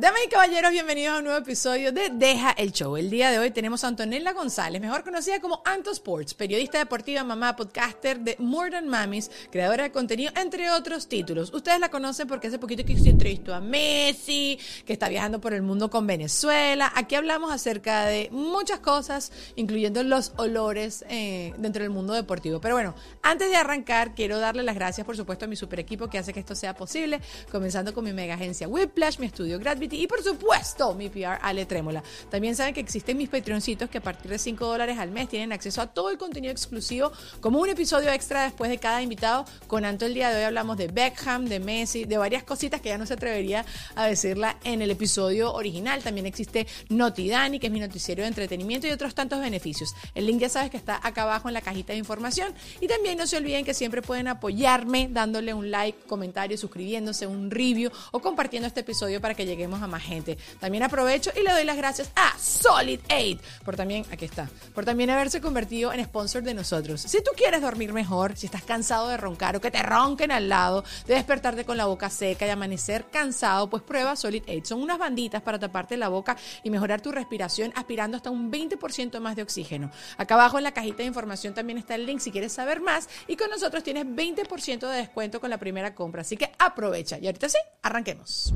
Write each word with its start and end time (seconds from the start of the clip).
Damas 0.00 0.20
y 0.24 0.28
caballeros, 0.28 0.70
bienvenidos 0.70 1.16
a 1.16 1.18
un 1.18 1.24
nuevo 1.24 1.40
episodio 1.40 1.90
de 1.90 2.10
Deja 2.10 2.52
el 2.52 2.70
Show. 2.70 2.96
El 2.96 3.10
día 3.10 3.32
de 3.32 3.40
hoy 3.40 3.50
tenemos 3.50 3.82
a 3.82 3.88
Antonella 3.88 4.32
González, 4.32 4.80
mejor 4.80 5.02
conocida 5.02 5.40
como 5.40 5.60
Anto 5.64 5.90
Sports, 5.90 6.34
periodista 6.34 6.78
deportiva, 6.78 7.24
mamá, 7.24 7.56
podcaster 7.56 8.20
de 8.20 8.36
More 8.38 8.70
Than 8.70 8.86
Mamis, 8.86 9.28
creadora 9.50 9.82
de 9.82 9.90
contenido, 9.90 10.30
entre 10.40 10.70
otros 10.70 11.08
títulos. 11.08 11.52
Ustedes 11.52 11.80
la 11.80 11.88
conocen 11.88 12.28
porque 12.28 12.46
hace 12.46 12.60
poquito 12.60 12.84
que 12.84 12.96
se 12.96 13.10
entrevistó 13.10 13.52
a 13.52 13.60
Messi, 13.60 14.60
que 14.86 14.92
está 14.92 15.08
viajando 15.08 15.40
por 15.40 15.52
el 15.52 15.62
mundo 15.62 15.90
con 15.90 16.06
Venezuela. 16.06 16.92
Aquí 16.94 17.16
hablamos 17.16 17.50
acerca 17.50 18.04
de 18.04 18.28
muchas 18.30 18.78
cosas, 18.78 19.32
incluyendo 19.56 20.04
los 20.04 20.32
olores 20.36 21.04
eh, 21.08 21.52
dentro 21.58 21.82
del 21.82 21.90
mundo 21.90 22.12
deportivo. 22.12 22.60
Pero 22.60 22.76
bueno, 22.76 22.94
antes 23.20 23.50
de 23.50 23.56
arrancar, 23.56 24.14
quiero 24.14 24.38
darle 24.38 24.62
las 24.62 24.76
gracias, 24.76 25.04
por 25.04 25.16
supuesto, 25.16 25.46
a 25.46 25.48
mi 25.48 25.56
super 25.56 25.80
equipo 25.80 26.08
que 26.08 26.18
hace 26.18 26.32
que 26.32 26.38
esto 26.38 26.54
sea 26.54 26.76
posible, 26.76 27.20
comenzando 27.50 27.92
con 27.92 28.04
mi 28.04 28.12
mega 28.12 28.34
agencia 28.34 28.68
Whiplash, 28.68 29.18
mi 29.18 29.26
estudio 29.26 29.58
Gravity 29.58 29.87
y 29.96 30.06
por 30.06 30.22
supuesto 30.22 30.94
mi 30.94 31.08
PR 31.08 31.38
Ale 31.42 31.66
Trémola. 31.66 32.02
También 32.30 32.56
saben 32.56 32.74
que 32.74 32.80
existen 32.80 33.16
mis 33.16 33.28
Patreoncitos 33.28 33.90
que 33.90 33.98
a 33.98 34.02
partir 34.02 34.30
de 34.30 34.38
5 34.38 34.66
dólares 34.66 34.98
al 34.98 35.10
mes 35.10 35.28
tienen 35.28 35.52
acceso 35.52 35.80
a 35.80 35.86
todo 35.86 36.10
el 36.10 36.18
contenido 36.18 36.52
exclusivo 36.52 37.12
como 37.40 37.60
un 37.60 37.68
episodio 37.68 38.10
extra 38.10 38.44
después 38.44 38.70
de 38.70 38.78
cada 38.78 39.02
invitado. 39.02 39.44
Con 39.66 39.84
Anto 39.84 40.06
el 40.06 40.14
día 40.14 40.30
de 40.30 40.36
hoy 40.36 40.42
hablamos 40.44 40.76
de 40.76 40.88
Beckham, 40.88 41.46
de 41.46 41.60
Messi, 41.60 42.04
de 42.04 42.18
varias 42.18 42.42
cositas 42.42 42.80
que 42.80 42.88
ya 42.88 42.98
no 42.98 43.06
se 43.06 43.14
atrevería 43.14 43.64
a 43.94 44.06
decirla 44.06 44.58
en 44.64 44.82
el 44.82 44.90
episodio 44.90 45.52
original. 45.52 46.02
También 46.02 46.26
existe 46.26 46.66
Notidani, 46.88 47.58
que 47.58 47.66
es 47.68 47.72
mi 47.72 47.80
noticiero 47.80 48.22
de 48.22 48.28
entretenimiento 48.28 48.86
y 48.86 48.90
otros 48.90 49.14
tantos 49.14 49.40
beneficios. 49.40 49.94
El 50.14 50.26
link 50.26 50.40
ya 50.40 50.48
sabes 50.48 50.70
que 50.70 50.76
está 50.76 51.00
acá 51.02 51.22
abajo 51.22 51.48
en 51.48 51.54
la 51.54 51.60
cajita 51.60 51.92
de 51.92 51.98
información. 51.98 52.54
Y 52.80 52.88
también 52.88 53.18
no 53.18 53.26
se 53.26 53.36
olviden 53.36 53.64
que 53.64 53.74
siempre 53.74 54.02
pueden 54.02 54.28
apoyarme 54.28 55.08
dándole 55.10 55.54
un 55.54 55.70
like, 55.70 55.98
comentario, 56.06 56.56
suscribiéndose, 56.56 57.26
un 57.26 57.50
review 57.50 57.90
o 58.12 58.20
compartiendo 58.20 58.66
este 58.66 58.80
episodio 58.80 59.20
para 59.20 59.34
que 59.34 59.46
lleguemos 59.46 59.77
a 59.82 59.86
más 59.86 60.02
gente. 60.02 60.38
También 60.60 60.82
aprovecho 60.82 61.30
y 61.36 61.42
le 61.42 61.52
doy 61.52 61.64
las 61.64 61.76
gracias 61.76 62.10
a 62.14 62.36
Solid 62.38 63.00
8 63.10 63.40
por 63.64 63.76
también, 63.76 64.04
aquí 64.10 64.24
está, 64.24 64.48
por 64.74 64.84
también 64.84 65.10
haberse 65.10 65.40
convertido 65.40 65.92
en 65.92 66.04
sponsor 66.04 66.42
de 66.42 66.54
nosotros. 66.54 67.00
Si 67.02 67.22
tú 67.22 67.30
quieres 67.36 67.60
dormir 67.60 67.92
mejor, 67.92 68.36
si 68.36 68.46
estás 68.46 68.62
cansado 68.62 69.08
de 69.08 69.16
roncar 69.16 69.56
o 69.56 69.60
que 69.60 69.70
te 69.70 69.82
ronquen 69.82 70.30
al 70.30 70.48
lado, 70.48 70.84
de 71.06 71.14
despertarte 71.14 71.64
con 71.64 71.76
la 71.76 71.86
boca 71.86 72.10
seca 72.10 72.46
y 72.46 72.50
amanecer 72.50 73.06
cansado, 73.10 73.68
pues 73.68 73.82
prueba 73.82 74.16
Solid 74.16 74.42
8. 74.48 74.64
Son 74.64 74.82
unas 74.82 74.98
banditas 74.98 75.42
para 75.42 75.58
taparte 75.58 75.96
la 75.96 76.08
boca 76.08 76.36
y 76.62 76.70
mejorar 76.70 77.00
tu 77.00 77.12
respiración 77.12 77.72
aspirando 77.74 78.16
hasta 78.16 78.30
un 78.30 78.50
20% 78.50 79.20
más 79.20 79.36
de 79.36 79.42
oxígeno. 79.42 79.90
Acá 80.16 80.34
abajo 80.34 80.58
en 80.58 80.64
la 80.64 80.72
cajita 80.72 80.98
de 80.98 81.04
información 81.04 81.54
también 81.54 81.78
está 81.78 81.94
el 81.94 82.06
link 82.06 82.20
si 82.20 82.30
quieres 82.30 82.52
saber 82.52 82.80
más 82.80 83.08
y 83.26 83.36
con 83.36 83.50
nosotros 83.50 83.82
tienes 83.82 84.04
20% 84.06 84.88
de 84.88 84.96
descuento 84.96 85.40
con 85.40 85.50
la 85.50 85.58
primera 85.58 85.94
compra. 85.94 86.22
Así 86.22 86.36
que 86.36 86.50
aprovecha. 86.58 87.18
Y 87.18 87.26
ahorita 87.26 87.48
sí, 87.48 87.58
arranquemos. 87.82 88.54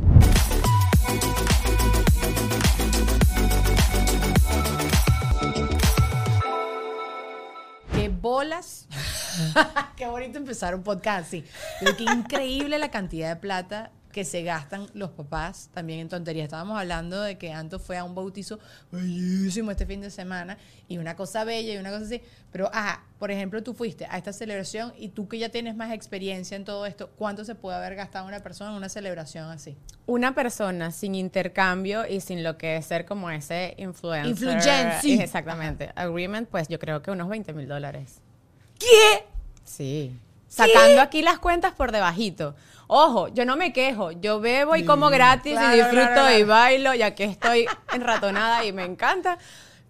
Qué 7.95 8.09
bolas. 8.09 8.87
qué 9.97 10.07
bonito 10.07 10.39
empezar 10.39 10.75
un 10.75 10.83
podcast 10.83 11.27
así. 11.27 11.45
Pero 11.81 11.97
qué 11.97 12.05
increíble 12.05 12.79
la 12.79 12.91
cantidad 12.91 13.29
de 13.29 13.37
plata 13.37 13.91
que 14.13 14.25
se 14.25 14.43
gastan 14.43 14.87
los 14.95 15.11
papás 15.11 15.71
también 15.73 16.01
en 16.01 16.09
tonterías. 16.09 16.45
Estábamos 16.45 16.79
hablando 16.79 17.21
de 17.23 17.39
que 17.39 17.53
Anto 17.53 17.79
fue 17.79 17.97
a 17.97 18.05
un 18.05 18.15
bautizo 18.15 18.61
bellísimo 18.91 19.71
este 19.71 19.87
fin 19.87 20.01
de 20.01 20.11
semana 20.11 20.59
y 20.87 20.99
una 20.99 21.17
cosa 21.17 21.45
bella 21.45 21.75
y 21.75 21.79
una 21.79 21.91
cosa 21.91 22.05
así. 22.05 22.23
Pero, 22.53 22.71
ajá, 22.73 23.05
por 23.19 23.31
ejemplo, 23.31 23.63
tú 23.63 23.73
fuiste 23.73 24.07
a 24.11 24.19
esta 24.19 24.33
celebración 24.33 24.93
y 24.99 25.09
tú 25.09 25.27
que 25.27 25.39
ya 25.39 25.49
tienes 25.49 25.75
más 25.75 25.93
experiencia 25.93 26.57
en 26.57 26.65
todo 26.65 26.85
esto, 26.85 27.11
¿cuánto 27.17 27.45
se 27.45 27.55
puede 27.55 27.77
haber 27.77 27.95
gastado 27.95 28.27
una 28.27 28.41
persona 28.41 28.71
en 28.71 28.77
una 28.77 28.91
celebración 28.91 29.51
así? 29.51 29.77
Una 30.07 30.35
persona 30.35 30.91
sin 30.91 31.15
intercambio 31.15 32.07
y 32.07 32.21
sin 32.21 32.45
lo 32.45 32.59
que 32.59 32.77
es 32.77 32.87
ser 32.87 33.07
como 33.07 33.31
ese 33.31 33.75
influencer. 33.79 34.31
Influencer. 34.31 35.21
Exactamente. 35.21 35.91
Agreement, 35.95 36.49
pues 36.49 36.69
yo 36.69 36.79
creo 36.79 37.01
que 37.01 37.11
unos 37.11 37.29
20 37.29 37.55
mil 37.55 37.67
dólares. 37.67 38.21
¿Qué? 38.79 39.25
Sí. 39.65 40.15
Sacando 40.49 41.01
aquí 41.01 41.23
las 41.23 41.39
cuentas 41.39 41.73
por 41.73 41.93
debajito. 41.93 42.55
Ojo, 42.87 43.29
yo 43.29 43.45
no 43.45 43.57
me 43.57 43.73
quejo. 43.73 44.13
Yo 44.13 44.41
bebo 44.41 44.77
y 44.77 44.85
como 44.85 45.09
gratis 45.11 45.53
Claro, 45.53 45.75
y 45.75 45.77
disfruto 45.79 46.01
claro, 46.07 46.15
claro. 46.23 46.39
y 46.39 46.45
bailo, 46.45 46.95
ya 46.95 47.15
que 47.15 47.25
estoy 47.25 47.67
enratonada 47.93 48.65
y 48.65 48.73
me 48.73 48.85
encanta. 48.85 49.39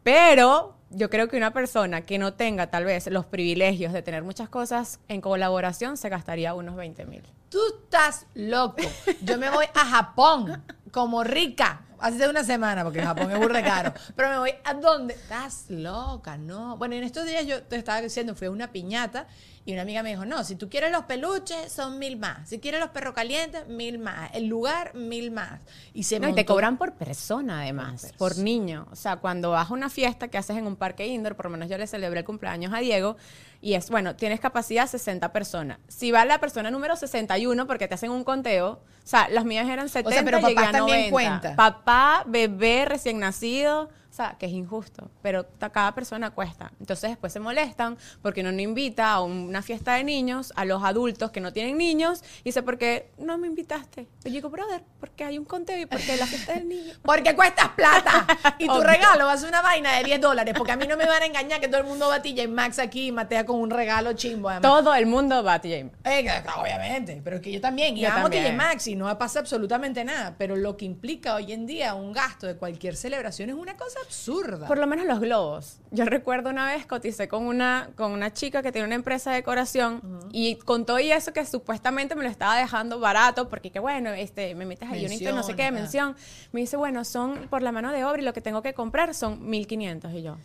Pero 0.02 0.76
yo 0.90 1.08
creo 1.10 1.28
que 1.28 1.36
una 1.36 1.52
persona 1.52 2.02
que 2.02 2.18
no 2.18 2.34
tenga 2.34 2.68
tal 2.68 2.84
vez 2.84 3.06
los 3.06 3.24
privilegios 3.26 3.92
de 3.92 4.02
tener 4.02 4.22
muchas 4.22 4.48
cosas 4.48 5.00
en 5.08 5.20
colaboración 5.20 5.96
se 5.96 6.08
gastaría 6.08 6.54
unos 6.54 6.76
20 6.76 7.06
mil. 7.06 7.22
Tú 7.48 7.58
estás 7.82 8.26
loco. 8.34 8.82
Yo 9.22 9.38
me 9.38 9.50
voy 9.50 9.66
a 9.74 9.84
Japón 9.84 10.62
como 10.92 11.24
rica. 11.24 11.80
Hace 11.98 12.28
una 12.28 12.42
semana, 12.42 12.82
porque 12.82 13.00
Japón 13.00 13.30
es 13.30 13.38
burda 13.38 13.58
de 13.58 13.64
caro. 13.64 13.94
Pero 14.16 14.28
me 14.30 14.38
voy 14.38 14.50
a 14.64 14.74
dónde? 14.74 15.14
Estás 15.14 15.66
loca, 15.68 16.36
no. 16.36 16.76
Bueno, 16.76 16.96
en 16.96 17.04
estos 17.04 17.24
días 17.24 17.46
yo 17.46 17.62
te 17.62 17.76
estaba 17.76 18.00
diciendo, 18.00 18.34
fui 18.34 18.48
a 18.48 18.50
una 18.50 18.72
piñata 18.72 19.28
y 19.64 19.72
una 19.72 19.82
amiga 19.82 20.02
me 20.02 20.08
dijo, 20.10 20.24
no, 20.24 20.42
si 20.42 20.56
tú 20.56 20.68
quieres 20.68 20.90
los 20.90 21.04
peluches, 21.04 21.70
son 21.70 22.00
mil 22.00 22.16
más. 22.16 22.48
Si 22.48 22.58
quieres 22.58 22.80
los 22.80 22.90
perros 22.90 23.14
calientes, 23.14 23.68
mil 23.68 24.00
más. 24.00 24.30
El 24.34 24.46
lugar, 24.48 24.96
mil 24.96 25.30
más. 25.30 25.60
Y 25.94 26.02
se 26.02 26.18
No, 26.18 26.26
y 26.28 26.32
te 26.34 26.40
montó- 26.40 26.54
cobran 26.54 26.76
por 26.76 26.94
persona 26.94 27.60
además, 27.62 28.12
Por 28.18 28.34
por, 28.34 28.38
niño. 28.42 28.88
O 28.90 28.96
sea, 28.96 29.18
cuando 29.18 29.52
vas 29.52 29.70
a 29.70 29.74
una 29.74 29.88
fiesta 29.88 30.26
que 30.26 30.38
haces 30.38 30.56
en 30.56 30.66
un 30.66 30.74
parque 30.74 31.06
indoor, 31.06 31.36
por 31.36 31.44
lo 31.46 31.50
menos 31.52 31.68
yo 31.70 31.78
le 31.78 31.86
celebré 31.86 32.18
el 32.20 32.26
cumpleaños 32.26 32.72
a 32.74 32.78
Diego, 32.78 33.16
y 33.62 33.74
es, 33.74 33.88
bueno, 33.90 34.16
tienes 34.16 34.40
capacidad 34.40 34.88
60 34.88 35.32
personas. 35.32 35.78
Si 35.86 36.10
va 36.10 36.24
la 36.24 36.40
persona 36.40 36.70
número 36.70 36.96
61, 36.96 37.66
porque 37.68 37.86
te 37.86 37.94
hacen 37.94 38.10
un 38.10 38.24
conteo, 38.24 38.72
o 38.72 39.06
sea, 39.06 39.28
las 39.28 39.44
mías 39.44 39.68
eran 39.68 39.88
70, 39.88 40.24
pero 40.24 40.40
llegué 40.40 40.54
papás 40.56 40.68
a 40.68 40.72
también 40.72 41.10
90. 41.10 41.10
cuenta. 41.12 41.56
Papá, 41.56 42.24
bebé, 42.26 42.84
recién 42.86 43.20
nacido, 43.20 43.88
O 44.12 44.14
sea, 44.14 44.36
que 44.38 44.44
es 44.44 44.52
injusto, 44.52 45.10
pero 45.22 45.46
cada 45.72 45.94
persona 45.94 46.32
cuesta. 46.32 46.70
Entonces 46.78 47.08
después 47.08 47.32
se 47.32 47.40
molestan 47.40 47.96
porque 48.20 48.42
uno 48.42 48.52
no 48.52 48.60
invita 48.60 49.10
a 49.10 49.22
una 49.22 49.62
fiesta 49.62 49.94
de 49.94 50.04
niños 50.04 50.52
a 50.54 50.66
los 50.66 50.84
adultos 50.84 51.30
que 51.30 51.40
no 51.40 51.54
tienen 51.54 51.78
niños 51.78 52.22
y 52.40 52.50
dice, 52.50 52.62
¿por 52.62 52.76
qué 52.76 53.08
no 53.16 53.38
me 53.38 53.46
invitaste? 53.46 54.08
Yo 54.22 54.30
digo, 54.30 54.50
brother, 54.50 54.82
porque 55.00 55.24
hay 55.24 55.38
un 55.38 55.46
conteo 55.46 55.78
y 55.78 55.86
porque 55.86 56.14
la 56.18 56.26
fiesta 56.26 56.52
del 56.52 56.68
niño. 56.68 56.92
Porque 57.02 57.34
cuestas 57.34 57.70
plata. 57.70 58.26
Y 58.58 58.66
tu 58.66 58.80
regalo 58.82 59.24
va 59.24 59.32
a 59.32 59.38
ser 59.38 59.48
una 59.48 59.62
vaina 59.62 59.96
de 59.96 60.04
10 60.04 60.20
dólares. 60.20 60.54
Porque 60.58 60.72
a 60.72 60.76
mí 60.76 60.86
no 60.86 60.98
me 60.98 61.06
van 61.06 61.22
a 61.22 61.26
engañar 61.26 61.58
que 61.58 61.68
todo 61.68 61.80
el 61.80 61.86
mundo 61.86 62.08
va 62.08 62.16
a 62.16 62.22
TJ 62.22 62.48
Maxx 62.48 62.80
aquí 62.80 63.06
y 63.06 63.12
matea 63.12 63.46
con 63.46 63.58
un 63.60 63.70
regalo 63.70 64.12
chimbo. 64.12 64.50
Además. 64.50 64.70
Todo 64.70 64.94
el 64.94 65.06
mundo 65.06 65.42
va 65.42 65.54
a 65.54 65.60
TJ 65.60 65.84
Maxx. 65.84 65.98
Eh, 66.04 66.42
obviamente, 66.60 67.20
pero 67.24 67.36
es 67.36 67.42
que 67.42 67.50
yo 67.50 67.62
también, 67.62 67.96
y 67.96 68.02
Yo 68.02 68.08
amo 68.10 68.24
también. 68.24 68.44
TJ 68.44 68.56
Maxx 68.56 68.86
y 68.88 68.96
no 68.96 69.18
pasa 69.18 69.40
absolutamente 69.40 70.04
nada, 70.04 70.34
pero 70.36 70.54
lo 70.54 70.76
que 70.76 70.84
implica 70.84 71.34
hoy 71.34 71.52
en 71.52 71.66
día 71.66 71.94
un 71.94 72.12
gasto 72.12 72.46
de 72.46 72.56
cualquier 72.56 72.94
celebración 72.94 73.48
es 73.48 73.56
una 73.56 73.76
cosa 73.76 74.01
absurda. 74.02 74.66
Por 74.66 74.78
lo 74.78 74.86
menos 74.86 75.06
los 75.06 75.20
globos. 75.20 75.78
Yo 75.90 76.04
recuerdo 76.04 76.50
una 76.50 76.66
vez 76.66 76.86
coticé 76.86 77.28
con 77.28 77.44
una, 77.46 77.90
con 77.96 78.12
una 78.12 78.32
chica 78.32 78.62
que 78.62 78.72
tiene 78.72 78.86
una 78.86 78.94
empresa 78.94 79.30
de 79.30 79.36
decoración 79.36 80.20
y 80.32 80.56
con 80.56 80.86
todo 80.86 80.98
y 80.98 81.12
eso 81.12 81.32
que 81.32 81.44
supuestamente 81.44 82.14
me 82.14 82.22
lo 82.22 82.30
estaba 82.30 82.56
dejando 82.56 83.00
barato 83.00 83.48
porque 83.48 83.70
que 83.70 83.80
bueno, 83.80 84.10
este, 84.10 84.54
me 84.54 84.66
metes 84.66 84.88
ahí 84.90 85.04
un 85.04 85.34
no 85.34 85.42
sé 85.42 85.54
qué, 85.54 85.70
mención. 85.70 86.16
Me 86.52 86.60
dice, 86.60 86.76
bueno, 86.76 87.04
son 87.04 87.48
por 87.48 87.62
la 87.62 87.72
mano 87.72 87.92
de 87.92 88.04
obra 88.04 88.20
y 88.20 88.24
lo 88.24 88.32
que 88.32 88.40
tengo 88.40 88.62
que 88.62 88.74
comprar 88.74 89.14
son 89.14 89.48
1500 89.48 90.12
y 90.12 90.22
yo. 90.22 90.36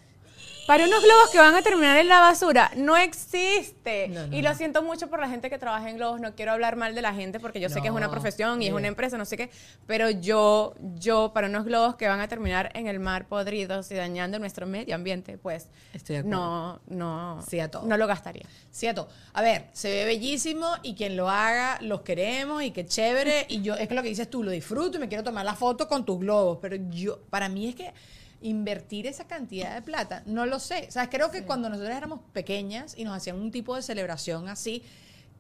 Para 0.68 0.86
unos 0.86 1.02
globos 1.02 1.30
que 1.32 1.38
van 1.40 1.56
a 1.56 1.62
terminar 1.62 1.98
en 1.98 2.10
la 2.10 2.20
basura, 2.20 2.72
no 2.76 2.98
existe. 2.98 4.10
No, 4.10 4.28
no, 4.28 4.36
y 4.36 4.42
lo 4.42 4.54
siento 4.54 4.84
mucho 4.84 5.10
por 5.10 5.20
la 5.22 5.30
gente 5.30 5.50
que 5.50 5.58
trabaja 5.58 5.90
en 5.90 5.96
globos. 5.96 6.20
No 6.20 6.36
quiero 6.36 6.52
hablar 6.52 6.76
mal 6.76 6.94
de 6.94 7.02
la 7.02 7.14
gente 7.14 7.40
porque 7.40 7.60
yo 7.62 7.70
sé 7.70 7.82
que 7.82 7.88
es 7.88 7.94
una 7.94 8.12
profesión 8.12 8.62
y 8.62 8.68
es 8.68 8.74
una 8.74 8.88
empresa, 8.88 9.18
no 9.18 9.24
sé 9.26 9.38
qué. 9.38 9.50
Pero 9.86 10.10
yo, 10.10 10.76
yo, 11.00 11.32
para 11.34 11.48
unos 11.48 11.64
globos 11.66 11.96
que 11.96 12.08
van 12.08 12.20
a 12.20 12.28
terminar 12.28 12.70
en 12.76 12.88
el 12.88 13.00
mar 13.00 13.28
podridos 13.28 13.90
y 13.92 13.96
dañando 13.96 14.40
nuestro 14.40 14.68
medio 14.68 14.94
ambiente, 14.96 15.38
pues 15.38 15.68
Estoy 15.94 16.16
de 16.16 16.20
acuerdo. 16.20 16.38
no, 16.38 17.36
no, 17.36 17.42
Sí 17.48 17.60
a 17.62 17.72
todo. 17.72 17.84
no 17.86 17.96
lo 17.96 18.06
gastaría. 18.06 18.46
Cierto. 18.70 19.08
A 19.34 19.42
ver, 19.42 19.68
se 19.72 19.90
ve 19.90 20.04
bellísimo 20.06 20.68
y 20.84 20.96
quien 20.96 21.16
lo 21.16 21.30
haga, 21.30 21.78
los 21.82 22.02
queremos 22.02 22.62
y 22.62 22.72
qué 22.72 22.86
chévere. 22.86 23.46
Y 23.48 23.62
yo, 23.62 23.76
es 23.76 23.88
que 23.88 23.96
lo 23.96 24.04
que 24.04 24.10
dices 24.10 24.30
tú, 24.30 24.44
lo 24.44 24.52
disfruto 24.52 24.98
y 24.98 25.00
me 25.00 25.08
quiero 25.08 25.24
tomar 25.24 25.46
la 25.46 25.56
foto 25.56 25.88
con 25.88 26.06
tus 26.06 26.20
globos. 26.20 26.60
Pero 26.62 26.76
yo, 26.90 27.20
para 27.30 27.48
mí 27.48 27.70
es 27.70 27.76
que 27.76 27.94
invertir 28.42 29.08
esa 29.08 29.28
cantidad 29.28 29.74
de 29.74 29.82
plata, 29.82 30.24
no 30.26 30.46
lo 30.46 30.60
sé. 30.60 30.86
O 30.88 30.92
sea, 30.92 31.10
creo 31.10 31.32
que 31.32 31.44
cuando 31.44 31.70
nosotros 31.70 31.96
éramos 31.96 32.20
pequeñas 32.34 32.94
y 32.98 33.04
nos 33.04 33.16
hacían 33.16 33.40
un 33.40 33.52
tipo 33.52 33.76
de 33.76 33.82
celebración 33.82 34.48
así, 34.48 34.84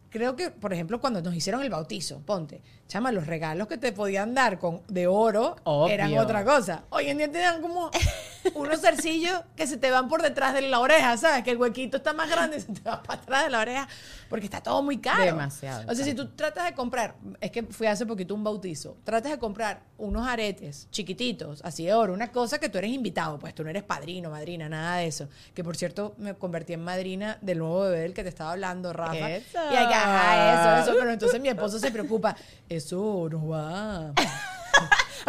creo 0.10 0.36
que, 0.36 0.52
por 0.52 0.74
ejemplo, 0.74 1.00
cuando 1.00 1.22
nos 1.22 1.36
hicieron 1.36 1.62
el 1.62 1.70
bautizo, 1.70 2.22
ponte, 2.26 2.62
chama, 2.88 3.12
los 3.12 3.28
regalos 3.28 3.68
que 3.68 3.78
te 3.78 3.92
podían 3.92 4.34
dar 4.34 4.60
con 4.60 4.82
de 4.88 5.08
oro 5.08 5.56
Obvio. 5.64 5.94
eran 5.94 6.18
otra 6.18 6.44
cosa. 6.44 6.84
Hoy 6.90 7.10
en 7.10 7.18
día 7.18 7.32
te 7.32 7.40
dan 7.40 7.62
como 7.62 7.92
unos 8.56 8.82
zarcillos 8.82 9.42
que 9.56 9.68
se 9.68 9.78
te 9.78 9.92
van 9.92 10.08
por 10.08 10.22
detrás 10.22 10.54
de 10.54 10.62
la 10.62 10.80
oreja, 10.80 11.18
¿sabes? 11.18 11.44
Que 11.44 11.52
el 11.52 11.58
huequito 11.58 11.98
está 11.98 12.14
más 12.14 12.30
grande 12.30 12.58
y 12.58 12.62
se 12.62 12.74
te 12.74 12.82
va 12.82 13.02
para 13.04 13.22
atrás 13.22 13.44
de 13.46 13.50
la 13.50 13.60
oreja 13.60 13.88
porque 14.30 14.46
está 14.46 14.62
todo 14.62 14.82
muy 14.84 14.98
caro. 14.98 15.24
Demasiado 15.24 15.84
O 15.90 15.96
sea, 15.96 16.06
si 16.06 16.14
tú 16.14 16.30
tratas 16.30 16.66
de 16.66 16.74
comprar, 16.74 17.16
es 17.40 17.52
que 17.52 17.64
fui 17.64 17.88
hace 17.88 18.06
poquito 18.06 18.36
un 18.36 18.44
bautizo, 18.44 18.98
tratas 19.04 19.32
de 19.32 19.40
comprar 19.40 19.82
unos 19.98 20.28
aretes 20.28 20.88
chiquititos, 20.92 21.62
así 21.64 21.86
de 21.86 21.94
oro, 21.94 22.14
una 22.14 22.32
cosa 22.32 22.60
que 22.60 22.70
tú 22.70 22.78
eres 22.78 22.92
invitado, 22.92 23.40
pues 23.40 23.56
tú 23.56 23.64
no 23.64 23.70
eres 23.70 23.84
padrino, 23.84 24.30
madrina, 24.30 24.70
nada 24.70 24.98
de 24.98 25.08
eso. 25.08 25.28
Que 25.54 25.64
por 25.64 25.76
cierto, 25.76 26.16
me 26.18 26.34
convertí 26.36 26.74
en 26.74 26.84
madrina 26.84 27.38
del 27.42 27.60
nuevo 27.60 27.82
bebé 27.82 28.02
del 28.02 28.14
que 28.14 28.24
te 28.24 28.30
estaba 28.30 28.52
hablando, 28.52 28.94
Rafa. 28.94 29.32
Eso. 29.32 29.60
Y 29.72 29.76
hay 29.76 29.88
que, 29.88 29.94
ajá, 29.94 30.82
eso, 30.82 30.92
eso, 30.92 31.00
pero 31.00 31.12
entonces 31.12 31.42
mi 31.42 31.50
esposo 31.50 31.80
se 31.80 31.92
preocupa, 31.92 32.36
eso 32.70 33.28
no 33.32 33.48
va. 33.48 34.14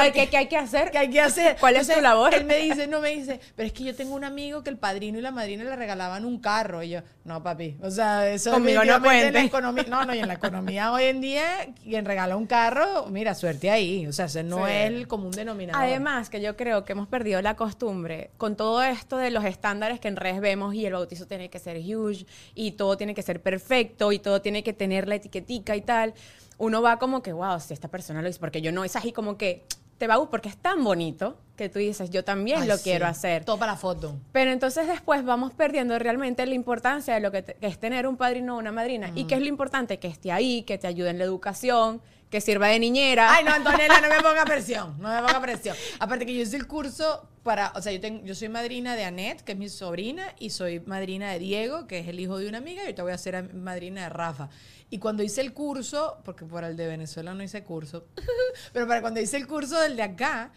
Ay, 0.00 0.12
¿qué, 0.12 0.28
qué 0.28 0.36
hay 0.36 0.46
que 0.46 0.56
hacer? 0.56 0.92
¿Qué 0.92 0.98
hay 0.98 1.10
que 1.10 1.20
hacer? 1.20 1.56
¿Cuál 1.58 1.74
es 1.74 1.88
tu 1.88 2.00
labor? 2.00 2.32
Él 2.32 2.44
me 2.44 2.58
dice, 2.58 2.86
no 2.86 3.00
me 3.00 3.08
dice, 3.10 3.40
pero 3.56 3.66
es 3.66 3.72
que 3.72 3.82
yo 3.82 3.96
tengo 3.96 4.14
un 4.14 4.22
amigo 4.22 4.62
que 4.62 4.70
el 4.70 4.76
padrino 4.78 5.18
y 5.18 5.22
la 5.22 5.32
madrina 5.32 5.64
le 5.64 5.74
regalaban 5.74 6.24
un 6.24 6.38
carro. 6.38 6.84
Y 6.84 6.90
yo, 6.90 7.00
no, 7.24 7.42
papi. 7.42 7.76
O 7.82 7.90
sea, 7.90 8.28
eso 8.28 8.52
Conmigo 8.52 8.84
no 8.84 9.00
definitivamente 9.00 9.26
en 9.26 9.32
la 9.34 9.40
cuente. 9.40 9.48
economía. 9.48 9.84
No, 9.88 10.04
no, 10.04 10.14
y 10.14 10.18
en 10.20 10.28
la 10.28 10.34
economía 10.34 10.92
hoy 10.92 11.02
en 11.04 11.20
día, 11.20 11.44
quien 11.82 12.04
regala 12.04 12.36
un 12.36 12.46
carro, 12.46 13.06
mira, 13.10 13.34
suerte 13.34 13.70
ahí. 13.70 14.06
O 14.06 14.12
sea, 14.12 14.26
ese 14.26 14.44
no 14.44 14.66
Sí. 14.66 14.72
es 14.72 14.86
el 14.92 15.08
común 15.08 15.32
denominador. 15.32 15.82
Además, 15.82 16.30
que 16.30 16.40
yo 16.40 16.56
creo 16.56 16.84
que 16.84 16.92
hemos 16.92 17.08
perdido 17.08 17.42
la 17.42 17.56
costumbre 17.56 18.30
con 18.36 18.54
todo 18.54 18.82
esto 18.84 19.16
de 19.16 19.32
los 19.32 19.44
estándares 19.44 19.98
que 19.98 20.06
en 20.06 20.14
redes 20.16 20.40
vemos 20.40 20.74
y 20.74 20.86
el 20.86 20.92
bautizo 20.92 21.26
tiene 21.26 21.50
que 21.50 21.58
ser 21.58 21.76
huge 21.78 22.24
y 22.54 22.72
todo 22.72 22.96
tiene 22.96 23.14
que 23.16 23.22
ser 23.22 23.42
perfecto 23.42 24.12
y 24.12 24.20
todo 24.20 24.40
tiene 24.42 24.62
que 24.62 24.72
tener 24.72 25.08
la 25.08 25.16
etiquetica 25.16 25.74
y 25.74 25.80
tal. 25.80 26.14
Uno 26.58 26.82
va 26.82 26.98
como 26.98 27.22
que, 27.22 27.32
wow, 27.32 27.58
si 27.60 27.72
esta 27.72 27.88
persona 27.88 28.20
lo 28.20 28.28
hizo, 28.28 28.40
porque 28.40 28.60
yo 28.60 28.72
no, 28.72 28.84
es 28.84 28.96
así 28.96 29.12
como 29.12 29.38
que 29.38 29.64
te 29.96 30.06
va 30.06 30.14
a 30.14 30.16
gustar 30.18 30.30
porque 30.30 30.48
es 30.48 30.56
tan 30.56 30.84
bonito 30.84 31.36
que 31.56 31.68
tú 31.68 31.78
dices, 31.80 32.10
yo 32.10 32.22
también 32.24 32.62
Ay, 32.62 32.68
lo 32.68 32.76
sí. 32.76 32.84
quiero 32.84 33.06
hacer. 33.06 33.44
Todo 33.44 33.58
para 33.58 33.72
la 33.72 33.78
foto. 33.78 34.14
Pero 34.30 34.52
entonces 34.52 34.86
después 34.86 35.24
vamos 35.24 35.52
perdiendo 35.54 35.98
realmente 35.98 36.46
la 36.46 36.54
importancia 36.54 37.14
de 37.14 37.20
lo 37.20 37.32
que, 37.32 37.42
te- 37.42 37.54
que 37.54 37.66
es 37.66 37.78
tener 37.80 38.06
un 38.06 38.16
padrino 38.16 38.54
o 38.54 38.58
una 38.58 38.70
madrina. 38.70 39.10
¿Y 39.16 39.24
qué 39.24 39.34
es 39.34 39.40
lo 39.40 39.46
importante? 39.48 39.98
Que 39.98 40.06
esté 40.06 40.30
ahí, 40.30 40.62
que 40.62 40.78
te 40.78 40.86
ayude 40.86 41.10
en 41.10 41.18
la 41.18 41.24
educación, 41.24 42.00
que 42.30 42.40
sirva 42.40 42.68
de 42.68 42.78
niñera. 42.78 43.34
Ay, 43.34 43.42
no, 43.44 43.50
Antonella, 43.52 44.00
no 44.00 44.08
me 44.08 44.16
ponga 44.22 44.44
presión. 44.44 44.96
No 45.00 45.08
me 45.08 45.20
ponga 45.20 45.40
presión. 45.40 45.74
Aparte 45.98 46.26
que 46.26 46.34
yo 46.34 46.42
hice 46.42 46.56
el 46.56 46.68
curso 46.68 47.28
para, 47.48 47.72
o 47.74 47.80
sea, 47.80 47.92
yo, 47.92 47.98
tengo, 47.98 48.22
yo 48.26 48.34
soy 48.34 48.50
madrina 48.50 48.94
de 48.94 49.04
Annette, 49.04 49.40
que 49.40 49.52
es 49.52 49.58
mi 49.58 49.70
sobrina, 49.70 50.34
y 50.38 50.50
soy 50.50 50.80
madrina 50.80 51.32
de 51.32 51.38
Diego, 51.38 51.86
que 51.86 51.98
es 52.00 52.06
el 52.06 52.20
hijo 52.20 52.36
de 52.36 52.46
una 52.46 52.58
amiga, 52.58 52.82
y 52.82 52.84
ahorita 52.84 53.02
voy 53.02 53.12
a 53.12 53.16
ser 53.16 53.54
madrina 53.54 54.02
de 54.02 54.10
Rafa. 54.10 54.50
Y 54.90 54.98
cuando 54.98 55.22
hice 55.22 55.40
el 55.40 55.54
curso, 55.54 56.18
porque 56.26 56.44
por 56.44 56.62
el 56.62 56.76
de 56.76 56.86
Venezuela 56.86 57.32
no 57.32 57.42
hice 57.42 57.64
curso, 57.64 58.04
pero 58.74 58.86
para 58.86 59.00
cuando 59.00 59.18
hice 59.18 59.38
el 59.38 59.46
curso 59.46 59.80
del 59.80 59.96
de 59.96 60.02
acá, 60.02 60.52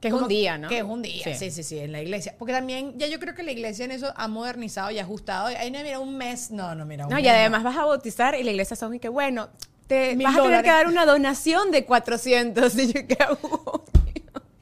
Que 0.00 0.06
es 0.06 0.14
un 0.14 0.28
día, 0.28 0.56
¿no? 0.56 0.68
Que 0.68 0.78
es 0.78 0.84
un 0.84 1.02
día, 1.02 1.24
sí. 1.24 1.34
Sí. 1.34 1.50
sí, 1.50 1.64
sí, 1.64 1.80
en 1.80 1.90
la 1.90 2.00
iglesia. 2.00 2.36
Porque 2.38 2.52
también, 2.52 2.96
ya 2.96 3.08
yo 3.08 3.18
creo 3.18 3.34
que 3.34 3.42
la 3.42 3.50
iglesia 3.50 3.84
en 3.84 3.90
eso 3.90 4.14
ha 4.14 4.28
modernizado 4.28 4.92
y 4.92 5.00
ajustado. 5.00 5.48
Ahí 5.48 5.72
no, 5.72 5.82
mira, 5.82 5.98
un 5.98 6.16
mes, 6.16 6.52
no, 6.52 6.76
no, 6.76 6.86
mira, 6.86 7.06
un 7.06 7.12
No, 7.12 7.18
y 7.18 7.26
además 7.26 7.64
vas 7.64 7.76
a 7.76 7.84
bautizar 7.84 8.36
y 8.36 8.44
la 8.44 8.52
iglesia 8.52 8.76
son 8.76 8.94
y 8.94 9.00
que 9.00 9.08
bueno, 9.08 9.48
te 9.88 10.14
vas 10.14 10.26
a 10.26 10.28
tener 10.28 10.34
dólares. 10.36 10.62
que 10.62 10.70
dar 10.70 10.86
una 10.86 11.06
donación 11.06 11.72
de 11.72 11.84
400 11.84 12.72
y 12.78 12.92
yo 12.92 13.04
que 13.04 13.14
hago. 13.20 13.84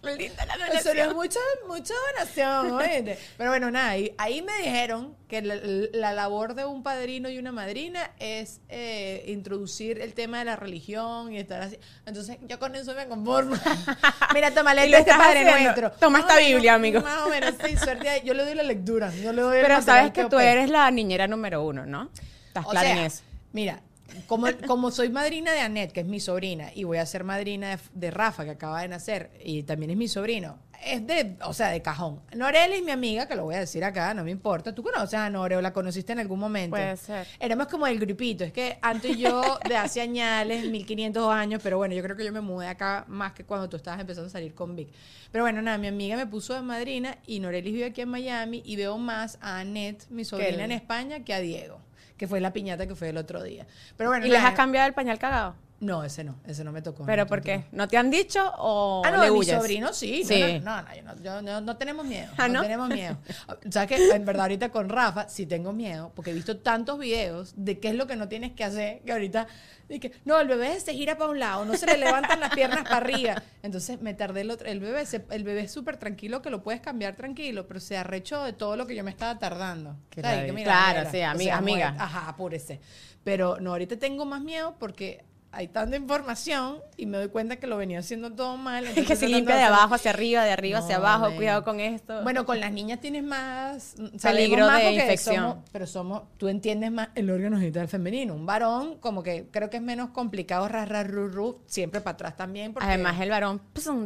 Linda 0.05 0.47
la 0.47 0.56
donación. 0.56 1.15
mucha, 1.15 1.41
mucha 1.67 1.95
donación, 2.12 2.71
oíste. 2.81 3.19
Pero 3.37 3.51
bueno, 3.51 3.71
nada, 3.71 3.91
ahí, 3.91 4.15
ahí 4.19 4.43
me 4.43 4.56
dijeron 4.59 5.17
que 5.29 5.43
la, 5.43 5.56
la 5.93 6.12
labor 6.12 6.55
de 6.55 6.65
un 6.65 6.83
padrino 6.83 7.29
y 7.29 7.39
una 7.39 7.53
madrina 7.53 8.11
es 8.19 8.61
eh, 8.69 9.25
introducir 9.29 10.01
el 10.01 10.15
tema 10.15 10.39
de 10.39 10.45
la 10.45 10.56
religión 10.56 11.33
y 11.33 11.39
estar 11.39 11.62
así. 11.62 11.79
Entonces, 12.06 12.39
yo 12.43 12.59
con 12.59 12.75
eso 12.77 12.95
me 12.95 13.06
conformo. 13.09 13.56
Mira, 14.35 14.53
toma, 14.53 14.75
lo 14.75 14.81
este 14.83 15.11
Padre. 15.11 15.45
Nuestro. 15.45 15.93
Toma 15.93 16.21
esta 16.21 16.37
menos, 16.37 16.51
Biblia, 16.51 16.75
amigo. 16.75 17.01
Más 17.01 17.23
o 17.23 17.29
menos, 17.29 17.55
sí, 17.65 17.77
suerte. 17.77 18.23
Yo 18.25 18.35
le 18.35 18.45
doy 18.45 18.55
la 18.55 18.62
lectura. 18.62 19.12
Yo 19.15 19.33
le 19.33 19.43
doy 19.43 19.59
Pero 19.62 19.83
sabes 19.83 20.12
que 20.12 20.25
tú 20.27 20.39
eres 20.39 20.69
la 20.71 20.91
niñera 20.91 21.27
número 21.27 21.62
uno, 21.65 21.87
¿no? 21.87 22.11
Estás 22.49 22.67
O 22.67 22.71
clara 22.71 22.89
sea, 22.89 22.99
en 22.99 23.05
eso. 23.05 23.23
Mira, 23.53 23.81
como, 24.26 24.46
como 24.66 24.90
soy 24.90 25.08
madrina 25.08 25.52
de 25.52 25.61
Annette, 25.61 25.93
que 25.93 26.00
es 26.00 26.06
mi 26.06 26.20
sobrina, 26.20 26.70
y 26.75 26.84
voy 26.84 26.99
a 26.99 27.06
ser 27.06 27.25
madrina 27.25 27.70
de, 27.70 27.78
de 27.93 28.11
Rafa, 28.11 28.44
que 28.44 28.50
acaba 28.50 28.82
de 28.82 28.88
nacer, 28.88 29.31
y 29.43 29.62
también 29.62 29.90
es 29.90 29.96
mi 29.96 30.08
sobrino, 30.08 30.58
es 30.84 31.06
de, 31.06 31.37
o 31.44 31.52
sea, 31.52 31.69
de 31.69 31.82
cajón. 31.82 32.20
Norel 32.34 32.72
es 32.72 32.82
mi 32.82 32.90
amiga, 32.90 33.26
que 33.26 33.34
lo 33.34 33.44
voy 33.44 33.55
a 33.55 33.61
decir 33.61 33.84
acá, 33.84 34.12
no 34.14 34.25
me 34.25 34.31
importa. 34.31 34.75
¿Tú 34.75 34.82
conoces 34.82 35.14
a 35.14 35.31
Nore 35.31 35.56
o 35.56 35.62
la 35.62 35.72
conociste 35.72 36.12
en 36.12 36.19
algún 36.19 36.38
momento? 36.38 36.76
Puede 36.76 36.96
ser. 36.96 37.26
Éramos 37.40 37.69
como 37.69 37.87
el 37.87 37.99
grupito. 37.99 38.44
Es 38.44 38.52
que 38.52 38.78
antes 38.82 39.16
y 39.16 39.20
yo, 39.20 39.58
de 39.66 39.76
hace 39.76 40.00
añales, 40.00 40.64
1500 40.67 41.32
años, 41.32 41.60
pero 41.62 41.78
bueno, 41.78 41.94
yo 41.94 42.02
creo 42.02 42.17
que 42.17 42.25
yo 42.25 42.32
me 42.32 42.40
mudé 42.40 42.69
acá 42.69 43.05
más 43.08 43.32
que 43.32 43.44
cuando 43.44 43.69
tú 43.69 43.77
estabas 43.77 44.00
empezando 44.00 44.29
a 44.29 44.31
salir 44.31 44.55
con 44.55 44.77
Vic. 44.77 44.89
Pero 45.31 45.44
bueno, 45.44 45.62
nada, 45.62 45.79
mi 45.79 45.89
amiga 45.89 46.17
me 46.17 46.27
puso 46.27 46.55
de 46.55 46.62
madrina 46.62 47.19
y 47.27 47.41
Norelis 47.41 47.72
vive 47.72 47.86
aquí 47.86 48.03
en 48.03 48.08
Miami 48.08 48.62
y 48.65 48.77
veo 48.77 48.98
más 48.98 49.39
a 49.41 49.60
Annette, 49.60 50.06
mi 50.10 50.24
sobrina 50.24 50.65
en 50.65 50.72
España, 50.72 51.24
que 51.24 51.34
a 51.34 51.41
Diego, 51.41 51.81
que 52.17 52.29
fue 52.29 52.41
la 52.41 52.53
piñata 52.53 52.87
que 52.87 52.94
fue 52.94 53.09
el 53.09 53.17
otro 53.17 53.43
día. 53.43 53.67
Pero 53.97 54.11
bueno, 54.11 54.27
¿Y 54.27 54.31
les 54.31 54.43
has 54.43 54.55
cambiado 54.55 54.87
el 54.87 54.94
pañal 54.94 55.19
cagado? 55.19 55.56
No, 55.84 56.03
ese 56.03 56.24
no, 56.24 56.36
ese 56.46 56.64
no 56.64 56.72
me 56.72 56.81
tocó. 56.82 57.05
¿Pero 57.05 57.24
no 57.24 57.26
por 57.29 57.43
qué? 57.43 57.64
¿No 57.72 57.86
te 57.88 57.96
han 57.98 58.10
dicho 58.10 58.41
o 58.58 59.03
Ah, 59.05 59.10
no, 59.10 59.22
le 59.22 59.31
mi 59.31 59.44
sobrino 59.44 59.93
sí. 59.93 60.24
Sí. 60.24 60.60
No, 60.62 60.81
no, 60.81 60.82
no, 60.82 60.94
yo 60.94 61.03
no, 61.03 61.14
yo 61.22 61.43
no- 61.43 61.60
no 61.60 61.76
tenemos 61.76 62.06
miedo. 62.06 62.32
¿Ah, 62.38 62.48
no? 62.48 62.55
no? 62.55 62.62
tenemos 62.62 62.88
miedo. 62.88 63.19
¿Sabes 63.70 63.88
que 63.88 64.10
En 64.14 64.24
verdad, 64.24 64.43
ahorita 64.44 64.70
con 64.70 64.88
Rafa 64.88 65.29
sí 65.29 65.44
tengo 65.46 65.72
miedo 65.72 66.10
porque 66.14 66.31
he 66.31 66.34
visto 66.34 66.56
tantos 66.58 66.98
videos 66.98 67.53
de 67.56 67.79
qué 67.81 67.88
es 67.88 67.94
lo 67.96 68.06
que 68.06 68.17
no 68.17 68.29
tienes 68.29 68.53
que 68.53 68.64
hacer 68.64 69.00
que 69.03 69.12
ahorita. 69.12 69.46
Dije, 69.86 70.12
no, 70.24 70.41
el 70.41 70.48
bebé 70.48 70.81
se 70.81 70.94
gira 70.94 71.19
para 71.19 71.31
un 71.31 71.38
lado, 71.38 71.67
no 71.67 71.76
se 71.76 71.84
le 71.84 71.98
levantan 71.98 72.41
las 72.41 72.55
piernas 72.55 72.84
para 72.84 72.96
arriba. 72.96 73.43
Entonces 73.62 74.00
me 74.00 74.14
tardé 74.14 74.41
el 74.41 74.50
otro. 74.50 74.67
El 74.67 74.81
bebé, 74.81 75.05
se- 75.05 75.26
el 75.31 75.44
bebé 75.44 75.60
es 75.64 75.72
súper 75.72 75.98
tranquilo 75.98 76.41
que 76.41 76.48
lo 76.48 76.62
puedes 76.62 76.81
cambiar 76.81 77.17
tranquilo, 77.17 77.67
pero 77.69 77.81
se 77.81 77.98
arrechó 77.98 78.43
de 78.44 78.55
todo 78.55 78.76
lo 78.79 78.86
que 78.86 78.94
yo 78.96 79.05
me 79.05 79.10
estaba 79.10 79.38
tardando. 79.38 79.94
Que 80.08 80.22
Claro, 80.22 80.55
mira, 80.55 81.10
sí, 81.10 81.19
o 81.19 81.26
amiga- 81.26 81.36
sea, 81.44 81.56
amiga. 81.58 81.94
Ajá, 81.98 82.31
apúrese. 82.31 82.81
Pero 83.24 83.58
no, 83.60 83.72
ahorita 83.72 83.98
tengo 83.98 84.24
más 84.24 84.41
miedo 84.41 84.74
porque 84.79 85.22
hay 85.55 85.69
tanta 85.69 85.96
información 85.96 86.79
y 86.96 87.06
me 87.06 87.19
doy 87.19 87.29
cuenta 87.29 87.56
que 87.56 87.67
lo 87.67 87.77
venía 87.77 87.99
haciendo 88.01 88.32
todo 88.32 88.56
mal. 88.56 88.84
Es 88.96 89.06
que 89.06 89.17
se 89.17 89.29
limpia 89.29 89.56
de 89.56 89.63
abajo 89.63 89.94
hacia 89.94 90.11
arriba, 90.11 90.44
de 90.44 90.51
arriba 90.51 90.79
hacia 90.79 90.96
abajo, 90.96 91.34
cuidado 91.37 91.65
con 91.65 91.81
esto. 91.81 92.23
Bueno, 92.23 92.44
con 92.46 92.61
las 92.61 92.73
niñas 92.73 93.01
tienes 93.01 93.23
más 93.23 93.94
sabemos 94.19 94.20
Peligro 94.23 94.67
más 94.67 94.79
de 94.79 94.93
infección. 94.93 95.37
somos- 95.37 95.58
pero 95.73 95.87
somos, 95.87 96.23
tú 96.37 96.49
entiendes 96.49 96.91
más 96.91 97.08
el 97.15 97.31
órgano 97.31 97.58
genital 97.58 97.89
femenino. 97.89 98.34
Un 98.34 98.46
varón, 98.46 98.99
como 98.99 99.23
que 99.23 99.49
creo 99.51 99.70
que 99.70 99.79
es 99.79 99.82
menos 99.82 100.11
complicado, 100.11 100.69
rar, 100.69 100.89
rar, 100.89 101.11
ru, 101.11 101.29
ru, 101.29 101.61
siempre 101.67 102.01
para 102.01 102.15
atrás 102.15 102.37
también. 102.37 102.73
Porque... 102.73 102.89
Además, 102.89 103.20
el 103.20 103.31
varón 103.31 103.61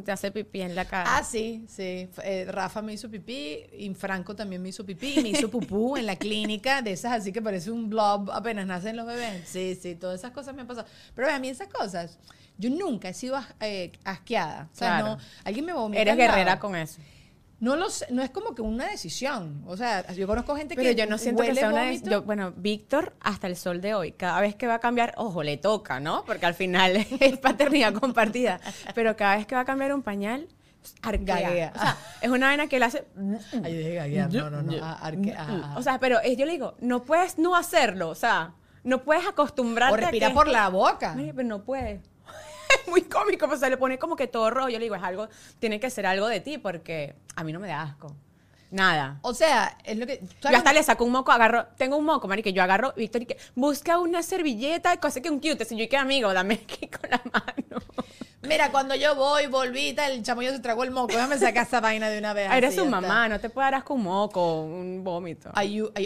te 0.04 0.12
hace 0.12 0.30
pipí 0.30 0.62
en 0.62 0.74
la 0.74 0.84
cara. 0.84 1.16
Ah, 1.16 1.24
sí, 1.24 1.64
sí. 1.68 2.08
Eh, 2.22 2.46
Rafa 2.48 2.82
me 2.82 2.92
hizo 2.92 3.10
pipí, 3.10 3.64
y 3.72 3.94
Franco 3.94 4.34
también 4.34 4.62
me 4.62 4.70
hizo 4.70 4.84
pipí, 4.84 5.14
y 5.18 5.22
me 5.22 5.28
hizo 5.30 5.50
pupú 5.50 5.96
en 5.96 6.06
la 6.06 6.16
clínica, 6.16 6.82
de 6.82 6.92
esas 6.92 7.12
así 7.12 7.32
que 7.32 7.42
parece 7.42 7.70
un 7.70 7.88
blob 7.88 8.30
apenas 8.30 8.66
nacen 8.66 8.96
los 8.96 9.06
bebés. 9.06 9.48
Sí, 9.48 9.78
sí, 9.80 9.94
todas 9.94 10.18
esas 10.20 10.32
cosas 10.32 10.54
me 10.54 10.62
han 10.62 10.66
pasado. 10.66 10.86
Pero 11.14 11.28
mí 11.38 11.48
esas 11.48 11.68
cosas, 11.68 12.18
yo 12.58 12.70
nunca 12.70 13.08
he 13.10 13.14
sido 13.14 13.36
as- 13.36 13.54
eh, 13.60 13.92
asqueada. 14.04 14.68
O 14.72 14.76
sea, 14.76 14.98
Claro. 14.98 15.06
no, 15.16 15.18
alguien 15.44 15.64
me 15.64 15.72
vomita 15.72 16.00
Eres 16.02 16.16
guerrera 16.16 16.58
con 16.58 16.74
eso. 16.76 17.00
No 17.60 17.74
lo 17.74 17.90
sé, 17.90 18.06
no 18.10 18.22
es 18.22 18.30
como 18.30 18.54
que 18.54 18.62
una 18.62 18.86
decisión. 18.88 19.64
O 19.66 19.76
sea, 19.76 20.06
yo 20.12 20.28
conozco 20.28 20.54
gente 20.54 20.76
Pero 20.76 20.90
que 20.90 20.94
yo 20.94 21.06
no 21.06 21.18
siento 21.18 21.42
que 21.42 21.56
sea 21.56 21.70
una 21.70 21.92
yo, 21.92 22.22
Bueno, 22.22 22.52
Víctor, 22.56 23.14
hasta 23.20 23.48
el 23.48 23.56
sol 23.56 23.80
de 23.80 23.94
hoy, 23.94 24.12
cada 24.12 24.40
vez 24.40 24.54
que 24.54 24.68
va 24.68 24.74
a 24.74 24.78
cambiar, 24.78 25.12
ojo, 25.16 25.42
le 25.42 25.56
toca, 25.56 25.98
¿no? 25.98 26.24
Porque 26.24 26.46
al 26.46 26.54
final 26.54 26.94
es 27.20 27.38
paternidad 27.38 27.92
compartida. 27.94 28.60
Pero 28.94 29.16
cada 29.16 29.36
vez 29.36 29.46
que 29.46 29.56
va 29.56 29.62
a 29.62 29.64
cambiar 29.64 29.92
un 29.92 30.02
pañal, 30.02 30.46
arquea. 31.02 31.72
O 31.74 31.78
sea, 31.80 31.96
es 32.20 32.30
una 32.30 32.46
vaina 32.46 32.68
que 32.68 32.76
él 32.76 32.82
hace. 32.84 33.04
Ay, 33.64 33.72
yo 33.72 33.78
dije 33.78 33.94
gaguear, 33.94 34.32
no, 34.32 34.50
no, 34.50 34.62
no. 34.62 34.72
arque- 34.72 35.34
ah, 35.36 35.46
ah. 35.64 35.74
O 35.76 35.82
sea, 35.82 35.98
pero 35.98 36.20
es- 36.20 36.36
yo 36.36 36.46
le 36.46 36.52
digo, 36.52 36.76
no 36.80 37.02
puedes 37.02 37.38
no 37.38 37.56
hacerlo. 37.56 38.08
O 38.08 38.14
sea, 38.14 38.52
no 38.84 39.02
puedes 39.04 39.26
acostumbrarte 39.26 39.92
o 39.92 39.96
a 39.96 40.00
respira 40.00 40.28
que- 40.28 40.34
por 40.34 40.48
la 40.48 40.68
boca. 40.68 41.14
Mire, 41.14 41.34
pero 41.34 41.48
no 41.48 41.62
puede. 41.64 42.00
Es 42.84 42.86
muy 42.86 43.00
cómico, 43.02 43.46
pues 43.48 43.60
se 43.60 43.70
le 43.70 43.78
pone 43.78 43.98
como 43.98 44.14
que 44.14 44.26
todo 44.26 44.50
rojo. 44.50 44.68
Yo 44.68 44.78
le 44.78 44.84
digo, 44.84 44.94
es 44.94 45.02
algo, 45.02 45.28
tiene 45.58 45.80
que 45.80 45.88
ser 45.88 46.04
algo 46.06 46.26
de 46.28 46.40
ti, 46.40 46.58
porque 46.58 47.14
a 47.34 47.42
mí 47.42 47.50
no 47.52 47.60
me 47.60 47.68
da 47.68 47.80
asco. 47.82 48.14
Nada. 48.70 49.18
O 49.22 49.32
sea, 49.32 49.78
es 49.84 49.96
lo 49.96 50.06
que. 50.06 50.20
Yo 50.42 50.54
hasta 50.54 50.74
le 50.74 50.82
saco 50.82 51.02
un 51.04 51.12
moco, 51.12 51.32
agarro, 51.32 51.68
tengo 51.78 51.96
un 51.96 52.04
moco, 52.04 52.28
marica, 52.28 52.50
yo 52.50 52.62
agarro, 52.62 52.92
Víctor, 52.94 53.22
y 53.22 53.26
que 53.26 53.38
busca 53.54 53.98
una 53.98 54.22
servilleta, 54.22 54.98
cosa 54.98 55.22
que 55.22 55.30
un 55.30 55.40
cute, 55.40 55.64
si 55.64 55.74
yo 55.78 55.88
que 55.88 55.96
amigo, 55.96 56.30
dame 56.34 56.60
aquí 56.62 56.88
con 56.88 57.08
la 57.08 57.22
mano. 57.32 57.82
Mira, 58.42 58.70
cuando 58.70 58.94
yo 58.94 59.16
voy, 59.16 59.46
volví, 59.48 59.92
tal, 59.94 60.12
el 60.12 60.22
chamoyo 60.22 60.52
se 60.52 60.60
tragó 60.60 60.84
el 60.84 60.92
moco. 60.92 61.08
Déjame 61.12 61.36
sacar 61.38 61.66
esa 61.66 61.80
vaina 61.80 62.08
de 62.08 62.18
una 62.20 62.32
vez. 62.34 62.48
Eres 62.52 62.76
su 62.76 62.86
mamá, 62.86 63.06
está. 63.24 63.28
no 63.30 63.40
te 63.40 63.50
puede 63.50 63.66
dar 63.66 63.74
asco 63.74 63.94
un 63.94 64.04
moco, 64.04 64.62
un 64.62 65.02
vómito. 65.02 65.50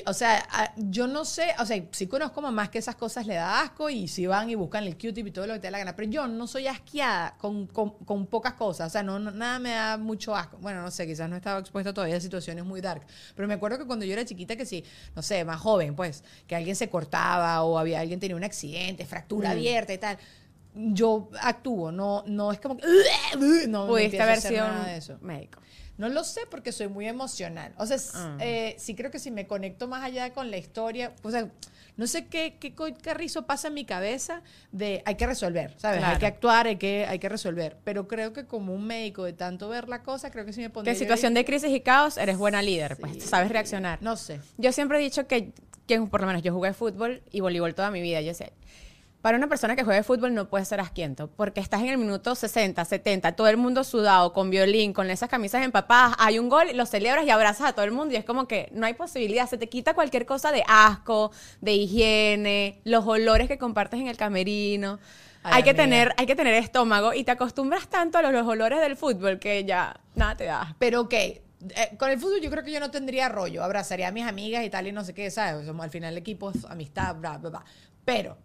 O 0.06 0.14
sea, 0.14 0.42
a- 0.50 0.72
yo 0.76 1.06
no 1.06 1.26
sé, 1.26 1.54
o 1.58 1.66
sea, 1.66 1.76
sí 1.90 2.06
conozco 2.06 2.40
mamás 2.40 2.70
que 2.70 2.78
esas 2.78 2.96
cosas 2.96 3.26
le 3.26 3.34
da 3.34 3.60
asco 3.60 3.90
y 3.90 4.08
si 4.08 4.26
van 4.26 4.48
y 4.48 4.54
buscan 4.54 4.84
el 4.84 4.96
Q-tip 4.96 5.26
y 5.26 5.30
todo 5.30 5.46
lo 5.46 5.52
que 5.52 5.58
te 5.60 5.66
da 5.66 5.72
la 5.72 5.78
gana, 5.80 5.94
pero 5.94 6.08
yo 6.10 6.26
no 6.26 6.46
soy 6.46 6.68
asqueada 6.68 7.34
con, 7.38 7.66
con- 7.66 7.90
con 7.98 8.26
pocas 8.26 8.54
cosas, 8.54 8.86
o 8.86 8.90
sea, 8.90 9.02
no, 9.02 9.18
no- 9.18 9.30
nada 9.30 9.58
me 9.58 9.72
da 9.72 9.98
mucho 9.98 10.34
asco. 10.34 10.56
Bueno, 10.56 10.80
no 10.80 10.90
sé, 10.90 11.06
quizás 11.06 11.28
no 11.28 11.36
estaba 11.36 11.60
expuesta 11.60 11.92
todavía 11.92 12.16
a 12.16 12.20
situaciones 12.20 12.64
muy 12.64 12.80
dark, 12.80 13.02
pero 13.36 13.46
me 13.46 13.52
acuerdo 13.54 13.76
que 13.76 13.84
cuando 13.84 14.06
yo 14.06 14.14
era 14.14 14.24
chiquita, 14.24 14.56
que 14.56 14.64
sí, 14.64 14.82
no 15.14 15.20
sé, 15.20 15.44
más 15.44 15.60
joven, 15.60 15.94
pues, 15.94 16.24
que 16.46 16.56
alguien 16.56 16.76
se 16.76 16.88
cortaba 16.88 17.62
o 17.62 17.78
había 17.78 18.00
alguien 18.00 18.20
tenía 18.20 18.36
un 18.36 18.44
accidente, 18.44 19.04
fractura 19.04 19.50
Mm. 19.50 19.52
abierta 19.52 19.92
y 19.92 19.98
tal. 19.98 20.16
Yo 20.74 21.28
actúo, 21.40 21.92
no, 21.92 22.24
no 22.26 22.50
es 22.52 22.58
como 22.60 22.76
que 22.78 22.86
no, 23.68 23.86
Pudiste 23.86 24.20
haber 24.22 24.40
sido 24.40 24.66
médico. 25.20 25.60
No 25.98 26.08
lo 26.08 26.24
sé 26.24 26.40
porque 26.50 26.72
soy 26.72 26.88
muy 26.88 27.06
emocional. 27.06 27.74
O 27.76 27.86
sea, 27.86 27.98
Ah. 28.14 28.36
eh, 28.40 28.74
sí 28.78 28.94
creo 28.94 29.10
que 29.10 29.18
si 29.18 29.30
me 29.30 29.46
conecto 29.46 29.86
más 29.86 30.02
allá 30.02 30.32
con 30.32 30.50
la 30.50 30.56
historia, 30.56 31.12
o 31.22 31.30
sea, 31.30 31.50
no 31.98 32.06
sé 32.06 32.26
qué, 32.26 32.56
qué 32.58 32.74
carrizo 33.02 33.44
pasa 33.46 33.68
en 33.68 33.74
mi 33.74 33.84
cabeza 33.84 34.42
de 34.72 35.02
hay 35.04 35.16
que 35.16 35.26
resolver, 35.26 35.74
¿sabes? 35.76 35.98
Claro. 35.98 36.14
Hay 36.14 36.18
que 36.18 36.26
actuar, 36.26 36.66
hay 36.66 36.76
que, 36.76 37.04
hay 37.06 37.18
que 37.18 37.28
resolver. 37.28 37.76
Pero 37.84 38.08
creo 38.08 38.32
que 38.32 38.46
como 38.46 38.72
un 38.74 38.86
médico 38.86 39.24
de 39.24 39.34
tanto 39.34 39.68
ver 39.68 39.90
la 39.90 40.02
cosa, 40.02 40.30
creo 40.30 40.46
que 40.46 40.54
sí 40.54 40.60
me 40.62 40.68
Que 40.68 40.72
pondría... 40.72 40.92
en 40.94 40.98
situación 40.98 41.34
de 41.34 41.44
crisis 41.44 41.70
y 41.70 41.80
caos 41.80 42.16
eres 42.16 42.38
buena 42.38 42.62
líder, 42.62 42.96
pues 42.96 43.22
sabes 43.22 43.50
reaccionar. 43.50 43.98
No 44.02 44.16
sé. 44.16 44.40
Yo 44.56 44.72
siempre 44.72 44.98
he 44.98 45.00
dicho 45.02 45.26
que, 45.26 45.52
que, 45.86 46.00
por 46.00 46.22
lo 46.22 46.26
menos 46.26 46.42
yo 46.42 46.54
jugué 46.54 46.72
fútbol 46.72 47.22
y 47.30 47.40
voleibol 47.40 47.74
toda 47.74 47.90
mi 47.90 48.00
vida. 48.00 48.22
Yo 48.22 48.32
sé, 48.32 48.54
para 49.22 49.38
una 49.38 49.46
persona 49.46 49.76
que 49.76 49.84
juegue 49.84 50.02
fútbol 50.02 50.34
no 50.34 50.48
puede 50.48 50.64
ser 50.64 50.80
asquiento, 50.80 51.30
porque 51.30 51.60
estás 51.60 51.80
en 51.80 51.88
el 51.88 51.96
minuto 51.96 52.34
60, 52.34 52.84
70, 52.84 53.32
todo 53.32 53.46
el 53.46 53.56
mundo 53.56 53.84
sudado, 53.84 54.32
con 54.32 54.50
violín, 54.50 54.92
con 54.92 55.08
esas 55.10 55.28
camisas 55.28 55.64
empapadas, 55.64 56.16
hay 56.18 56.40
un 56.40 56.48
gol, 56.48 56.66
lo 56.74 56.84
celebras 56.86 57.24
y 57.24 57.30
abrazas 57.30 57.68
a 57.68 57.72
todo 57.72 57.84
el 57.84 57.92
mundo 57.92 58.14
y 58.14 58.16
es 58.16 58.24
como 58.24 58.48
que 58.48 58.68
no 58.72 58.84
hay 58.84 58.94
posibilidad, 58.94 59.48
se 59.48 59.58
te 59.58 59.68
quita 59.68 59.94
cualquier 59.94 60.26
cosa 60.26 60.50
de 60.50 60.64
asco, 60.66 61.30
de 61.60 61.72
higiene, 61.72 62.80
los 62.82 63.06
olores 63.06 63.46
que 63.46 63.58
compartes 63.58 64.00
en 64.00 64.08
el 64.08 64.16
camerino. 64.16 64.98
Ay, 65.44 65.52
hay 65.54 65.62
que 65.62 65.70
amiga. 65.70 65.84
tener, 65.84 66.14
hay 66.16 66.26
que 66.26 66.36
tener 66.36 66.54
estómago 66.54 67.14
y 67.14 67.22
te 67.22 67.30
acostumbras 67.30 67.88
tanto 67.88 68.18
a 68.18 68.22
los, 68.22 68.32
los 68.32 68.46
olores 68.46 68.80
del 68.80 68.96
fútbol 68.96 69.38
que 69.38 69.64
ya 69.64 70.00
nada 70.16 70.36
te 70.36 70.44
da. 70.44 70.74
Pero 70.80 71.02
ok, 71.02 71.14
eh, 71.14 71.42
con 71.96 72.10
el 72.10 72.18
fútbol 72.18 72.40
yo 72.40 72.50
creo 72.50 72.64
que 72.64 72.72
yo 72.72 72.80
no 72.80 72.90
tendría 72.90 73.28
rollo. 73.28 73.62
Abrazaría 73.62 74.08
a 74.08 74.12
mis 74.12 74.24
amigas 74.24 74.64
y 74.64 74.70
tal 74.70 74.88
y 74.88 74.92
no 74.92 75.04
sé 75.04 75.14
qué, 75.14 75.30
¿sabes? 75.30 75.64
Somos 75.64 75.84
al 75.84 75.90
final 75.90 76.16
equipo, 76.16 76.50
es 76.50 76.64
amistad, 76.64 77.14
bla, 77.16 77.38
bla, 77.38 77.50
bla. 77.50 77.64
Pero 78.04 78.36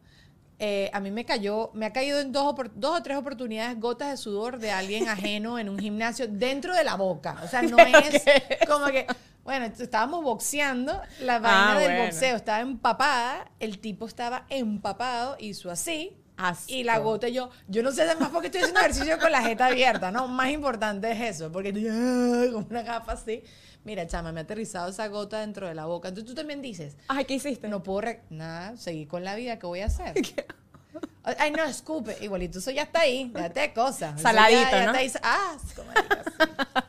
eh, 0.60 0.90
a 0.94 1.00
mí 1.00 1.12
me 1.12 1.24
cayó, 1.26 1.70
me 1.74 1.86
ha 1.86 1.94
caído 1.94 2.20
en 2.20 2.32
dos, 2.32 2.56
dos 2.76 3.00
o 3.00 3.04
tres 3.04 3.18
oportunidades 3.18 3.80
gotas 3.80 4.10
de 4.12 4.18
sudor 4.18 4.58
de 4.60 4.72
alguien 4.72 5.08
ajeno 5.08 5.60
en 5.60 5.70
un 5.70 5.78
gimnasio 5.78 6.28
dentro 6.28 6.74
de 6.76 6.84
la 6.84 6.96
boca. 6.96 7.38
O 7.44 7.48
sea, 7.48 7.62
no 7.62 7.78
es 7.80 8.24
como 8.68 8.88
que... 8.88 9.06
Bueno, 9.44 9.66
estábamos 9.66 10.24
boxeando, 10.24 11.02
la 11.22 11.40
vaina 11.40 11.72
Ah, 11.72 11.80
del 11.80 11.90
bueno. 11.92 12.04
boxeo 12.06 12.36
estaba 12.36 12.60
empapada, 12.60 13.50
el 13.62 13.80
tipo 13.80 14.06
estaba 14.06 14.46
empapado, 14.50 15.38
hizo 15.40 15.72
así, 15.72 16.18
Asco. 16.38 16.72
y 16.72 16.84
la 16.84 17.00
gota 17.00 17.27
yo, 17.29 17.50
yo 17.67 17.82
no 17.84 17.91
sé 17.91 18.03
además 18.03 18.29
porque 18.32 18.48
estoy 18.48 18.62
haciendo 18.62 18.79
ejercicio 18.79 19.17
con 19.20 19.32
la 19.32 19.41
jeta 19.41 19.65
abierta, 19.65 20.12
¿no? 20.12 20.27
Más 20.27 20.50
importante 20.51 21.12
es 21.12 21.36
eso, 21.36 21.51
porque 21.51 21.72
con 22.53 22.67
una 22.70 22.84
gafa 22.84 23.13
así. 23.13 23.44
Mira, 23.84 24.06
chama, 24.06 24.32
me 24.32 24.41
ha 24.41 24.44
aterrizado 24.44 24.89
esa 24.89 25.08
gota 25.08 25.39
dentro 25.39 25.67
de 25.67 25.74
la 25.74 25.86
boca. 25.86 26.10
Entonces 26.10 26.29
tú 26.29 26.36
también 26.36 26.62
dices, 26.62 26.96
Ay, 27.08 27.25
¿qué 27.25 27.36
hiciste? 27.36 27.67
no 27.70 27.82
puedo, 27.84 28.01
nada, 28.29 28.75
seguir 28.77 29.08
con 29.08 29.24
la 29.24 29.34
vida, 29.36 29.58
¿qué 29.60 29.65
voy 29.65 29.79
a 29.79 29.86
hacer? 29.88 30.13
Ay, 31.39 31.51
no, 31.51 31.63
escupe. 31.65 32.17
Igualito, 32.22 32.60
eso 32.60 32.72
ya 32.72 32.84
está 32.84 33.01
ahí, 33.01 33.29
déjate 33.34 33.74
cosas. 33.74 34.13
Eso 34.15 34.24
Saladito, 34.24 34.62
ya- 34.62 34.72
ya 34.72 34.86
¿no? 34.86 34.94
está 34.98 35.20
ahí. 35.20 35.56
Asco, 35.56 35.84
marica, 35.86 36.24
sí, 36.24 36.32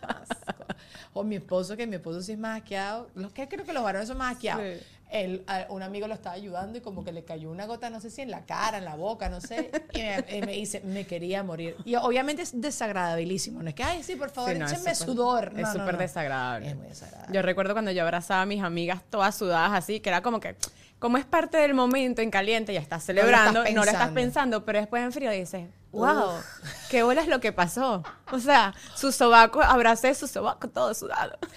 asco. 0.03 0.65
O 1.13 1.25
mi 1.25 1.37
esposo, 1.37 1.77
que 1.77 1.87
mi 1.87 1.97
esposo 1.97 2.23
sí 2.23 2.33
es 2.33 2.39
más 2.39 2.61
asqueado. 2.61 3.09
Los 3.15 3.33
que 3.33 3.49
creo 3.49 3.65
que 3.65 3.73
los 3.73 3.83
varones 3.83 4.07
son 4.09 4.19
más 4.19 4.35
asqueados. 4.35 4.63
Sí. 4.79 4.87
Él, 5.11 5.43
a- 5.47 5.67
un 5.71 5.83
amigo 5.83 6.07
lo 6.07 6.15
estaba 6.15 6.35
ayudando 6.35 6.79
y 6.79 6.81
como 6.81 7.03
que 7.05 7.13
le 7.13 7.25
cayó 7.25 7.51
una 7.51 7.65
gota, 7.67 7.89
no 7.91 8.01
sé 8.01 8.11
si 8.11 8.21
en 8.23 8.31
la 8.31 8.45
cara, 8.45 8.79
en 8.79 8.85
la 8.85 8.95
boca, 8.95 9.29
no 9.29 9.41
sé. 9.41 9.71
Y 9.95 9.99
me, 10.03 10.37
y 10.37 10.41
me 10.43 10.53
dice, 10.53 10.81
me 10.83 11.07
quería 11.07 11.43
morir. 11.43 11.77
Y 11.85 11.95
obviamente 11.97 12.43
es 12.43 12.61
desagradabilísimo. 12.61 13.63
No 13.63 13.69
es 13.71 13.75
que, 13.75 13.83
ay, 13.85 14.03
sí, 14.03 14.17
por 14.17 14.31
favor, 14.31 14.53
Sí, 14.53 14.59
no, 14.59 14.67
es 14.67 14.73
échenme 14.73 14.95
sudor. 14.95 15.49
Es 15.49 15.55
No, 15.55 15.61
no, 15.63 15.73
súper 15.73 15.95
no. 15.95 16.01
desagradable. 16.01 16.69
Es 16.69 16.77
muy 16.77 16.87
desagradable. 16.89 17.35
Yo 17.35 17.43
recuerdo 17.43 17.73
cuando 17.75 17.91
yo 17.91 18.03
abrazaba 18.03 18.43
a 18.43 18.47
mis 18.47 18.63
amigas 18.63 19.03
todas 19.09 19.35
sudadas 19.35 19.73
así, 19.73 20.01
que 20.01 20.09
era 20.11 20.23
como 20.23 20.41
que, 20.41 20.57
como 20.99 21.17
es 21.19 21.25
parte 21.25 21.57
del 21.59 21.75
momento 21.75 22.23
en 22.23 22.31
caliente, 22.31 22.73
ya 22.75 22.81
estás 22.81 23.07
No 23.09 23.15
lo 23.15 23.21
celebrando, 23.21 23.61
estás 23.61 23.75
no 23.75 23.85
lo 23.85 23.91
estás 23.91 24.09
pensando. 24.11 24.65
pero 24.65 24.79
después 24.81 25.03
en 25.03 25.13
frío 25.13 25.31
dices, 25.31 25.69
wow, 25.93 26.33
qué 26.91 27.03
bola 27.03 27.21
es 27.23 27.29
lo 27.29 27.41
que 27.41 27.53
pasó. 27.53 28.03
O 28.33 28.39
sea, 28.41 28.75
su 28.95 29.13
sobaco, 29.13 29.63
abracé 29.63 30.15
su 30.15 30.27
sobaco 30.27 30.69
todo 30.69 30.95
sudado. 30.95 31.39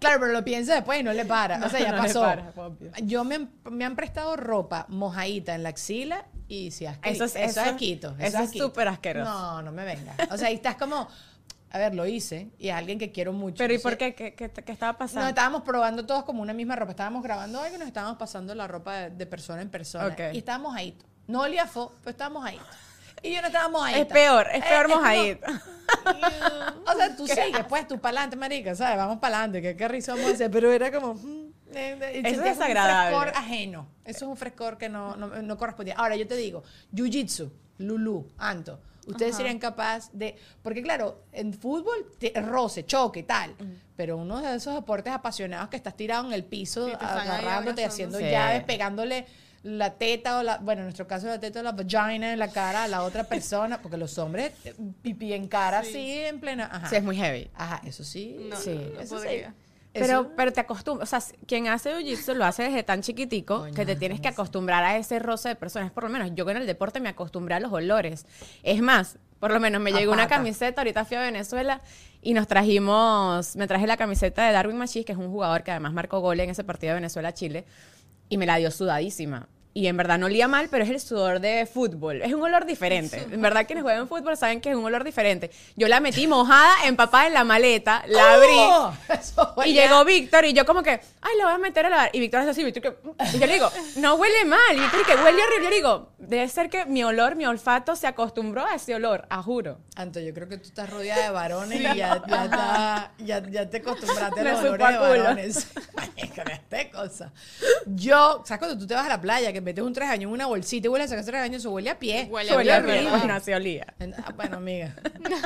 Claro, 0.00 0.20
pero 0.20 0.32
lo 0.32 0.44
piensa 0.44 0.74
después 0.74 1.00
y 1.00 1.02
no 1.02 1.14
le 1.14 1.24
para. 1.24 1.64
o 1.64 1.70
sea, 1.70 1.80
ya 1.80 1.92
no 1.96 2.02
pasó. 2.02 2.20
para. 2.20 2.52
Yo 3.04 3.24
me, 3.24 3.36
han- 3.36 3.50
me 3.70 3.86
han 3.86 3.96
prestado 3.96 4.36
ropa 4.36 4.84
mojadita 4.90 5.54
en 5.54 5.62
la 5.62 5.70
axila 5.70 6.26
y 6.46 6.72
si 6.72 6.84
asque- 6.84 7.08
Eso 7.10 7.24
es- 7.24 7.34
eso 7.36 7.62
eso- 7.62 7.76
es 8.18 8.34
eso 8.34 8.52
súper 8.52 8.88
asqueroso. 8.88 9.30
No, 9.30 9.62
no 9.62 9.72
me 9.72 9.86
venga. 9.86 10.12
O 10.30 10.36
sea, 10.36 10.48
ahí 10.48 10.56
estás 10.56 10.74
como, 10.76 11.08
a 11.74 11.78
ver, 11.78 11.94
lo 11.94 12.06
hice 12.06 12.50
y 12.58 12.68
es 12.68 12.74
alguien 12.74 13.00
que 13.00 13.10
quiero 13.10 13.32
mucho. 13.32 13.56
Pero 13.58 13.74
¿y 13.74 13.78
por 13.78 13.96
qué? 13.96 14.14
¿Qué, 14.14 14.34
qué, 14.34 14.48
qué 14.48 14.72
estaba 14.72 14.92
Nos 14.92 14.98
pasando? 14.98 15.28
estábamos 15.28 15.62
probando 15.62 16.06
todos 16.06 16.22
como 16.22 16.40
una 16.40 16.52
misma 16.52 16.76
ropa. 16.76 16.92
Estábamos 16.92 17.22
grabando 17.24 17.60
algo 17.60 17.74
y 17.74 17.78
nos 17.80 17.88
estábamos 17.88 18.16
pasando 18.16 18.54
la 18.54 18.68
ropa 18.68 18.94
de, 18.94 19.10
de 19.10 19.26
persona 19.26 19.60
en 19.60 19.68
persona. 19.70 20.06
Ok. 20.06 20.20
Y 20.34 20.38
estábamos 20.38 20.76
ahí. 20.76 20.96
No 21.26 21.40
olía 21.40 21.66
fo, 21.66 21.92
pero 22.00 22.10
estábamos 22.12 22.44
ahí. 22.46 22.60
Y 23.22 23.34
yo 23.34 23.40
no 23.40 23.48
estábamos 23.48 23.82
ahí. 23.84 24.00
es 24.02 24.06
peor, 24.06 24.46
es 24.52 24.64
peor 24.64 24.84
como- 24.86 24.96
mojadito. 25.00 25.46
o 26.86 26.96
sea, 26.96 27.16
tú 27.16 27.26
sigues, 27.26 27.64
pues, 27.68 27.88
tú 27.88 27.98
para 27.98 28.10
adelante, 28.18 28.36
marica, 28.36 28.74
¿sabes? 28.74 28.96
Vamos 28.96 29.18
para 29.18 29.38
adelante, 29.38 29.62
que 29.62 29.76
qué 29.76 29.88
risa 29.88 30.12
vamos 30.14 30.30
a 30.30 30.34
hacer, 30.34 30.50
pero 30.50 30.70
era 30.72 30.92
como... 30.92 31.14
mm, 31.14 31.46
eh, 31.74 31.98
eh, 32.00 32.00
Eso 32.00 32.06
es 32.06 32.22
sentías 32.22 32.36
un 32.38 32.44
desagradable. 32.44 33.16
frescor 33.18 33.36
ajeno. 33.42 33.86
Eso 34.04 34.24
es 34.26 34.30
un 34.30 34.36
frescor 34.36 34.78
que 34.78 34.88
no, 34.88 35.16
no, 35.16 35.26
no 35.42 35.56
correspondía. 35.58 35.94
Ahora, 35.96 36.14
yo 36.16 36.26
te 36.28 36.36
digo, 36.36 36.62
jiu-jitsu, 36.94 37.50
Lulu, 37.78 38.28
Anto, 38.38 38.78
ustedes 39.06 39.36
serían 39.36 39.58
capaces 39.58 40.10
de... 40.12 40.36
Porque 40.62 40.82
claro, 40.82 41.22
en 41.32 41.52
fútbol, 41.52 42.12
te- 42.18 42.32
roce, 42.40 42.84
choque, 42.86 43.22
tal, 43.22 43.54
pero 43.96 44.16
uno 44.16 44.40
de 44.40 44.56
esos 44.56 44.74
deportes 44.74 45.12
apasionados 45.12 45.68
que 45.68 45.76
estás 45.76 45.96
tirado 45.96 46.26
en 46.26 46.32
el 46.32 46.44
piso, 46.44 46.88
Y 46.88 46.92
agarrándote, 46.92 47.84
abrazando. 47.84 47.86
haciendo 47.86 48.18
Sí. 48.18 48.24
llaves, 48.30 48.64
pegándole 48.64 49.26
la 49.62 49.94
teta 49.94 50.38
o 50.40 50.42
la, 50.42 50.58
bueno, 50.58 50.80
en 50.82 50.86
nuestro 50.86 51.06
caso 51.06 51.26
la 51.26 51.40
teta 51.40 51.60
o 51.60 51.62
la 51.62 51.72
vagina 51.72 52.32
en 52.34 52.38
la 52.38 52.48
cara 52.48 52.84
a 52.84 52.88
la 52.88 53.02
otra 53.02 53.24
persona, 53.28 53.80
porque 53.80 53.96
los 53.96 54.18
hombres 54.18 54.52
eh, 54.64 54.74
pipí 55.00 55.32
en 55.32 55.48
cara 55.48 55.78
así 55.78 56.12
en 56.20 56.38
plena, 56.40 56.68
ajá. 56.70 56.88
Sí, 56.90 56.96
es 56.96 57.02
muy 57.02 57.16
heavy. 57.16 57.48
Ajá, 57.54 57.80
eso 57.86 58.04
sí. 58.04 58.36
No, 58.50 58.56
Sí. 58.56 58.78
no 58.94 59.00
eso 59.00 59.18
sí. 59.20 59.28
Pero, 59.94 60.32
pero 60.36 60.52
te 60.52 60.60
acostumbras, 60.60 61.12
o 61.12 61.20
sea, 61.20 61.36
quien 61.46 61.68
hace 61.68 61.94
jiu-jitsu 61.94 62.34
lo 62.34 62.44
hace 62.44 62.64
desde 62.64 62.82
tan 62.82 63.00
chiquitico 63.00 63.60
Coño, 63.60 63.74
que 63.74 63.86
te 63.86 63.94
tienes 63.94 64.20
que 64.20 64.26
acostumbrar 64.26 64.82
a 64.82 64.96
ese 64.96 65.20
roce 65.20 65.50
de 65.50 65.56
personas. 65.56 65.92
Por 65.92 66.02
lo 66.02 66.10
menos 66.10 66.32
yo 66.34 66.44
con 66.44 66.56
el 66.56 66.66
deporte 66.66 66.98
me 66.98 67.08
acostumbré 67.08 67.54
a 67.54 67.60
los 67.60 67.72
olores. 67.72 68.26
Es 68.64 68.82
más, 68.82 69.18
por 69.38 69.52
lo 69.52 69.60
menos 69.60 69.80
me 69.80 69.92
llegó 69.92 70.12
una 70.12 70.26
camiseta, 70.26 70.80
ahorita 70.80 71.04
fui 71.04 71.16
a 71.16 71.20
Venezuela 71.20 71.80
y 72.22 72.34
nos 72.34 72.48
trajimos, 72.48 73.54
me 73.54 73.66
traje 73.68 73.86
la 73.86 73.96
camiseta 73.96 74.44
de 74.44 74.52
Darwin 74.52 74.76
Machis, 74.76 75.04
que 75.04 75.12
es 75.12 75.18
un 75.18 75.30
jugador 75.30 75.62
que 75.62 75.70
además 75.70 75.92
marcó 75.92 76.20
gol 76.20 76.40
en 76.40 76.50
ese 76.50 76.64
partido 76.64 76.90
de 76.90 76.94
Venezuela-Chile, 76.96 77.64
y 78.28 78.36
me 78.36 78.46
la 78.46 78.56
dio 78.56 78.70
sudadísima. 78.70 79.48
Y 79.76 79.88
en 79.88 79.96
verdad 79.96 80.18
no 80.20 80.26
olía 80.26 80.46
mal, 80.46 80.68
pero 80.70 80.84
es 80.84 80.90
el 80.90 81.00
sudor 81.00 81.40
de 81.40 81.66
fútbol. 81.66 82.22
Es 82.22 82.32
un 82.32 82.40
olor 82.42 82.64
diferente. 82.64 83.26
En 83.28 83.42
verdad, 83.42 83.66
quienes 83.66 83.82
juegan 83.82 84.06
fútbol 84.06 84.36
saben 84.36 84.60
que 84.60 84.70
es 84.70 84.76
un 84.76 84.84
olor 84.84 85.02
diferente. 85.02 85.50
Yo 85.74 85.88
la 85.88 85.98
metí 85.98 86.28
mojada, 86.28 86.72
empapada 86.84 87.26
en 87.26 87.34
la 87.34 87.42
maleta, 87.42 88.04
la 88.06 88.34
abrí. 88.34 88.52
¡Oh! 88.56 88.94
Eso 89.08 89.54
Y 89.64 89.72
llegó 89.72 90.04
Víctor 90.04 90.44
y 90.44 90.52
yo 90.52 90.64
como 90.64 90.84
que, 90.84 91.00
ay, 91.20 91.36
lo 91.38 91.46
voy 91.46 91.54
a 91.54 91.58
meter 91.58 91.86
a 91.86 91.90
lavar. 91.90 92.10
Y 92.12 92.20
Víctor 92.20 92.42
hace 92.42 92.50
así, 92.50 92.62
Víctor 92.62 92.82
que... 92.82 93.36
Y 93.36 93.40
yo 93.40 93.46
le 93.46 93.54
digo, 93.54 93.68
no 93.96 94.14
huele 94.14 94.44
mal. 94.44 94.60
Y 94.76 94.78
Víctor 94.80 95.04
que 95.06 95.14
huele 95.16 95.42
horrible. 95.42 95.64
Yo 95.64 95.70
le 95.70 95.76
digo, 95.76 96.12
debe 96.18 96.48
ser 96.48 96.70
que 96.70 96.84
mi 96.84 97.02
olor, 97.02 97.34
mi 97.34 97.44
olfato 97.44 97.96
se 97.96 98.06
acostumbró 98.06 98.64
a 98.64 98.76
ese 98.76 98.94
olor, 98.94 99.26
a 99.28 99.42
juro. 99.42 99.78
Anto, 99.96 100.20
yo 100.20 100.32
creo 100.32 100.48
que 100.48 100.58
tú 100.58 100.68
estás 100.68 100.88
rodeada 100.88 101.24
de 101.24 101.30
varones 101.30 101.80
y 101.80 101.82
ya, 101.82 102.22
ya, 102.28 102.44
está- 102.44 103.12
ya, 103.18 103.42
ya 103.50 103.68
te 103.68 103.78
acostumbraste 103.78 104.40
a 104.40 104.44
los 104.44 104.60
olores 104.60 104.88
de 104.88 104.98
varones. 104.98 105.66
Marica, 105.96 106.42
este 106.44 106.90
cosa. 106.90 107.32
Yo, 107.86 108.42
¿sabes 108.46 108.58
cuando 108.60 108.78
tú 108.78 108.86
te 108.86 108.94
vas 108.94 109.06
a 109.06 109.08
la 109.08 109.20
playa 109.20 109.52
que 109.52 109.63
metes 109.64 109.82
un 109.84 109.92
tres 109.92 110.08
años 110.08 110.28
en 110.28 110.34
una 110.34 110.46
bolsita 110.46 110.86
y 110.86 110.88
huele 110.90 111.04
a 111.04 111.08
sacar 111.08 111.24
tres 111.24 111.40
años? 111.40 111.56
Eso 111.62 111.70
huele 111.70 111.90
a 111.90 111.98
pie. 111.98 112.28
Huele 112.30 112.54
Huele 112.54 112.72
a 112.72 112.76
a 112.76 112.78
horrible. 112.78 112.98
mí, 113.00 113.04
¿verdad? 113.06 113.42
bueno, 113.42 113.56
olía. 113.56 113.86
Ah, 114.24 114.32
Bueno, 114.36 114.56
amiga. 114.58 114.94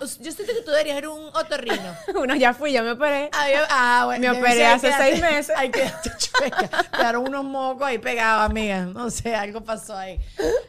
Yo 0.00 0.06
siento 0.32 0.54
que 0.54 0.62
tú 0.64 0.70
deberías 0.70 0.96
ser 0.96 1.08
un 1.08 1.26
otorrino. 1.34 1.94
Uno 2.20 2.34
ya 2.36 2.54
fui, 2.54 2.72
ya 2.72 2.82
me 2.82 2.92
operé. 2.92 3.28
Ah, 3.32 3.50
yo- 3.50 3.64
ah, 3.68 4.02
bueno, 4.06 4.32
Me 4.32 4.38
operé 4.40 4.64
hace 4.66 4.92
seis 4.92 5.20
meses. 5.20 5.54
Ay, 5.56 5.70
quédate 5.70 6.10
chueca. 6.18 6.68
Quedaron 6.90 7.26
unos 7.28 7.44
mocos 7.44 7.86
ahí 7.86 7.98
pegados, 7.98 8.48
amiga. 8.50 8.86
No 8.86 9.10
sé, 9.10 9.34
algo 9.34 9.62
pasó 9.62 9.96
ahí. 9.96 10.18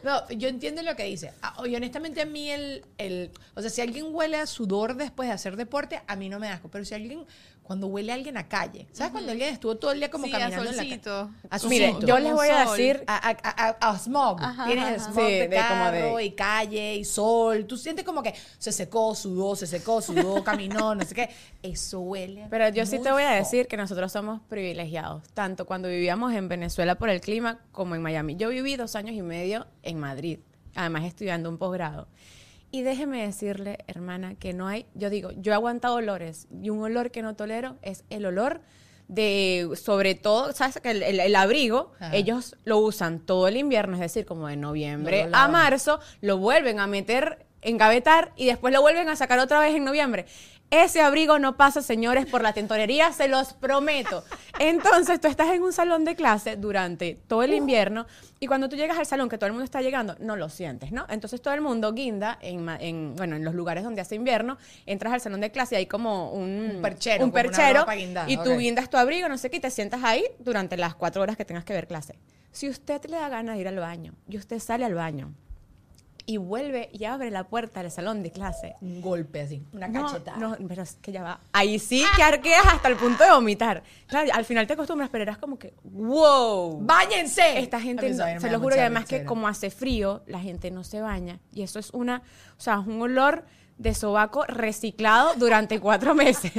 No, 0.02 0.28
yo 0.30 0.48
entiendo 0.48 0.82
lo 0.82 0.94
que 0.96 1.04
dice. 1.04 1.32
Ah, 1.42 1.54
Y 1.66 1.74
honestamente 1.76 2.20
a 2.22 2.26
mí 2.26 2.50
el, 2.50 2.84
el... 2.98 3.30
O 3.54 3.60
sea, 3.60 3.70
si 3.70 3.80
alguien 3.80 4.06
huele 4.10 4.36
a 4.36 4.46
sudor 4.46 4.96
después 4.96 5.28
de 5.28 5.34
hacer 5.34 5.56
deporte, 5.56 6.02
a 6.06 6.16
mí 6.16 6.28
no 6.28 6.38
me 6.38 6.48
da 6.48 6.54
asco. 6.54 6.68
Pero 6.68 6.84
si 6.84 6.94
alguien... 6.94 7.24
Cuando 7.62 7.86
huele 7.86 8.12
a 8.12 8.16
alguien 8.16 8.36
a 8.36 8.48
calle. 8.48 8.86
¿Sabes? 8.92 9.12
Cuando 9.12 9.30
alguien 9.30 9.50
estuvo 9.54 9.76
todo 9.76 9.92
el 9.92 9.98
día 10.00 10.10
como 10.10 10.26
Sí, 10.26 10.34
a 10.34 10.38
caminando 10.40 10.70
en 10.70 10.76
la 10.76 10.82
solcito. 10.82 11.30
calle. 11.42 11.48
A 11.64 11.68
Mire, 11.68 11.86
solcito. 11.92 12.06
yo 12.06 12.18
les 12.18 12.32
voy 12.34 12.48
a 12.48 12.64
decir, 12.70 13.04
a, 13.06 13.28
a, 13.28 13.36
a- 13.80 13.90
a 13.90 13.98
smog. 13.98 14.42
Ajá, 14.42 14.66
Tienes 14.66 14.84
ajá, 15.00 15.12
smog 15.12 15.26
Sí, 15.26 15.32
de, 15.32 15.48
de 15.48 15.56
como 15.56 15.84
carro 15.84 16.16
de- 16.16 16.24
y 16.24 16.30
calle 16.32 16.94
y 16.96 17.04
sol. 17.04 17.64
Tú 17.66 17.76
sientes 17.78 18.04
como 18.04 18.22
que 18.22 18.34
se 18.58 18.72
secó, 18.72 19.14
sudó, 19.14 19.54
se 19.56 19.66
secó, 19.66 20.02
sudó, 20.02 20.42
caminó, 20.44 20.94
no 20.94 21.04
sé 21.04 21.14
qué. 21.14 21.30
Eso 21.62 22.00
huele. 22.00 22.46
Pero 22.50 22.68
yo 22.70 22.84
sí 22.84 22.98
te 22.98 23.10
voy 23.12 23.22
a 23.22 23.30
decir 23.30 23.68
que 23.68 23.76
nosotros 23.76 24.10
somos 24.12 24.40
privilegiados, 24.48 25.22
tanto 25.32 25.64
cuando 25.64 25.88
vivíamos 25.88 26.34
en 26.34 26.48
Venezuela 26.48 26.96
por 26.96 27.08
el 27.10 27.20
clima 27.20 27.60
como 27.70 27.94
en 27.94 28.02
Miami. 28.02 28.36
Yo 28.36 28.48
viví 28.48 28.76
dos 28.76 28.96
años 28.96 29.14
y 29.14 29.22
medio 29.22 29.66
en 29.82 29.98
Madrid, 30.00 30.40
además 30.74 31.04
estudiando 31.04 31.48
un 31.48 31.58
posgrado. 31.58 32.08
Y 32.72 32.82
déjeme 32.82 33.22
decirle, 33.24 33.78
hermana, 33.86 34.34
que 34.34 34.52
no 34.54 34.66
hay, 34.66 34.86
yo 34.94 35.10
digo, 35.10 35.30
yo 35.36 35.52
he 35.52 35.54
aguantado 35.54 35.94
olores 35.96 36.48
y 36.62 36.70
un 36.70 36.82
olor 36.82 37.10
que 37.12 37.22
no 37.22 37.36
tolero 37.36 37.76
es 37.82 38.04
el 38.10 38.26
olor 38.26 38.62
de, 39.08 39.68
sobre 39.74 40.14
todo, 40.14 40.52
¿sabes? 40.54 40.80
Que 40.82 40.90
el, 40.90 41.02
el- 41.02 41.20
el 41.20 41.36
abrigo, 41.36 41.92
Ajá. 42.00 42.16
ellos 42.16 42.56
lo 42.64 42.78
usan 42.78 43.20
todo 43.20 43.46
el 43.46 43.58
invierno, 43.58 43.94
es 43.94 44.00
decir, 44.00 44.24
como 44.24 44.48
de 44.48 44.56
noviembre 44.56 45.26
No 45.26 45.36
a 45.36 45.48
marzo, 45.48 46.00
lo 46.22 46.38
vuelven 46.38 46.80
a 46.80 46.86
meter, 46.86 47.44
engavetar 47.60 48.32
y 48.36 48.46
después 48.46 48.72
lo 48.72 48.80
vuelven 48.80 49.08
a 49.10 49.16
sacar 49.16 49.38
otra 49.38 49.60
vez 49.60 49.74
en 49.76 49.84
noviembre. 49.84 50.24
Ese 50.72 51.02
abrigo 51.02 51.38
no 51.38 51.58
pasa, 51.58 51.82
señores, 51.82 52.24
por 52.24 52.40
la 52.40 52.54
tintorería, 52.54 53.12
se 53.12 53.28
los 53.28 53.52
prometo. 53.52 54.24
Entonces, 54.58 55.20
tú 55.20 55.28
estás 55.28 55.50
en 55.50 55.62
un 55.62 55.70
salón 55.74 56.06
de 56.06 56.16
clase 56.16 56.56
durante 56.56 57.20
todo 57.28 57.42
el 57.42 57.52
invierno 57.52 58.06
y 58.40 58.46
cuando 58.46 58.70
tú 58.70 58.76
llegas 58.76 58.98
al 58.98 59.04
salón, 59.04 59.28
que 59.28 59.36
todo 59.36 59.48
el 59.48 59.52
mundo 59.52 59.66
está 59.66 59.82
llegando, 59.82 60.16
no 60.18 60.34
lo 60.34 60.48
sientes, 60.48 60.90
¿no? 60.90 61.04
Entonces, 61.10 61.42
todo 61.42 61.52
el 61.52 61.60
mundo 61.60 61.92
guinda 61.92 62.38
en, 62.40 63.14
bueno, 63.16 63.36
en 63.36 63.44
los 63.44 63.54
lugares 63.54 63.84
donde 63.84 64.00
hace 64.00 64.14
invierno, 64.14 64.56
entras 64.86 65.12
al 65.12 65.20
salón 65.20 65.42
de 65.42 65.50
clase 65.50 65.74
y 65.74 65.78
hay 65.78 65.86
como 65.86 66.32
un, 66.32 66.76
Un 66.76 66.80
perchero, 66.80 67.22
un 67.22 67.32
perchero 67.32 67.84
guindada, 67.94 68.30
y 68.30 68.38
tú 68.38 68.56
guindas 68.56 68.88
tu 68.88 68.96
abrigo, 68.96 69.28
no 69.28 69.36
sé 69.36 69.50
qué, 69.50 69.58
y 69.58 69.60
te 69.60 69.70
sientas 69.70 70.02
ahí 70.02 70.24
durante 70.38 70.78
las 70.78 70.94
cuatro 70.94 71.20
horas 71.20 71.36
que 71.36 71.44
tengas 71.44 71.66
que 71.66 71.74
ver 71.74 71.86
clase. 71.86 72.14
Si 72.50 72.70
usted 72.70 73.04
le 73.10 73.18
da 73.18 73.28
ganas 73.28 73.56
de 73.56 73.60
ir 73.60 73.68
al 73.68 73.78
baño 73.78 74.14
y 74.26 74.38
usted 74.38 74.58
sale 74.58 74.86
al 74.86 74.94
baño 74.94 75.34
y 76.26 76.36
vuelve 76.36 76.88
y 76.92 77.04
abre 77.04 77.30
la 77.30 77.44
puerta 77.44 77.82
del 77.82 77.90
salón 77.90 78.22
de 78.22 78.30
clase. 78.30 78.74
Un 78.80 79.00
golpe 79.00 79.40
así, 79.40 79.62
una 79.72 79.88
No, 79.88 80.06
cachetada. 80.06 80.36
no, 80.38 80.56
pero 80.68 80.82
es 80.82 80.94
que 81.02 81.12
ya 81.12 81.22
va. 81.22 81.40
Ahí 81.52 81.78
sí 81.78 82.04
que 82.16 82.22
arqueas 82.22 82.66
hasta 82.66 82.88
el 82.88 82.96
punto 82.96 83.24
de 83.24 83.30
vomitar. 83.30 83.82
Claro, 84.06 84.30
al 84.32 84.44
final 84.44 84.66
te 84.66 84.72
acostumbras, 84.74 85.08
pero 85.10 85.22
eras 85.22 85.38
como 85.38 85.58
que, 85.58 85.74
wow. 85.84 86.78
¡Báñense! 86.82 87.58
Esta 87.58 87.80
gente, 87.80 88.10
no- 88.10 88.40
se 88.40 88.50
lo 88.50 88.60
juro, 88.60 88.76
y 88.76 88.78
además 88.78 89.04
que 89.06 89.24
como 89.24 89.48
hace 89.48 89.70
frío, 89.70 90.22
la 90.26 90.40
gente 90.40 90.70
no 90.70 90.84
se 90.84 91.00
baña. 91.00 91.40
Y 91.52 91.62
eso 91.62 91.78
es 91.78 91.90
una, 91.90 92.22
o 92.56 92.60
sea, 92.60 92.80
es 92.80 92.86
un 92.86 93.00
olor 93.02 93.44
de 93.78 93.94
sobaco 93.94 94.44
reciclado 94.46 95.32
durante 95.36 95.80
cuatro 95.80 96.14
meses. 96.14 96.52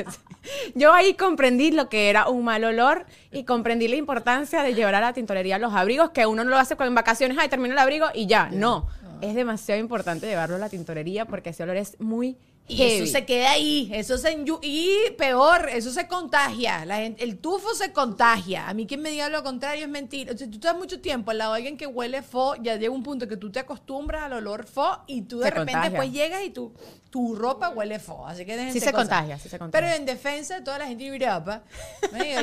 Yo 0.75 0.91
ahí 0.91 1.13
comprendí 1.13 1.71
lo 1.71 1.87
que 1.87 2.09
era 2.09 2.27
un 2.27 2.43
mal 2.43 2.63
olor 2.65 3.05
y 3.31 3.45
comprendí 3.45 3.87
la 3.87 3.95
importancia 3.95 4.61
de 4.61 4.73
llevar 4.73 4.95
a 4.95 4.99
la 5.01 5.13
tintorería 5.13 5.57
los 5.57 5.73
abrigos, 5.73 6.09
que 6.09 6.25
uno 6.25 6.43
no 6.43 6.49
lo 6.49 6.57
hace 6.57 6.75
con 6.75 6.87
en 6.87 6.95
vacaciones, 6.95 7.37
ay, 7.39 7.47
termino 7.47 7.73
el 7.73 7.79
abrigo 7.79 8.07
y 8.13 8.25
ya. 8.27 8.49
No. 8.51 8.87
Es 9.23 9.35
demasiado 9.35 9.79
importante 9.79 10.27
llevarlo 10.27 10.57
a 10.57 10.59
la 10.59 10.69
tintorería 10.69 11.25
porque 11.25 11.51
ese 11.51 11.63
olor 11.63 11.77
es 11.77 11.99
muy 11.99 12.37
Y 12.65 12.77
heavy. 12.77 12.93
eso 13.03 13.11
se 13.11 13.25
queda 13.25 13.51
ahí, 13.51 13.89
eso 13.93 14.17
se 14.17 14.31
y 14.61 14.89
peor, 15.17 15.67
eso 15.69 15.91
se 15.91 16.07
contagia. 16.07 16.85
La 16.85 16.95
gente- 16.97 17.21
el 17.23 17.37
tufo 17.37 17.73
se 17.75 17.91
contagia. 17.91 18.69
A 18.69 18.73
mí 18.73 18.87
quien 18.87 19.01
me 19.01 19.09
diga 19.09 19.27
lo 19.27 19.43
contrario 19.43 19.83
es 19.83 19.89
mentira. 19.89 20.33
O 20.33 20.37
sea, 20.37 20.47
tú 20.47 20.53
estás 20.55 20.75
mucho 20.77 21.01
tiempo 21.01 21.31
al 21.31 21.39
lado 21.39 21.51
de 21.53 21.57
alguien 21.57 21.75
que 21.75 21.87
huele 21.87 22.21
fo, 22.21 22.55
ya 22.55 22.77
llega 22.77 22.91
un 22.93 23.03
punto 23.03 23.27
que 23.27 23.35
tú 23.35 23.51
te 23.51 23.59
acostumbras 23.59 24.23
al 24.23 24.33
olor 24.33 24.65
fo 24.65 24.99
y 25.07 25.23
tú 25.23 25.39
de 25.39 25.45
Se 25.45 25.49
repente 25.51 25.73
contagia. 25.73 25.89
después 25.89 26.11
llegas 26.13 26.43
y 26.45 26.49
tu, 26.51 26.73
tu 27.09 27.35
ropa 27.35 27.69
huele 27.69 27.99
fo. 27.99 28.25
Así 28.25 28.45
que 28.45 28.71
Sí 28.71 28.79
se 28.79 28.93
contagia, 28.93 29.37
sí 29.37 29.49
se 29.49 29.59
contagia. 29.59 29.85
Pero 29.85 29.95
en 29.99 30.05
defensa 30.05 30.55
de 30.55 30.61
toda 30.61 30.77
la 30.79 30.87
gente 30.87 31.03
de 31.03 31.09
Europa, 31.17 31.63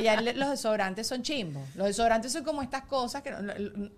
ya 0.02 0.20
los 0.20 0.50
desodorantes 0.50 1.06
son 1.06 1.22
chimbos. 1.22 1.62
Los 1.74 1.86
desodorantes 1.86 2.30
son 2.30 2.44
como 2.44 2.60
estas 2.60 2.82
cosas 2.84 3.22
que 3.22 3.30
no- 3.30 3.52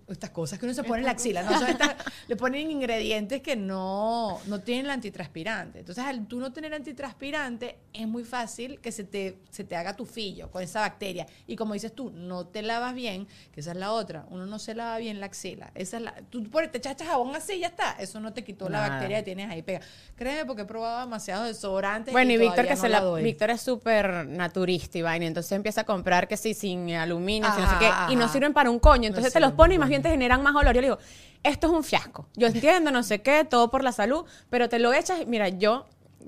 estas 0.07 0.29
cosas 0.29 0.57
que 0.57 0.65
uno 0.65 0.73
se 0.73 0.83
pone 0.85 0.99
en 1.01 1.05
la 1.05 1.11
axila, 1.11 1.43
¿no? 1.43 1.51
Son 1.59 1.67
estas- 1.67 1.95
le 2.27 2.35
ponen 2.37 2.71
ingredientes 2.71 3.41
que 3.41 3.57
no, 3.57 4.39
no 4.47 4.61
tienen 4.61 4.85
el 4.85 4.91
antitranspirante. 4.91 5.79
Entonces, 5.79 6.03
al 6.13 6.27
tú 6.27 6.39
no 6.39 6.53
tener 6.53 6.73
antitranspirante, 6.73 7.77
es 7.91 8.07
muy 8.07 8.23
fácil 8.23 8.79
que 8.79 8.91
se 8.91 9.03
te, 9.03 9.37
se 9.49 9.63
te 9.63 9.75
haga 9.75 9.95
tufillo 9.95 10.49
con 10.51 10.61
esa 10.61 10.81
bacteria. 10.81 11.25
Y 11.47 11.55
como 11.55 11.73
dices 11.73 11.93
tú, 11.93 12.11
no 12.11 12.45
te 12.47 12.61
lavas 12.61 12.93
bien, 12.93 13.27
que 13.51 13.59
esa 13.59 13.71
es 13.71 13.77
la 13.77 13.91
otra. 13.91 14.25
Uno 14.29 14.45
no 14.45 14.59
se 14.59 14.75
lava 14.75 14.97
bien 14.97 15.19
la 15.19 15.25
axila. 15.27 15.71
Esa 15.75 15.97
es 15.97 16.03
la, 16.03 16.15
tú 16.29 16.43
por- 16.49 16.67
te 16.67 16.77
echaste 16.77 17.05
jabón 17.05 17.35
así 17.35 17.53
y 17.53 17.59
ya 17.59 17.67
está. 17.67 17.91
Eso 17.99 18.19
no 18.19 18.33
te 18.33 18.43
quitó 18.43 18.69
la 18.69 18.87
bacteria 18.87 19.17
que 19.17 19.23
tienes 19.23 19.49
ahí 19.49 19.61
pega. 19.61 19.81
Créeme 20.15 20.45
porque 20.45 20.63
he 20.63 20.65
probado 20.65 21.01
demasiados 21.01 21.47
desodorantes. 21.47 22.11
Bueno, 22.11 22.31
y, 22.31 22.37
Víctor 22.37 22.65
que 22.65 22.75
no 22.75 22.81
se 22.81 22.89
la, 22.89 23.01
doy. 23.01 23.23
Víctor 23.23 23.49
es 23.49 23.61
súper 23.61 24.27
naturista 24.27 24.97
y 24.97 25.01
vaina, 25.01 25.25
entonces 25.25 25.51
empieza 25.51 25.81
a 25.81 25.83
comprar 25.83 26.27
que 26.27 26.37
sí, 26.37 26.53
sin 26.53 26.91
aluminio, 26.93 27.51
sin 27.51 27.61
no 27.63 27.69
sé 27.69 27.75
Ajá, 27.75 28.07
qué, 28.07 28.13
y 28.13 28.15
no 28.15 28.27
sirven 28.29 28.53
para 28.53 28.69
un 28.69 28.79
coño, 28.79 29.07
entonces 29.07 29.33
te 29.33 29.39
los 29.39 29.53
pone 29.53 29.75
y 29.75 29.79
más 29.79 29.89
bien 29.89 30.01
te 30.01 30.09
generan 30.09 30.41
más 30.43 30.55
olor. 30.55 30.73
Yo 30.75 30.81
le 30.81 30.87
digo, 30.87 30.99
esto 31.43 31.67
es 31.67 31.73
un 31.73 31.83
fiasco. 31.83 32.27
Yo 32.35 32.47
entiendo, 32.47 32.91
no 32.91 33.03
sé 33.03 33.21
qué, 33.21 33.43
todo 33.43 33.69
por 33.69 33.83
la 33.83 33.91
salud, 33.91 34.25
pero 34.49 34.69
te 34.69 34.79
lo 34.79 34.93
echas, 34.93 35.21
y 35.21 35.25
mira, 35.25 35.49
yo, 35.49 35.85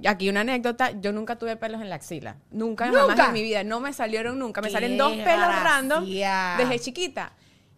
aquí 0.08 0.30
una 0.30 0.42
anécdota, 0.42 0.92
yo 1.00 1.12
nunca 1.12 1.38
tuve 1.38 1.56
pelos 1.56 1.82
en 1.82 1.90
la 1.90 1.96
axila, 1.96 2.38
nunca, 2.52 2.88
¿Nunca? 2.88 3.00
jamás 3.02 3.28
en 3.28 3.34
mi 3.34 3.42
vida, 3.44 3.64
no 3.64 3.80
me 3.80 3.94
salieron 3.94 4.40
nunca, 4.40 4.62
me 4.62 4.68
¡Qué 4.68 4.74
salen 4.74 4.98
dos 4.98 5.14
pelos 5.14 5.48
random 5.64 6.04
gracia! 6.04 6.56
desde 6.58 6.80
chiquita. 6.80 7.34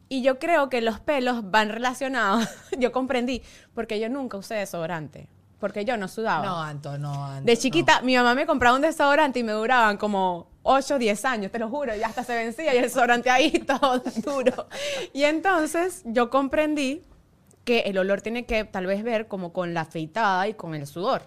Y 0.09 0.21
yo 0.21 0.39
creo 0.39 0.69
que 0.69 0.81
los 0.81 0.99
pelos 1.01 1.51
van 1.51 1.69
relacionados, 1.69 2.47
yo 2.77 2.91
comprendí, 2.91 3.41
porque 3.73 3.99
yo 3.99 4.07
nunca 4.09 4.37
usé 4.37 4.55
desodorante, 4.55 5.27
porque 5.59 5.83
yo 5.83 5.97
no 5.97 6.07
sudaba. 6.07 6.45
No, 6.45 6.61
Anto, 6.61 6.97
no, 6.97 7.25
Anto. 7.25 7.45
De 7.45 7.57
chiquita, 7.57 8.01
mi 8.01 8.15
mamá 8.15 8.33
me 8.33 8.45
compraba 8.45 8.75
un 8.75 8.81
desodorante 8.81 9.39
y 9.39 9.43
me 9.43 9.51
duraban 9.51 9.97
como 9.97 10.49
8 10.63 10.95
o 10.95 10.97
10 10.99 11.25
años, 11.25 11.51
te 11.51 11.59
lo 11.59 11.69
juro, 11.69 11.95
y 11.95 12.03
hasta 12.03 12.23
se 12.23 12.35
vencía 12.35 12.73
y 12.73 12.77
el 12.77 12.83
desodorante 12.83 13.29
ahí 13.29 13.51
todo 13.67 14.01
duro. 14.23 14.67
Y 15.13 15.23
entonces 15.23 16.03
yo 16.05 16.29
comprendí 16.29 17.01
que 17.65 17.79
el 17.81 17.97
olor 17.97 18.21
tiene 18.21 18.45
que 18.45 18.63
tal 18.63 18.85
vez 18.85 19.03
ver 19.03 19.27
como 19.27 19.51
con 19.51 19.73
la 19.73 19.81
afeitada 19.81 20.47
y 20.47 20.53
con 20.53 20.73
el 20.73 20.87
sudor. 20.87 21.23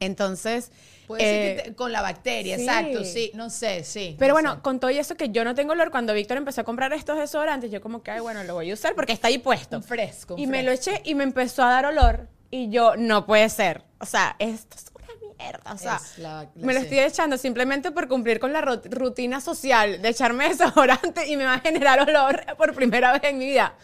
Entonces, 0.00 0.70
Puede 1.06 1.22
ser 1.22 1.34
eh, 1.34 1.56
que 1.56 1.62
te- 1.70 1.74
con 1.76 1.92
la 1.92 2.02
bacteria, 2.02 2.56
sí. 2.56 2.62
exacto, 2.62 3.04
sí, 3.04 3.30
no 3.34 3.50
sé, 3.50 3.84
sí. 3.84 4.16
pero 4.18 4.30
no 4.30 4.34
bueno, 4.34 4.54
sé. 4.56 4.60
con 4.62 4.80
todo 4.80 4.90
eso 4.90 5.16
que 5.16 5.28
yo 5.30 5.44
no 5.44 5.54
tengo 5.54 5.72
olor, 5.72 5.90
cuando 5.90 6.14
Víctor 6.14 6.36
empezó 6.38 6.60
a 6.62 6.64
comprar 6.64 6.92
estos 6.92 7.18
desodorantes, 7.18 7.70
yo 7.70 7.80
como 7.80 8.02
que, 8.02 8.10
ay, 8.12 8.20
bueno, 8.20 8.42
lo 8.44 8.54
voy 8.54 8.70
a 8.70 8.74
usar 8.74 8.94
porque 8.94 9.12
está 9.12 9.28
ahí 9.28 9.38
puesto. 9.38 9.76
Un 9.76 9.82
fresco. 9.82 10.34
un 10.34 10.40
Y 10.40 10.46
me 10.46 10.62
lo 10.62 10.70
eché 10.72 11.00
y 11.04 11.14
me 11.14 11.24
empezó 11.24 11.62
a 11.64 11.70
dar 11.70 11.86
olor. 11.86 12.28
Y 12.52 12.70
yo, 12.70 12.96
no 12.96 13.26
puede 13.26 13.48
ser. 13.48 13.82
O 14.00 14.06
sea, 14.06 14.34
esto 14.40 14.76
es 14.76 14.86
una 14.94 15.34
mierda. 15.38 15.72
O 15.72 15.78
sea, 15.78 15.96
Es 15.96 16.18
la- 16.18 16.42
la- 16.44 16.50
me 16.56 16.74
lo 16.74 16.80
sí. 16.80 16.86
estoy 16.86 16.98
echando 17.00 17.36
simplemente 17.38 17.90
por 17.92 18.08
cumplir 18.08 18.40
con 18.40 18.52
la 18.52 18.60
ru- 18.62 18.82
rutina 18.90 19.40
social 19.40 20.00
de 20.02 20.08
echarme 20.08 20.48
desodorante 20.48 21.26
y 21.28 21.36
me 21.36 21.44
va 21.44 21.54
a 21.54 21.60
generar 21.60 22.00
olor 22.00 22.44
por 22.56 22.74
primera 22.74 23.12
vez 23.12 23.22
en 23.24 23.38
mi 23.38 23.46
vida. 23.46 23.74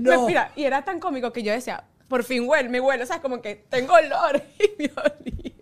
No. 0.00 0.26
Mira, 0.26 0.52
y 0.56 0.64
era 0.64 0.82
tan 0.84 0.98
cómico 0.98 1.32
que 1.32 1.42
yo 1.42 1.52
decía, 1.52 1.84
por 2.10 2.24
fin 2.24 2.46
huele, 2.46 2.68
me 2.68 2.80
huele. 2.80 3.04
O 3.04 3.06
sea, 3.06 3.22
como 3.22 3.40
que 3.40 3.54
tengo 3.70 3.94
olor 3.94 4.42
y 4.58 4.82
me 4.82 4.90
olía. 4.90 5.54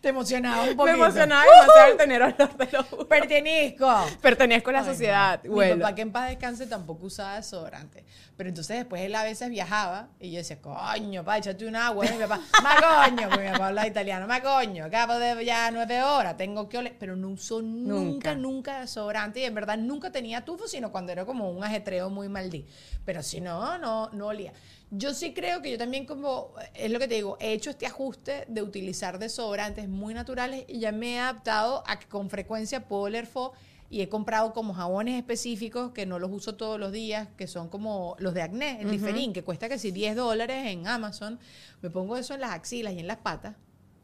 Te 0.00 0.08
emocionaba 0.08 0.62
un 0.64 0.68
Me 0.70 0.74
poquito. 0.74 0.96
emocionaba 0.96 1.44
demasiado 1.44 1.92
el 1.92 1.96
tener 1.96 2.20
olor 2.22 2.56
de 2.56 2.68
lo 2.72 2.82
juro. 2.82 3.08
Pertenezco. 3.08 4.04
Pertenezco 4.20 4.70
a 4.70 4.72
la 4.72 4.78
Ay, 4.80 4.84
no. 4.84 4.90
sociedad. 4.92 5.40
Mi 5.44 5.48
Huelo. 5.50 5.78
papá 5.82 5.94
que 5.94 6.02
en 6.02 6.12
paz 6.12 6.28
descanse 6.28 6.66
tampoco 6.66 7.06
usaba 7.06 7.36
desodorante. 7.36 8.04
Pero 8.36 8.48
entonces 8.48 8.76
después 8.78 9.02
él 9.02 9.14
a 9.14 9.22
veces 9.22 9.48
viajaba 9.50 10.08
y 10.18 10.32
yo 10.32 10.38
decía, 10.38 10.60
coño, 10.60 11.24
pa, 11.24 11.38
échate 11.38 11.64
un 11.66 11.76
agua. 11.76 12.04
Y 12.04 12.10
mi 12.12 12.18
papá, 12.18 12.40
ma 12.60 13.06
coño, 13.06 13.28
porque 13.30 13.44
mi 13.46 13.52
papá 13.52 13.68
habla 13.68 13.86
italiano, 13.86 14.26
ma 14.26 14.40
coño, 14.42 14.84
acabo 14.86 15.14
de 15.14 15.44
ya 15.44 15.70
nueve 15.70 16.02
horas, 16.02 16.36
tengo 16.36 16.68
que 16.68 16.78
oler. 16.78 16.96
Pero 16.98 17.14
no 17.14 17.28
usó 17.28 17.62
nunca, 17.62 17.94
Nunca. 18.02 18.34
nunca 18.34 18.80
desodorante 18.80 19.38
y 19.40 19.44
en 19.44 19.54
verdad 19.54 19.78
nunca 19.78 20.10
tenía 20.10 20.44
tufo, 20.44 20.66
sino 20.66 20.90
cuando 20.90 21.12
era 21.12 21.24
como 21.24 21.48
un 21.50 21.62
ajetreo 21.62 22.10
muy 22.10 22.28
maldito. 22.28 22.68
Pero 23.04 23.22
si 23.22 23.40
no, 23.40 23.78
no, 23.78 24.10
no 24.12 24.26
olía. 24.26 24.52
Yo 24.94 25.14
sí 25.14 25.32
creo 25.32 25.62
que 25.62 25.70
yo 25.70 25.78
también 25.78 26.04
como, 26.04 26.52
es 26.74 26.90
lo 26.90 26.98
que 26.98 27.08
te 27.08 27.14
digo, 27.14 27.38
he 27.40 27.52
hecho 27.54 27.70
este 27.70 27.86
ajuste 27.86 28.44
de 28.46 28.60
utilizar 28.60 29.18
desodorantes 29.18 29.88
muy 29.88 30.12
naturales 30.12 30.64
y 30.68 30.80
ya 30.80 30.92
me 30.92 31.14
he 31.14 31.18
adaptado 31.18 31.82
a 31.86 31.98
que 31.98 32.06
con 32.06 32.28
frecuencia 32.28 32.86
puedo 32.86 33.02
oler 33.04 33.26
fo 33.26 33.52
y 33.88 34.02
he 34.02 34.08
comprado 34.10 34.52
como 34.52 34.74
jabones 34.74 35.16
específicos 35.16 35.92
que 35.92 36.04
no 36.04 36.18
los 36.18 36.30
uso 36.30 36.56
todos 36.56 36.78
los 36.78 36.92
días, 36.92 37.28
que 37.38 37.46
son 37.46 37.68
como 37.70 38.16
los 38.18 38.34
de 38.34 38.42
acné, 38.42 38.80
el 38.82 38.90
diferín, 38.90 39.32
que 39.32 39.42
cuesta 39.42 39.68
que 39.70 39.78
si 39.78 39.92
10 39.92 40.14
dólares 40.16 40.66
en 40.66 40.86
Amazon. 40.86 41.38
Me 41.80 41.88
pongo 41.90 42.16
eso 42.18 42.34
en 42.34 42.40
las 42.40 42.50
axilas 42.52 42.92
y 42.92 42.98
en 43.00 43.06
las 43.06 43.18
patas. 43.18 43.56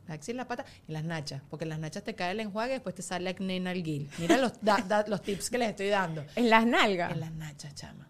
Las 0.06 0.14
axilas, 0.16 0.36
las 0.38 0.46
patas 0.46 0.66
y 0.88 0.92
las 0.92 1.04
nachas, 1.04 1.42
porque 1.50 1.64
en 1.66 1.68
las 1.70 1.78
nachas 1.78 2.02
te 2.02 2.14
cae 2.14 2.32
el 2.32 2.40
enjuague 2.40 2.72
y 2.72 2.74
después 2.76 2.94
te 2.94 3.02
sale 3.02 3.28
acné 3.28 3.56
en 3.56 3.66
el 3.66 3.82
guil. 3.82 4.10
Mira 4.18 4.38
los, 4.38 4.52
da- 4.62 4.82
da- 4.88 5.04
los 5.06 5.20
tips 5.20 5.50
que 5.50 5.58
les 5.58 5.68
estoy 5.70 5.88
dando. 5.88 6.24
En 6.34 6.48
las 6.48 6.64
nalgas. 6.66 7.12
En 7.12 7.20
las 7.20 7.32
nachas, 7.32 7.74
chama. 7.74 8.08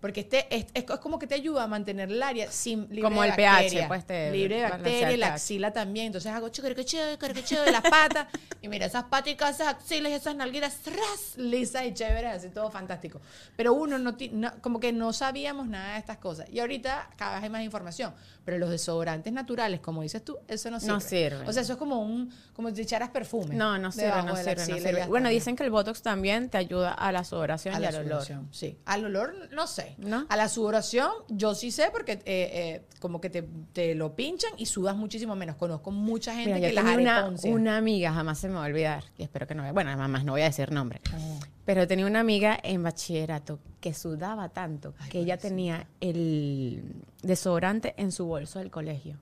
Porque 0.00 0.20
este 0.20 0.46
es, 0.54 0.66
es- 0.74 0.84
es 0.90 1.00
como 1.00 1.18
que 1.18 1.26
te 1.26 1.34
ayuda 1.34 1.64
a 1.64 1.66
mantener 1.66 2.10
el 2.10 2.22
área 2.22 2.50
sin 2.50 2.82
libre 2.88 3.02
Como 3.02 3.22
de 3.22 3.28
el 3.28 3.34
pH, 3.34 3.88
pues, 3.88 4.06
te 4.06 4.30
libre 4.30 4.56
de 4.56 4.62
balancea 4.62 4.90
bacteria, 4.92 5.14
el 5.14 5.20
la 5.20 5.34
axila 5.34 5.72
también. 5.72 6.06
Entonces 6.06 6.30
hago 6.32 6.48
chicarquecheo, 6.48 7.12
chicarquecheo 7.12 7.62
de 7.64 7.72
las 7.72 7.82
patas. 7.82 8.26
y 8.62 8.68
mira, 8.68 8.86
esas 8.86 9.04
paticas, 9.04 9.56
esas 9.56 9.68
axilas, 9.68 10.12
esas 10.12 10.36
nalguitas, 10.36 10.76
¡tras! 10.82 11.36
lisas 11.36 11.84
y 11.86 11.94
chéveres, 11.94 12.32
así 12.36 12.48
todo 12.50 12.70
fantástico. 12.70 13.20
Pero 13.56 13.72
uno 13.72 13.98
no, 13.98 14.16
no- 14.32 14.52
como 14.60 14.80
que 14.80 14.92
no 14.92 15.12
sabíamos 15.12 15.66
nada 15.66 15.94
de 15.94 15.98
estas 15.98 16.18
cosas. 16.18 16.48
Y 16.50 16.60
ahorita 16.60 17.10
cada 17.16 17.36
vez 17.36 17.44
hay 17.44 17.50
más 17.50 17.62
información. 17.62 18.14
Pero 18.44 18.58
los 18.58 18.70
desodorantes 18.70 19.32
naturales, 19.32 19.80
como 19.80 20.02
dices 20.02 20.24
tú, 20.24 20.38
eso 20.46 20.70
no 20.70 20.78
sirve. 20.78 20.92
No 20.92 21.00
sirve. 21.00 21.48
O 21.48 21.52
sea, 21.52 21.62
eso 21.62 21.72
es 21.72 21.78
como 21.78 22.00
un, 22.00 22.32
como 22.52 22.70
si 22.72 22.82
echaras 22.82 23.08
perfume. 23.10 23.54
No, 23.56 23.76
no 23.78 23.90
sirve, 23.90 24.08
no 24.22 24.36
sirve, 24.36 24.54
no 24.54 24.62
axila 24.62 24.76
sirve. 24.78 25.06
Bueno, 25.06 25.28
dicen 25.30 25.56
que 25.56 25.64
el 25.64 25.70
Botox 25.70 26.02
también 26.02 26.48
te 26.48 26.58
ayuda 26.58 26.92
a 26.92 27.10
la 27.10 27.24
sudoración 27.24 27.74
A 27.74 27.78
y 27.78 27.82
la 27.82 27.88
al 27.88 27.96
olor. 27.96 28.24
sí. 28.52 28.78
Al 28.84 29.04
olor, 29.04 29.34
no 29.52 29.66
sé. 29.66 29.85
¿No? 29.98 30.26
A 30.28 30.36
la 30.36 30.48
sudoración, 30.48 31.10
yo 31.28 31.54
sí 31.54 31.70
sé 31.70 31.88
porque 31.92 32.12
eh, 32.12 32.20
eh, 32.24 32.82
como 33.00 33.20
que 33.20 33.30
te, 33.30 33.46
te 33.72 33.94
lo 33.94 34.14
pinchan 34.14 34.52
y 34.56 34.66
sudas 34.66 34.96
muchísimo 34.96 35.34
menos. 35.36 35.56
Conozco 35.56 35.90
mucha 35.90 36.34
gente 36.34 36.54
Mira, 36.54 36.68
que 36.68 36.72
las 36.74 36.84
tenía 36.84 37.26
una, 37.26 37.54
una 37.54 37.76
amiga, 37.76 38.12
jamás 38.12 38.38
se 38.38 38.48
me 38.48 38.54
va 38.54 38.64
a 38.64 38.66
olvidar, 38.66 39.04
y 39.18 39.22
espero 39.22 39.46
que 39.46 39.54
no 39.54 39.72
bueno, 39.72 39.90
además 39.90 40.24
no 40.24 40.32
voy 40.32 40.42
a 40.42 40.44
decir 40.46 40.70
nombre, 40.72 41.00
Ah. 41.12 41.18
pero 41.64 41.86
tenía 41.86 42.06
una 42.06 42.20
amiga 42.20 42.58
en 42.62 42.82
bachillerato 42.82 43.58
que 43.80 43.94
sudaba 43.94 44.48
tanto 44.48 44.94
Ay, 44.98 45.10
que 45.10 45.18
ella 45.20 45.36
tenía 45.36 45.86
el 46.00 46.82
desodorante 47.22 47.94
en 47.96 48.12
su 48.12 48.26
bolso 48.26 48.58
del 48.58 48.70
colegio. 48.70 49.16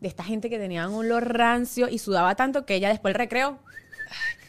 De 0.00 0.08
esta 0.08 0.24
gente 0.24 0.50
que 0.50 0.58
tenía 0.58 0.88
un 0.88 0.94
olor 0.96 1.32
rancio 1.36 1.88
y 1.88 1.98
sudaba 1.98 2.34
tanto 2.34 2.66
que 2.66 2.74
ella 2.74 2.88
después 2.88 3.12
del 3.14 3.18
recreo 3.20 3.58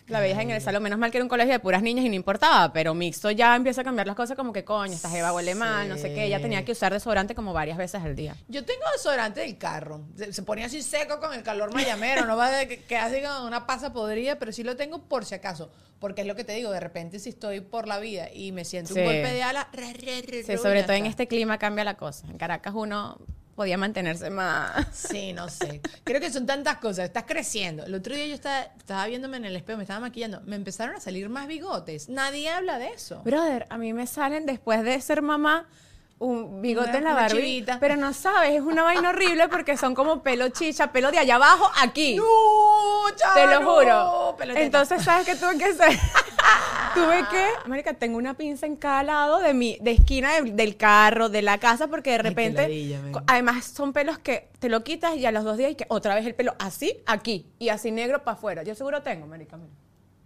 la 0.08 0.20
veías 0.20 0.40
en 0.40 0.52
el 0.52 0.62
salón. 0.62 0.84
Menos 0.84 1.00
mal 1.00 1.12
que 1.12 1.18
era 1.18 1.24
un 1.26 1.30
colegio 1.30 1.54
de 1.54 1.60
puras 1.60 1.82
niñas 1.82 2.06
y 2.06 2.10
no 2.10 2.16
importaba, 2.16 2.74
pero 2.74 2.94
mixto 2.94 3.32
ya 3.32 3.56
empieza 3.56 3.82
a 3.82 3.84
cambiar 3.84 4.08
las 4.08 4.16
cosas 4.16 4.36
como 4.36 4.54
que 4.54 4.64
coño, 4.64 4.94
esta 4.94 5.10
jeva 5.10 5.34
huele 5.34 5.56
mal, 5.56 5.88
no 5.90 5.98
sé 5.98 6.14
qué. 6.14 6.26
Ella 6.26 6.42
tenía 6.42 6.66
que 6.66 6.72
usar 6.72 6.94
desodorante 6.94 7.36
como 7.36 7.54
varias 7.54 7.78
veces 7.78 8.02
al 8.02 8.16
día. 8.16 8.36
Yo 8.48 8.66
tengo 8.66 8.82
desodorante 8.94 9.42
del 9.42 9.58
carro. 9.58 10.02
Se, 10.16 10.34
se 10.34 10.44
ponía 10.44 10.66
así 10.66 10.82
seco 10.82 11.20
con 11.20 11.34
el 11.34 11.44
calor 11.44 11.74
mayamero. 11.74 12.26
no 12.26 12.36
va 12.38 12.60
a 12.60 12.66
que 12.66 12.84
quedar 12.84 13.12
así 13.12 13.22
con 13.22 13.46
una 13.46 13.66
pasa 13.66 13.94
podrida, 13.94 14.38
pero 14.40 14.52
sí 14.52 14.64
lo 14.64 14.76
tengo 14.76 15.04
por 15.04 15.26
si 15.26 15.36
acaso. 15.36 15.72
Porque 16.00 16.22
es 16.22 16.28
lo 16.28 16.36
que 16.36 16.44
te 16.44 16.54
digo, 16.54 16.70
de 16.72 16.82
repente 16.82 17.18
si 17.20 17.30
estoy 17.30 17.62
por 17.62 17.88
la 17.88 17.98
vida 18.00 18.30
y 18.34 18.52
me 18.52 18.66
siento 18.66 18.94
un 18.94 19.04
golpe 19.06 19.34
de 19.34 19.42
ala, 19.44 19.70
Sí, 19.74 20.58
sobre 20.58 20.84
todo 20.84 20.94
en 20.94 21.06
este 21.06 21.28
clima 21.28 21.58
cambia 21.58 21.86
la 21.86 21.96
cosa. 21.96 22.28
En 22.28 22.38
Caracas 22.38 22.74
uno 22.76 23.20
podía 23.56 23.78
mantenerse 23.78 24.30
más. 24.30 24.88
Sí, 24.94 25.34
no 25.34 25.50
sé. 25.50 25.82
Creo 26.04 26.20
que 26.20 26.32
son 26.32 26.46
tantas 26.46 26.78
cosas. 26.78 27.06
Estás 27.06 27.26
creciendo. 27.26 27.86
El 27.86 27.94
otro 27.96 28.16
día 28.16 28.28
yo 28.28 28.34
estaba, 28.34 28.62
estaba 28.62 29.06
viéndome 29.08 29.38
en 29.38 29.46
el 29.46 29.56
espejo, 29.56 29.78
me 29.78 29.84
estaba 29.84 30.00
maquillando. 30.00 30.42
Me 30.46 30.56
empezaron 30.56 30.96
a 30.96 31.00
salir 31.00 31.30
más 31.30 31.48
bigotes. 31.48 32.10
Nadie 32.10 32.50
habla 32.50 32.80
de 32.80 32.90
eso. 32.90 33.22
Brother, 33.24 33.66
a 33.70 33.78
mí 33.78 33.94
me 33.94 34.08
salen 34.08 34.46
después 34.46 34.84
de 34.84 35.00
ser 35.02 35.22
mamá 35.22 35.68
un 36.24 36.62
bigote 36.62 36.90
Una- 36.90 36.98
en 37.00 37.04
la 37.04 37.14
barbilla. 37.14 37.78
Pero 37.80 37.96
no 37.98 38.14
sabes, 38.14 38.52
es 38.54 38.62
una 38.62 38.84
vaina 38.84 39.10
horrible 39.10 39.50
porque 39.50 39.76
son 39.78 39.94
como 39.94 40.24
pelo 40.24 40.50
chicha, 40.50 40.92
pelo 40.92 41.12
de 41.12 41.20
allá 41.20 41.36
abajo, 41.36 41.70
aquí. 41.82 42.16
¡No, 42.16 42.24
Te 43.34 43.46
lo 43.48 43.62
juro. 43.64 44.38
Entonces, 44.56 45.04
¿sabes 45.04 45.26
qué 45.26 45.36
tuve 45.36 45.58
que 45.58 45.66
hacer? 45.66 45.90
tuve 46.94 47.26
que, 47.30 47.48
Marica, 47.68 47.94
tengo 47.94 48.18
una 48.18 48.36
pinza 48.36 48.66
en 48.66 48.76
cada 48.76 49.04
lado 49.04 49.40
de 49.40 49.54
mi, 49.54 49.78
de 49.82 49.92
esquina 49.92 50.34
de- 50.42 50.52
del 50.52 50.78
carro, 50.78 51.28
de 51.30 51.42
la 51.42 51.58
casa, 51.58 51.88
porque 51.88 52.12
de 52.12 52.18
repente, 52.20 52.62
ladilla, 52.64 53.00
co- 53.12 53.22
además 53.28 53.66
son 53.66 53.92
pelos 53.94 54.18
que 54.20 54.50
te 54.60 54.70
lo 54.70 54.84
quitas 54.84 55.16
y 55.18 55.26
a 55.26 55.32
los 55.32 55.44
dos 55.44 55.58
días 55.58 55.72
y 55.72 55.76
que 55.76 55.86
otra 55.90 56.16
vez 56.16 56.26
el 56.26 56.36
pelo 56.36 56.56
así, 56.60 56.98
aquí, 57.06 57.48
y 57.60 57.70
así 57.70 57.92
negro 57.92 58.24
para 58.24 58.38
afuera. 58.38 58.64
Yo 58.64 58.76
seguro 58.76 59.02
tengo, 59.02 59.28
Marica. 59.28 59.58
mira. 59.58 59.74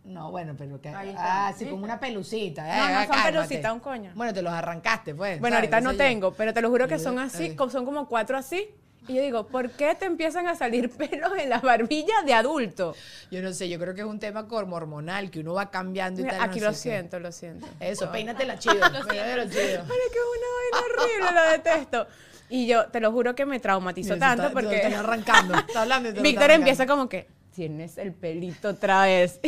No, 0.08 0.32
bueno, 0.32 0.56
pero 0.58 0.80
que. 0.82 0.90
Ahí 0.90 1.10
está, 1.10 1.48
Ah, 1.48 1.52
sí, 1.52 1.60
¿viste? 1.66 1.72
como 1.72 1.84
una 1.84 2.00
pelucita. 2.00 2.64
No, 2.64 2.70
eh, 2.70 2.94
no 2.94 3.00
son 3.00 3.08
cálmate. 3.10 3.32
pelucitas, 3.34 3.74
un 3.74 3.80
coño. 3.82 4.12
Bueno, 4.16 4.34
te 4.34 4.42
los 4.42 4.54
arrancaste, 4.54 5.14
pues. 5.14 5.40
Bueno, 5.40 5.56
¿sabes? 5.58 5.72
ahorita 5.72 5.78
Qué 5.78 5.84
no 5.84 5.96
tengo, 5.98 6.34
pero 6.34 6.54
te 6.54 6.62
lo 6.62 6.70
juro 6.70 6.88
que 6.88 6.98
son 6.98 7.20
así, 7.20 7.46
eh. 7.48 7.56
son 7.70 7.86
como 7.86 8.08
cuatro 8.08 8.38
así. 8.38 8.70
Y 9.10 9.14
yo 9.16 9.22
digo, 9.22 9.48
¿por 9.48 9.70
qué 9.72 9.96
te 9.96 10.04
empiezan 10.06 10.48
a 10.48 10.56
salir 10.56 10.90
pelos 10.98 11.32
en 11.38 11.50
las 11.50 11.62
barbillas 11.62 12.26
de 12.26 12.34
adulto? 12.34 12.94
Yo 13.32 13.42
no 13.42 13.54
sé, 13.54 13.70
yo 13.70 13.80
creo 13.80 13.94
que 13.96 14.02
es 14.02 14.08
un 14.08 14.20
tema 14.20 14.48
como 14.48 14.76
hormonal, 14.76 15.30
que 15.30 15.40
uno 15.40 15.54
va 15.54 15.70
cambiando 15.72 16.20
y 16.22 16.24
Mira, 16.24 16.38
tal. 16.38 16.46
no 16.48 16.52
aquí 16.52 16.60
sé 16.60 16.66
lo 16.66 16.72
qué. 16.72 16.78
siento, 16.78 17.20
lo 17.20 17.32
siento. 17.32 17.68
Eso, 17.80 18.12
peínate 18.12 18.46
la 18.46 18.58
chido. 18.60 18.76
la. 18.80 18.90
Ay, 18.90 19.48
que 19.48 20.18
es 20.18 20.26
una 20.36 20.48
vaina 20.58 20.86
horrible, 20.86 21.42
lo 21.42 21.52
detesto. 21.52 22.08
Y 22.50 22.66
yo 22.68 22.88
te 22.88 23.00
lo 23.02 23.12
juro 23.12 23.36
que 23.36 23.46
me 23.46 23.60
traumatizó 23.60 24.14
Mira, 24.16 24.28
tanto 24.30 24.44
está- 24.48 24.56
te 24.58 24.62
porque 24.64 24.76
están 24.78 24.94
arrancando. 24.94 25.54
Está 25.58 25.82
hablando 25.82 26.14
te 26.14 26.22
Víctor 26.22 26.44
está 26.44 26.54
empieza 26.56 26.84
arrancando. 26.84 27.02
como 27.04 27.10
que 27.10 27.28
tienes 27.54 27.98
el 27.98 28.14
pelito 28.14 28.70
otra 28.70 29.04
vez. 29.04 29.40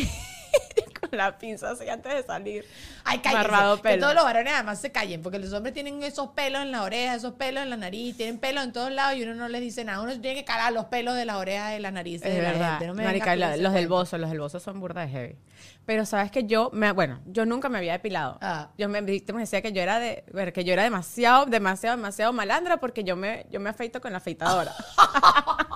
Con 1.00 1.18
la 1.18 1.38
pinza 1.38 1.72
así 1.72 1.88
antes 1.88 2.14
de 2.14 2.24
salir. 2.24 2.66
Ay, 3.06 3.20
cállense. 3.20 3.82
Que 3.82 3.98
todos 3.98 4.14
los 4.14 4.24
varones 4.24 4.54
además 4.54 4.80
se 4.82 4.92
callen, 4.92 5.22
porque 5.22 5.40
los 5.40 5.52
hombres 5.54 5.74
tienen 5.74 6.04
esos 6.04 6.30
pelos 6.32 6.62
en 6.62 6.72
la 6.72 6.84
oreja, 6.84 7.16
esos 7.16 7.34
pelos 7.34 7.64
en 7.64 7.70
la 7.70 7.78
nariz, 7.78 8.18
tienen 8.18 8.38
pelos 8.38 8.64
en 8.66 8.74
todos 8.74 8.92
lados 8.92 9.18
y 9.18 9.24
uno 9.24 9.34
no 9.34 9.48
les 9.48 9.62
dice 9.62 9.84
nada. 9.86 10.02
Uno 10.02 10.12
tiene 10.20 10.36
que 10.36 10.46
calar 10.46 10.74
los 10.74 10.86
pelos 10.86 11.16
de 11.16 11.26
las 11.26 11.38
orejas 11.38 11.78
y 11.78 11.80
las 11.82 11.94
narices 11.94 12.28
Es 12.28 12.36
de 12.36 12.42
la 12.42 12.52
verdad. 12.52 12.70
gente. 12.72 12.88
No 12.88 12.94
me 12.96 13.04
Marica, 13.06 13.36
la- 13.36 13.56
los 13.58 13.74
del 13.74 13.88
bozo, 13.88 14.18
los 14.18 14.30
del 14.30 14.40
bozo 14.40 14.60
son 14.60 14.80
burda 14.80 15.02
de 15.02 15.08
heavy. 15.10 15.36
Pero 15.86 16.06
sabes 16.06 16.32
que 16.32 16.44
yo, 16.46 16.70
me, 16.74 16.92
bueno, 16.92 17.20
yo 17.26 17.46
nunca 17.46 17.70
me 17.70 17.78
había 17.80 17.94
depilado. 17.94 18.38
Ah. 18.42 18.70
Yo 18.78 18.90
me, 18.90 19.02
me 19.02 19.12
decía 19.20 19.62
que 19.62 19.72
yo 19.72 19.82
era 19.82 20.00
de, 20.00 20.24
que 20.54 20.64
yo 20.64 20.74
era 20.74 20.84
demasiado, 20.84 21.46
demasiado, 21.46 21.98
demasiado 21.98 22.34
malandra 22.34 22.78
porque 22.78 23.04
yo 23.04 23.16
me, 23.16 23.46
yo 23.50 23.60
me 23.60 23.70
afeito 23.70 24.00
con 24.02 24.12
la 24.12 24.18
afeitadora. 24.20 24.74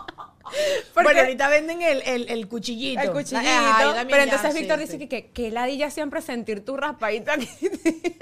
Porque- 0.93 1.07
Bueno, 1.07 1.19
ahorita 1.21 1.47
venden 1.49 1.81
el, 1.81 2.01
el, 2.05 2.29
el 2.29 2.47
cuchillito. 2.47 3.01
el 3.01 3.11
cuchillito. 3.11 3.47
Ah, 3.49 4.05
pero 4.09 4.23
entonces 4.23 4.53
Víctor 4.53 4.77
sí. 4.79 4.85
dice 4.85 4.97
que, 4.99 5.07
que, 5.07 5.31
que 5.31 5.51
ladilla 5.51 5.89
siempre 5.91 6.21
sentir 6.21 6.63
tu 6.63 6.77
raspadita 6.77 7.33
aquí. 7.33 7.49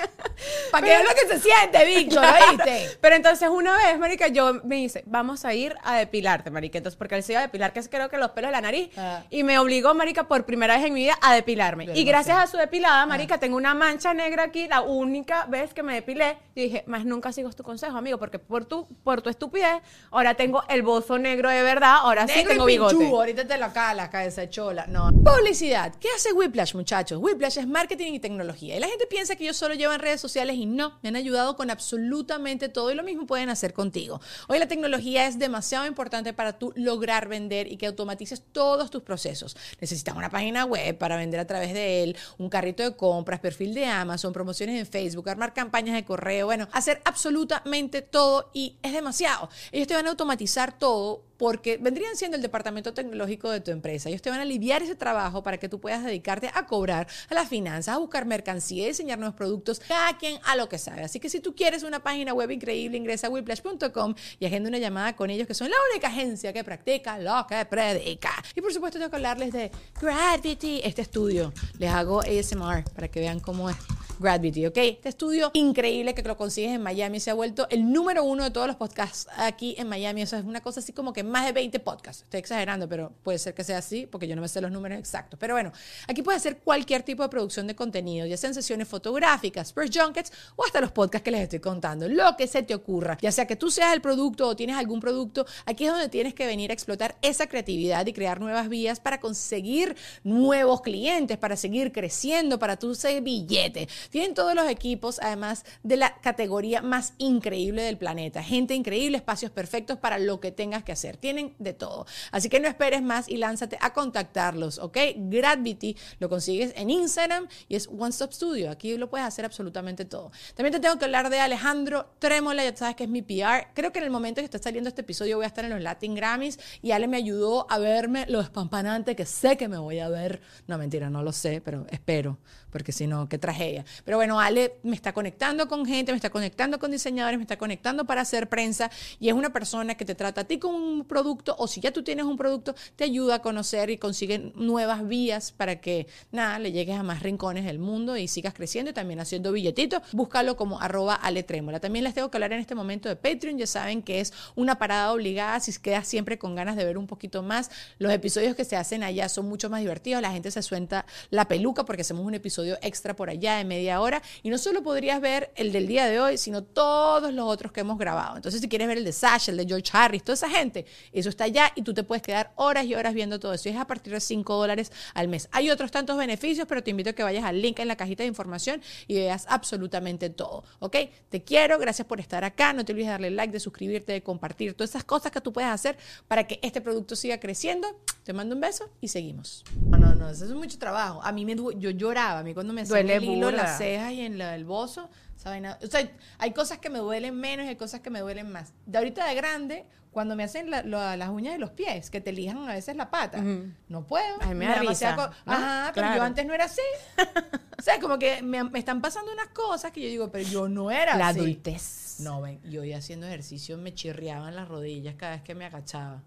Para 0.72 0.84
que 0.84 0.90
veas 0.90 1.04
lo 1.04 1.10
que 1.14 1.28
se 1.28 1.40
siente, 1.40 1.86
Víctor, 1.86 2.24
¿oíste? 2.50 2.98
Pero 3.00 3.16
entonces 3.16 3.48
una 3.50 3.78
vez, 3.78 4.00
marica, 4.00 4.28
yo 4.28 4.56
me 4.64 4.78
dice, 4.78 5.04
vamos 5.06 5.46
a 5.46 5.54
ir 5.54 5.76
a 5.84 5.98
depilarte, 5.98 6.50
marica. 6.50 6.78
Entonces, 6.80 6.98
porque 6.98 7.16
él 7.16 7.24
se 7.24 7.34
iba 7.34 7.40
a 7.42 7.44
depilar, 7.44 7.74
que 7.74 7.80
es 7.80 7.90
creo 7.90 8.10
que 8.10 8.18
los 8.18 8.32
pelos 8.32 8.50
de 8.50 8.54
la 8.54 8.62
nariz. 8.62 8.90
Ah. 8.98 9.24
Y 9.30 9.44
me 9.44 9.60
obligó, 9.60 9.94
marica, 9.94 10.28
por 10.28 10.46
primera 10.46 10.78
vez 10.78 10.86
en 10.86 10.94
mi 10.94 11.02
vida 11.02 11.18
a 11.22 11.36
depilarme. 11.36 11.86
Y 11.94 12.04
no 12.06 12.10
gracias 12.10 12.38
sé. 12.38 12.44
a 12.44 12.48
su 12.48 12.58
depilada, 12.58 13.06
marica, 13.06 13.38
tengo 13.40 13.56
una 13.58 13.74
mancha 13.76 14.14
negra 14.14 14.44
aquí. 14.44 14.68
La 14.68 14.82
única 14.82 15.46
vez 15.46 15.74
que 15.74 15.84
me 15.84 15.94
depilé, 15.94 16.38
yo 16.56 16.64
dije, 16.64 16.84
más 16.88 17.06
nunca 17.06 17.32
sigo 17.32 17.52
tu 17.52 17.64
consejo, 17.64 17.98
amigo, 17.98 18.18
porque 18.18 18.40
por 18.40 18.66
tu, 18.66 18.88
por 19.04 19.22
tu 19.22 19.30
estupidez, 19.30 19.82
ahora 20.10 20.34
tengo 20.36 20.64
el 20.70 20.82
bozo 20.82 21.20
negro 21.20 21.50
de 21.50 21.62
verdad, 21.62 21.98
ahora 22.02 22.21
sí 22.28 22.44
tengo 22.48 22.66
bigote. 22.66 22.96
pinchú, 22.96 23.16
ahorita 23.16 23.48
te 23.48 23.58
la 23.58 23.72
calas, 23.74 24.10
cabeza 24.10 24.50
chola. 24.50 24.86
No. 24.88 25.12
Publicidad. 25.12 25.94
¿Qué 26.00 26.08
hace 26.16 26.34
Whiplash, 26.34 26.76
muchachos? 26.76 27.20
Whiplash 27.22 27.58
es 27.58 27.68
marketing 27.68 28.14
y 28.14 28.20
tecnología. 28.20 28.78
Y 28.78 28.80
la 28.80 28.88
gente 28.88 29.08
piensa 29.08 29.36
que 29.36 29.44
ellos 29.44 29.58
solo 29.58 29.74
llevan 29.76 30.00
redes 30.00 30.22
sociales 30.22 30.56
y 30.56 30.66
no. 30.66 31.00
Me 31.02 31.10
han 31.10 31.16
ayudado 31.16 31.56
con 31.56 31.70
absolutamente 31.70 32.70
todo 32.70 32.92
y 32.92 32.96
lo 32.96 33.04
mismo 33.04 33.26
pueden 33.26 33.50
hacer 33.50 33.74
contigo. 33.74 34.22
Hoy 34.48 34.60
la 34.60 34.68
tecnología 34.68 35.28
es 35.28 35.40
demasiado 35.40 35.86
importante 35.86 36.34
para 36.34 36.58
tú 36.58 36.74
lograr 36.76 37.28
vender 37.28 37.72
y 37.72 37.78
que 37.78 37.88
automatices 37.88 38.44
todos 38.52 38.90
tus 38.92 39.04
procesos. 39.04 39.56
Necesitas 39.80 40.16
una 40.16 40.30
página 40.30 40.66
web 40.66 40.98
para 40.98 41.18
vender 41.18 41.40
a 41.40 41.48
través 41.48 41.74
de 41.74 42.04
él, 42.04 42.18
un 42.38 42.50
carrito 42.50 42.84
de 42.84 42.96
compras, 42.96 43.40
perfil 43.40 43.74
de 43.74 43.86
Amazon, 43.86 44.34
promociones 44.34 44.80
en 44.80 44.86
Facebook, 44.86 45.30
armar 45.30 45.54
campañas 45.54 45.96
de 45.96 46.06
correo, 46.06 46.48
bueno, 46.48 46.68
hacer 46.72 47.02
absolutamente 47.06 48.02
todo 48.02 48.50
y 48.54 48.78
es 48.82 48.94
demasiado. 48.94 49.50
Ellos 49.72 49.88
te 49.88 49.94
van 49.94 50.08
a 50.08 50.10
automatizar 50.10 50.78
todo 50.78 51.24
porque 51.42 51.78
vendría 51.78 52.02
vendrían 52.02 52.18
siendo 52.18 52.36
el 52.36 52.42
departamento 52.42 52.96
tecnológico 52.96 53.52
de 53.52 53.62
tu 53.62 53.70
empresa. 53.70 54.10
Ellos 54.10 54.24
te 54.24 54.32
van 54.32 54.40
a 54.40 54.42
aliviar 54.42 54.82
ese 54.82 54.96
trabajo 54.96 55.44
para 55.44 55.58
que 55.60 55.70
tú 55.70 55.80
puedas 55.80 56.04
dedicarte 56.04 56.50
a 56.52 56.66
cobrar, 56.66 57.08
a 57.30 57.34
las 57.36 57.48
finanzas, 57.48 57.96
a 57.96 58.00
buscar 58.00 58.26
mercancía, 58.26 58.86
a 58.86 58.88
diseñar 58.88 59.20
nuevos 59.20 59.36
productos, 59.36 59.80
cada 59.88 60.18
quien 60.18 60.40
a 60.46 60.56
lo 60.56 60.68
que 60.68 60.80
sabe. 60.80 61.04
Así 61.04 61.20
que 61.20 61.30
si 61.30 61.40
tú 61.40 61.54
quieres 61.54 61.84
una 61.84 62.02
página 62.02 62.34
web 62.34 62.50
increíble, 62.50 62.98
ingresa 62.98 63.28
a 63.28 63.30
whiplash.com 63.30 64.16
y 64.40 64.46
agenda 64.48 64.70
una 64.70 64.80
llamada 64.80 65.16
con 65.16 65.30
ellos, 65.30 65.46
que 65.46 65.54
son 65.54 65.70
la 65.70 65.76
única 65.92 66.08
agencia 66.08 66.54
que 66.54 66.64
practica 66.64 67.20
lo 67.20 67.46
que 67.46 67.64
predica. 67.66 68.32
Y 68.56 68.62
por 68.62 68.74
supuesto 68.74 68.98
tengo 68.98 69.12
que 69.12 69.18
hablarles 69.18 69.54
de 69.54 69.70
Gravity, 70.02 70.82
este 70.84 71.04
estudio. 71.04 71.54
Les 71.78 71.92
hago 71.92 72.22
ASMR 72.22 72.84
para 72.96 73.10
que 73.10 73.20
vean 73.20 73.40
cómo 73.40 73.70
es. 73.70 73.78
Gravity, 74.22 74.68
¿ok? 74.68 74.78
Este 74.78 75.10
estudio 75.10 75.52
increíble 75.54 76.14
que 76.14 76.22
lo 76.22 76.38
consigues 76.38 76.72
en 76.72 76.82
Miami 76.82 77.20
se 77.20 77.32
ha 77.32 77.34
vuelto 77.34 77.68
el 77.70 77.92
número 77.92 78.24
uno 78.24 78.44
de 78.44 78.52
todos 78.52 78.68
los 78.68 78.76
podcasts 78.76 79.28
aquí 79.36 79.76
en 79.78 79.88
Miami. 79.88 80.22
Eso 80.22 80.38
es 80.38 80.44
una 80.44 80.62
cosa 80.62 80.80
así 80.80 80.94
como 80.94 81.12
que 81.12 81.24
más 81.24 81.46
de 81.46 81.52
20 81.52 81.80
podcasts. 81.80 82.24
Estoy 82.24 82.40
exagerando, 82.40 82.88
pero 82.88 83.12
puede 83.24 83.40
ser 83.40 83.54
que 83.54 83.64
sea 83.64 83.80
así 83.80 84.06
porque 84.06 84.28
yo 84.28 84.36
no 84.36 84.42
me 84.42 84.48
sé 84.48 84.62
los 84.62 84.72
números 84.72 85.00
exactos. 85.00 85.40
Pero 85.40 85.56
bueno, 85.56 85.72
aquí 86.08 86.22
puedes 86.22 86.42
hacer 86.42 86.60
cualquier 86.60 87.04
tipo 87.04 87.24
de 87.24 87.30
producción 87.30 87.68
de 87.68 87.76
contenido, 87.76 88.26
ya 88.28 88.38
sean 88.38 88.54
sesiones 88.54 88.88
fotográficas, 88.88 89.74
press 89.74 89.90
junkets 89.94 90.32
o 90.56 90.64
hasta 90.64 90.80
los 90.82 90.92
podcasts 90.92 91.24
que 91.24 91.32
les 91.32 91.42
estoy 91.42 91.60
contando. 91.60 92.08
Lo 92.08 92.36
que 92.38 92.48
se 92.48 92.64
te 92.64 92.76
ocurra, 92.76 93.18
ya 93.22 93.32
sea 93.32 93.48
que 93.48 93.56
tú 93.56 93.72
seas 93.72 93.94
el 93.94 94.02
producto 94.02 94.48
o 94.48 94.56
tienes 94.56 94.76
algún 94.76 95.00
producto, 95.00 95.46
aquí 95.66 95.86
es 95.86 95.92
donde 95.92 96.10
tienes 96.10 96.34
que 96.34 96.46
venir 96.46 96.72
a 96.72 96.74
explotar 96.74 97.18
esa 97.22 97.48
creatividad 97.48 98.06
y 98.06 98.14
crear 98.14 98.40
nuevas 98.40 98.70
vías 98.70 99.00
para 99.00 99.20
conseguir 99.20 99.96
nuevos 100.24 100.82
clientes, 100.82 101.38
para 101.38 101.56
seguir 101.56 101.92
creciendo, 101.92 102.60
para 102.60 102.78
tu 102.78 102.94
ser 102.96 103.22
billete. 103.22 103.88
Tienen 104.12 104.34
todos 104.34 104.54
los 104.54 104.70
equipos, 104.70 105.20
además 105.22 105.66
de 105.84 105.96
la 105.96 106.18
categoría 106.18 106.82
más 106.82 107.14
increíble 107.18 107.82
del 107.82 107.98
planeta. 107.98 108.44
Gente 108.44 108.76
increíble, 108.76 109.18
espacios 109.18 109.52
perfectos 109.52 109.98
para 109.98 110.20
lo 110.20 110.42
que 110.42 110.52
tengas 110.52 110.84
que 110.84 110.92
hacer. 110.92 111.16
Tienen 111.16 111.56
de 111.60 111.74
todo. 111.74 112.06
Así 112.32 112.50
que 112.50 112.60
no 112.60 112.68
esperes 112.68 113.02
más 113.02 113.30
y 113.30 113.38
lánzate 113.38 113.78
a 113.80 113.94
contactarlos, 113.94 114.80
¿ok? 114.80 114.98
Gravity 115.16 115.96
lo 116.20 116.28
consigues 116.28 116.74
en 116.76 116.90
Instagram 116.90 117.48
y 117.70 117.76
es 117.76 117.88
One 117.88 118.10
Stop 118.10 118.34
Studio. 118.34 118.70
Aquí 118.70 118.98
lo 118.98 119.10
puedes 119.10 119.26
hacer 119.26 119.46
absolutamente 119.46 120.04
todo. 120.04 120.32
También 120.56 120.74
te 120.74 120.82
tengo 120.82 121.00
que 121.00 121.06
hablar 121.06 121.30
de 121.30 121.40
Alejandro 121.40 122.12
Trémola, 122.20 122.66
ya 122.66 122.76
sabes 122.76 122.98
que 122.98 123.06
es 123.06 123.10
mi 123.10 123.22
PR. 123.22 123.70
Creo 123.74 123.94
que 123.94 124.00
en 124.00 124.06
el 124.06 124.12
momento 124.12 124.42
que 124.42 124.46
está 124.46 124.60
saliendo 124.60 124.90
este 124.90 125.02
episodio 125.02 125.38
voy 125.38 125.46
a 125.46 125.48
estar 125.48 125.64
en 125.64 125.72
los 125.72 125.82
Latin 125.82 126.16
Grammys 126.16 126.60
y 126.82 126.92
Ale 126.92 127.08
me 127.08 127.16
ayudó 127.16 127.66
a 127.72 127.80
verme 127.80 128.26
lo 128.28 128.42
espampanante 128.42 129.16
que 129.16 129.26
sé 129.26 129.56
que 129.56 129.70
me 129.70 129.78
voy 129.78 130.00
a 130.00 130.10
ver. 130.10 130.42
No, 130.68 130.78
mentira, 130.78 131.10
no 131.10 131.24
lo 131.24 131.32
sé, 131.32 131.62
pero 131.62 131.86
espero 131.90 132.38
porque 132.72 132.92
si 132.92 133.08
no, 133.08 133.28
qué 133.30 133.38
tragedia. 133.38 133.86
Pero 134.06 134.18
bueno, 134.18 134.40
Ale 134.40 134.76
me 134.84 134.96
está 134.96 135.14
conectando 135.14 135.68
con 135.68 135.86
gente, 135.86 136.12
me 136.12 136.16
está 136.16 136.30
conectando 136.30 136.80
con 136.80 136.92
diseñadores, 136.92 137.38
me 137.38 137.44
está 137.44 137.58
conectando 137.58 138.06
para 138.06 138.22
hacer 138.22 138.50
prensa 138.50 138.90
y 139.20 139.30
es 139.30 139.34
una 139.34 139.52
persona 139.52 139.96
que 139.96 140.06
te 140.06 140.16
trata 140.16 140.42
a 140.42 140.44
ti 140.46 140.60
con 140.60 140.74
un 140.74 141.06
producto 141.06 141.56
o 141.58 141.68
si 141.68 141.82
ya 141.82 141.92
tú 141.92 142.04
tienes 142.04 142.26
un 142.26 142.38
producto, 142.38 142.76
te 142.96 143.04
ayuda 143.04 143.36
a 143.36 143.42
conocer 143.42 143.90
y 143.90 143.98
consigue 143.98 144.52
nuevas 144.56 145.08
vías 145.08 145.52
para 145.52 145.82
que, 145.82 146.08
nada, 146.32 146.60
le 146.60 146.72
llegues 146.72 146.98
a 146.98 147.04
más 147.04 147.22
rincones 147.22 147.66
del 147.66 147.80
mundo 147.80 148.18
y 148.18 148.28
sigas 148.28 148.54
creciendo 148.54 148.92
y 148.92 148.94
también 148.94 149.20
haciendo 149.20 149.52
billetitos. 149.52 150.02
Búscalo 150.14 150.56
como 150.56 150.80
arroba 150.80 151.16
Ale 151.16 151.44
Trémola. 151.44 151.80
También 151.80 152.04
les 152.04 152.14
tengo 152.14 152.30
que 152.32 152.38
hablar 152.38 152.54
en 152.54 152.60
este 152.60 152.76
momento 152.76 153.10
de 153.10 153.16
Patreon, 153.16 153.58
ya 153.58 153.68
saben 153.68 154.02
que 154.02 154.20
es 154.22 154.34
una 154.56 154.78
parada 154.78 155.12
obligada 155.12 155.60
si 155.60 155.72
quedas 155.80 156.08
siempre 156.08 156.38
con 156.38 156.56
ganas 156.56 156.76
de 156.76 156.86
ver 156.86 156.98
un 156.98 157.08
poquito 157.08 157.44
más. 157.44 157.70
Los 157.98 158.12
episodios 158.12 158.56
que 158.56 158.66
se 158.66 158.76
hacen 158.76 159.04
allá 159.04 159.30
son 159.30 159.48
mucho 159.48 159.70
más 159.70 159.82
divertidos, 159.82 160.22
la 160.22 160.32
gente 160.32 160.52
se 160.52 160.62
suelta 160.62 161.06
la 161.30 161.48
peluca 161.48 161.86
porque 161.86 162.02
hacemos 162.02 162.26
un 162.26 162.34
episodio 162.34 162.61
extra 162.82 163.16
por 163.16 163.30
allá 163.30 163.58
de 163.58 163.66
media 163.66 164.02
hora 164.02 164.22
y 164.44 164.50
no 164.50 164.58
solo 164.58 164.84
podrías 164.84 165.22
ver 165.22 165.52
el 165.56 165.72
del 165.72 165.88
día 165.88 166.06
de 166.08 166.20
hoy, 166.20 166.38
sino 166.38 166.64
todos 166.64 167.34
los 167.34 167.46
otros 167.48 167.72
que 167.72 167.82
hemos 167.82 167.98
grabado. 167.98 168.36
Entonces, 168.36 168.62
si 168.62 168.70
quieres 168.70 168.88
ver 168.88 168.98
el 168.98 169.06
de 169.06 169.12
Sasha, 169.12 169.52
el 169.52 169.58
de 169.58 169.66
George 169.66 169.90
Harris, 169.94 170.24
toda 170.24 170.36
esa 170.36 170.50
gente, 170.50 170.86
eso 171.12 171.30
está 171.30 171.46
allá 171.46 171.72
y 171.76 171.82
tú 171.82 171.94
te 171.94 172.04
puedes 172.04 172.22
quedar 172.22 172.52
horas 172.56 172.86
y 172.86 172.96
horas 172.96 173.14
viendo 173.14 173.40
todo 173.40 173.54
eso. 173.54 173.70
Y 173.70 173.72
es 173.72 173.78
a 173.78 173.86
partir 173.86 174.14
de 174.14 174.20
5 174.20 174.56
dólares 174.56 174.92
al 175.14 175.28
mes. 175.28 175.50
Hay 175.52 175.70
otros 175.70 175.92
tantos 175.92 176.18
beneficios, 176.18 176.68
pero 176.68 176.84
te 176.84 176.92
invito 176.92 177.12
a 177.12 177.14
que 177.14 177.24
vayas 177.24 177.44
al 177.44 177.62
link 177.62 177.80
en 177.80 177.88
la 177.88 177.96
cajita 177.96 178.24
de 178.24 178.28
información 178.28 178.82
y 179.08 179.16
veas 179.16 179.46
absolutamente 179.50 180.30
todo. 180.30 180.64
¿Ok? 180.80 180.96
Te 181.30 181.44
quiero, 181.44 181.78
gracias 181.80 182.08
por 182.08 182.20
estar 182.20 182.44
acá. 182.44 182.74
No 182.74 182.86
te 182.86 182.94
olvides 182.94 183.08
de 183.08 183.12
darle 183.12 183.32
like, 183.32 183.52
de 183.52 183.60
suscribirte, 183.60 184.14
de 184.14 184.24
compartir, 184.24 184.74
todas 184.74 184.92
esas 184.92 185.04
cosas 185.04 185.32
que 185.32 185.42
tú 185.42 185.54
puedes 185.54 185.70
hacer 185.70 185.98
para 186.28 186.46
que 186.46 186.60
este 186.62 186.82
producto 186.82 187.16
siga 187.16 187.40
creciendo. 187.40 187.88
Te 188.24 188.34
mando 188.34 188.56
un 188.56 188.62
beso 188.62 188.90
y 189.02 189.08
seguimos. 189.08 189.64
No, 189.90 189.98
no, 189.98 190.16
no, 190.16 190.30
eso 190.30 190.46
es 190.46 190.52
mucho 190.52 190.78
trabajo. 190.78 191.22
A 191.24 191.32
mí 191.32 191.46
me 191.46 191.56
yo 191.56 191.90
lloraba, 191.90 192.40
a 192.40 192.44
mí 192.52 192.54
cuando 192.54 192.74
me 192.74 192.84
Duele 192.84 193.16
el 193.16 193.24
hilo, 193.24 193.48
burda. 193.48 193.64
las 193.64 193.78
cejas 193.78 194.12
y 194.14 194.22
en 194.22 194.38
la- 194.38 194.56
el 194.56 194.66
bozo, 194.66 195.10
vaina- 195.44 195.78
O 195.84 195.88
sea, 195.88 196.08
hay 196.38 196.52
cosas 196.52 196.78
que 196.78 196.90
me 196.90 197.00
duelen 197.00 197.36
menos 197.36 197.66
y 197.66 197.70
hay 197.70 197.76
cosas 197.76 198.02
que 198.02 198.10
me 198.10 198.20
duelen 198.20 198.52
más. 198.52 198.74
De 198.86 198.98
ahorita 198.98 199.26
de 199.28 199.34
grande, 199.36 199.86
cuando 200.12 200.36
me 200.36 200.44
hacen 200.44 200.70
la- 200.70 200.84
las 200.84 201.30
uñas 201.30 201.54
de 201.54 201.60
los 201.60 201.72
pies, 201.72 202.10
que 202.10 202.20
te 202.22 202.32
lijan 202.34 202.58
a 202.70 202.74
veces 202.74 202.96
la 202.96 203.10
pata, 203.10 203.40
Ujú. 203.40 203.72
no 203.88 204.06
puedo. 204.06 204.36
Ay, 204.42 204.54
me 204.56 204.66
da 204.68 204.76
risa, 204.76 205.16
¿no? 205.16 205.24
Ajá, 205.46 205.92
pero 205.96 206.08
yo 206.08 206.14
Claro. 206.14 206.24
antes 206.24 206.46
no 206.46 206.54
era 206.54 206.66
así. 206.66 206.82
o 207.80 207.82
sea, 207.82 208.00
como 208.00 208.20
que 208.20 208.42
me, 208.44 208.64
me 208.66 208.78
están 208.80 209.02
pasando 209.02 209.32
unas 209.32 209.48
cosas 209.48 209.92
que 209.92 210.02
yo 210.02 210.08
digo, 210.08 210.32
pero 210.32 210.48
yo 210.48 210.68
no 210.70 210.92
era 210.92 211.16
La 211.18 211.30
así. 211.30 211.40
adultez. 211.40 212.18
No, 212.20 212.42
ven, 212.42 212.60
yo 212.70 212.84
iba 212.84 212.98
haciendo 212.98 213.26
ejercicio, 213.26 213.78
me 213.78 213.94
chirriaban 213.94 214.56
las 214.56 214.68
rodillas 214.68 215.16
cada 215.16 215.32
vez 215.34 215.42
que 215.42 215.56
me 215.56 215.66
agachaba. 215.66 216.22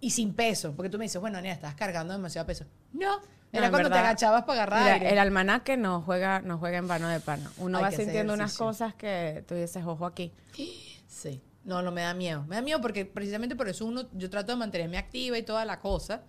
Y 0.00 0.10
sin 0.10 0.34
peso, 0.34 0.74
porque 0.76 0.90
tú 0.90 0.98
me 0.98 1.04
dices, 1.04 1.20
bueno, 1.20 1.38
Ania, 1.38 1.52
estás 1.52 1.74
cargando 1.74 2.12
demasiado 2.12 2.46
peso. 2.46 2.64
No, 2.92 3.20
era 3.52 3.70
cuando 3.70 3.90
te 3.90 3.98
agachabas 3.98 4.44
para 4.44 4.62
agarrar 4.62 4.82
Mira, 4.82 4.94
aire. 4.94 5.12
el 5.12 5.18
almanaque 5.18 5.76
no 5.76 6.00
juega, 6.00 6.40
no 6.40 6.58
juega 6.58 6.78
en 6.78 6.88
vano 6.88 7.08
de 7.08 7.20
pana. 7.20 7.50
Uno 7.58 7.78
Hay 7.78 7.84
va 7.84 7.90
sintiendo 7.90 8.32
unas 8.32 8.56
cosas 8.56 8.94
que 8.94 9.44
tú 9.46 9.54
dices, 9.54 9.84
ojo 9.84 10.06
aquí. 10.06 10.32
Sí. 11.06 11.42
No, 11.64 11.82
no 11.82 11.92
me 11.92 12.00
da 12.00 12.14
miedo. 12.14 12.44
Me 12.48 12.56
da 12.56 12.62
miedo 12.62 12.80
porque 12.80 13.04
precisamente 13.04 13.54
por 13.54 13.68
eso 13.68 13.84
uno, 13.84 14.08
yo 14.12 14.30
trato 14.30 14.52
de 14.52 14.56
mantenerme 14.56 14.96
activa 14.96 15.36
y 15.36 15.42
toda 15.42 15.64
la 15.66 15.78
cosa 15.78 16.22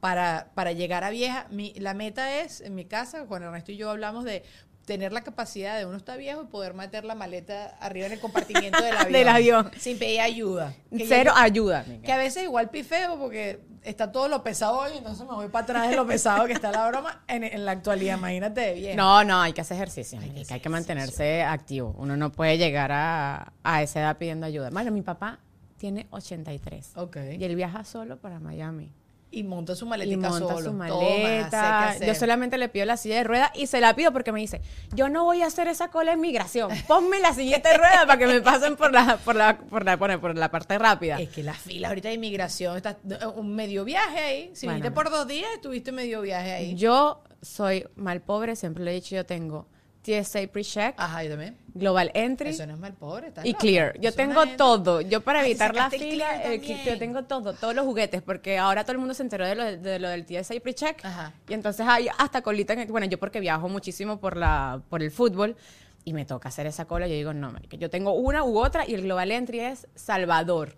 para, 0.00 0.50
para 0.54 0.72
llegar 0.72 1.04
a 1.04 1.10
vieja. 1.10 1.46
Mi, 1.50 1.74
la 1.74 1.94
meta 1.94 2.40
es, 2.40 2.60
en 2.62 2.74
mi 2.74 2.86
casa, 2.86 3.26
Juan 3.26 3.42
Ernesto 3.42 3.72
y 3.72 3.76
yo 3.76 3.90
hablamos 3.90 4.24
de 4.24 4.42
tener 4.84 5.12
la 5.12 5.22
capacidad 5.22 5.78
de 5.78 5.86
uno 5.86 5.96
está 5.96 6.16
viejo 6.16 6.42
y 6.42 6.46
poder 6.46 6.74
meter 6.74 7.04
la 7.04 7.14
maleta 7.14 7.76
arriba 7.80 8.06
en 8.06 8.12
el 8.12 8.20
compartimiento 8.20 8.82
del 8.82 8.92
avión. 8.96 9.12
Del 9.12 9.28
avión. 9.28 9.70
Sin 9.78 9.98
pedir 9.98 10.20
ayuda. 10.20 10.74
Que 10.96 11.06
Cero 11.06 11.32
yo- 11.34 11.40
ayuda. 11.40 11.84
que 12.04 12.12
a 12.12 12.16
veces 12.16 12.42
igual 12.44 12.70
pifeo 12.70 13.18
porque 13.18 13.60
está 13.84 14.10
todo 14.12 14.28
lo 14.28 14.42
pesado 14.42 14.78
hoy, 14.78 14.92
entonces 14.96 15.26
me 15.26 15.34
voy 15.34 15.48
para 15.48 15.64
atrás 15.64 15.88
de 15.90 15.96
lo 15.96 16.06
pesado 16.06 16.46
que 16.46 16.52
está 16.52 16.70
la 16.70 16.86
broma 16.88 17.22
en, 17.28 17.44
en 17.44 17.64
la 17.64 17.72
actualidad. 17.72 18.18
Imagínate 18.18 18.74
vieja. 18.74 18.96
No, 18.96 19.22
no, 19.24 19.40
hay 19.40 19.52
que 19.52 19.60
hacer 19.60 19.76
ejercicio. 19.76 20.18
Hay 20.20 20.24
que 20.26 20.30
Hay, 20.30 20.34
que, 20.34 20.40
hacer 20.42 20.54
hay 20.54 20.60
que 20.60 20.68
mantenerse 20.68 21.42
activo. 21.42 21.94
Uno 21.98 22.16
no 22.16 22.30
puede 22.32 22.58
llegar 22.58 22.90
a, 22.92 23.52
a 23.62 23.82
esa 23.82 24.00
edad 24.00 24.16
pidiendo 24.18 24.46
ayuda. 24.46 24.70
Bueno, 24.70 24.90
mi 24.90 25.02
papá 25.02 25.38
tiene 25.78 26.06
83. 26.10 26.92
Ok. 26.96 27.16
Y 27.38 27.44
él 27.44 27.56
viaja 27.56 27.84
solo 27.84 28.18
para 28.20 28.38
Miami. 28.40 28.92
Y 29.32 29.42
monta 29.44 29.74
su 29.74 29.86
Y 29.86 29.88
maletica 29.88 30.28
monta 30.28 30.38
solo. 30.38 30.58
su 30.58 30.64
Toma, 30.66 30.88
maleta. 30.88 31.50
sé 31.50 31.50
qué 31.50 31.96
hacer. 31.96 32.08
Yo 32.08 32.14
solamente 32.14 32.58
le 32.58 32.68
pido 32.68 32.84
la 32.86 32.96
silla 32.96 33.16
de 33.16 33.24
rueda 33.24 33.50
y 33.54 33.66
se 33.66 33.80
la 33.80 33.96
pido 33.96 34.12
porque 34.12 34.30
me 34.30 34.40
dice, 34.40 34.60
yo 34.94 35.08
no 35.08 35.24
voy 35.24 35.42
a 35.42 35.46
hacer 35.46 35.68
esa 35.68 35.88
cola 35.90 36.12
en 36.12 36.20
migración. 36.20 36.70
Ponme 36.86 37.18
la 37.18 37.32
silleta 37.32 37.70
de 37.70 37.78
rueda 37.78 38.06
para 38.06 38.18
que 38.18 38.26
me 38.26 38.40
pasen 38.42 38.76
por 38.76 38.92
la, 38.92 39.16
por 39.24 39.34
la, 39.34 39.56
por 39.58 39.84
la, 39.84 39.96
por 39.96 40.08
la, 40.10 40.20
por 40.20 40.36
la 40.36 40.50
parte 40.50 40.78
rápida. 40.78 41.18
Es 41.18 41.30
que 41.30 41.42
las 41.42 41.56
filas 41.58 41.88
ahorita 41.88 42.08
de 42.08 42.14
inmigración, 42.14 42.76
está 42.76 42.98
un 43.34 43.54
medio 43.54 43.84
viaje 43.84 44.18
ahí. 44.18 44.50
Si 44.54 44.66
Bueno. 44.66 44.76
viniste 44.80 44.94
por 44.94 45.10
dos 45.10 45.26
días, 45.26 45.48
estuviste 45.54 45.92
medio 45.92 46.20
viaje 46.20 46.52
ahí. 46.52 46.74
Yo 46.74 47.22
soy 47.40 47.86
mal 47.96 48.20
pobre, 48.20 48.54
siempre 48.54 48.84
le 48.84 48.90
he 48.90 48.94
dicho, 48.94 49.16
yo 49.16 49.24
tengo 49.26 49.66
TSA 50.02 50.40
pre-check, 50.52 50.94
Ajá, 50.98 51.22
yo 51.24 51.30
también. 51.30 51.56
Global 51.74 52.10
Entry 52.14 52.50
Eso 52.50 52.66
no 52.66 52.74
es 52.74 52.78
mal 52.80 52.92
pobre. 52.92 53.28
estás 53.28 53.46
y. 53.46 53.54
Clear. 53.54 53.98
Yo 54.00 54.08
Eso 54.10 54.16
tengo 54.16 54.44
todo. 54.56 55.00
Yo 55.00 55.20
para 55.22 55.44
evitar 55.44 55.74
la 55.74 55.88
fila, 55.90 56.42
el. 56.42 56.60
Clear, 56.60 56.84
yo 56.84 56.98
tengo 56.98 57.24
todo, 57.24 57.54
todos 57.54 57.74
los 57.74 57.84
juguetes, 57.84 58.20
porque 58.22 58.58
ahora 58.58 58.82
todo 58.84 58.92
el 58.92 58.98
mundo 58.98 59.14
se 59.14 59.22
enteró 59.22 59.46
de 59.46 59.54
lo, 59.54 59.64
de 59.64 59.98
lo 59.98 60.08
del 60.08 60.26
TSA 60.26 60.54
pre-check. 60.62 61.02
Y 61.48 61.54
entonces 61.54 61.86
hay 61.88 62.08
hasta 62.18 62.42
colita, 62.42 62.72
en 62.74 62.80
el- 62.80 62.88
bueno, 62.88 63.06
yo 63.06 63.18
porque 63.18 63.40
viajo 63.40 63.68
muchísimo 63.68 64.18
por, 64.18 64.36
la, 64.36 64.82
por 64.88 65.02
el 65.02 65.10
fútbol 65.10 65.56
y 66.04 66.12
me 66.12 66.24
toca 66.24 66.48
hacer 66.48 66.66
esa 66.66 66.84
cola, 66.84 67.06
yo 67.06 67.14
digo, 67.14 67.32
no, 67.32 67.50
marica, 67.52 67.76
yo 67.76 67.88
tengo 67.88 68.12
una 68.12 68.42
u 68.44 68.58
otra 68.58 68.86
y 68.86 68.94
el 68.94 69.02
Global 69.02 69.30
Entry 69.30 69.60
es 69.60 69.86
Salvador. 69.94 70.76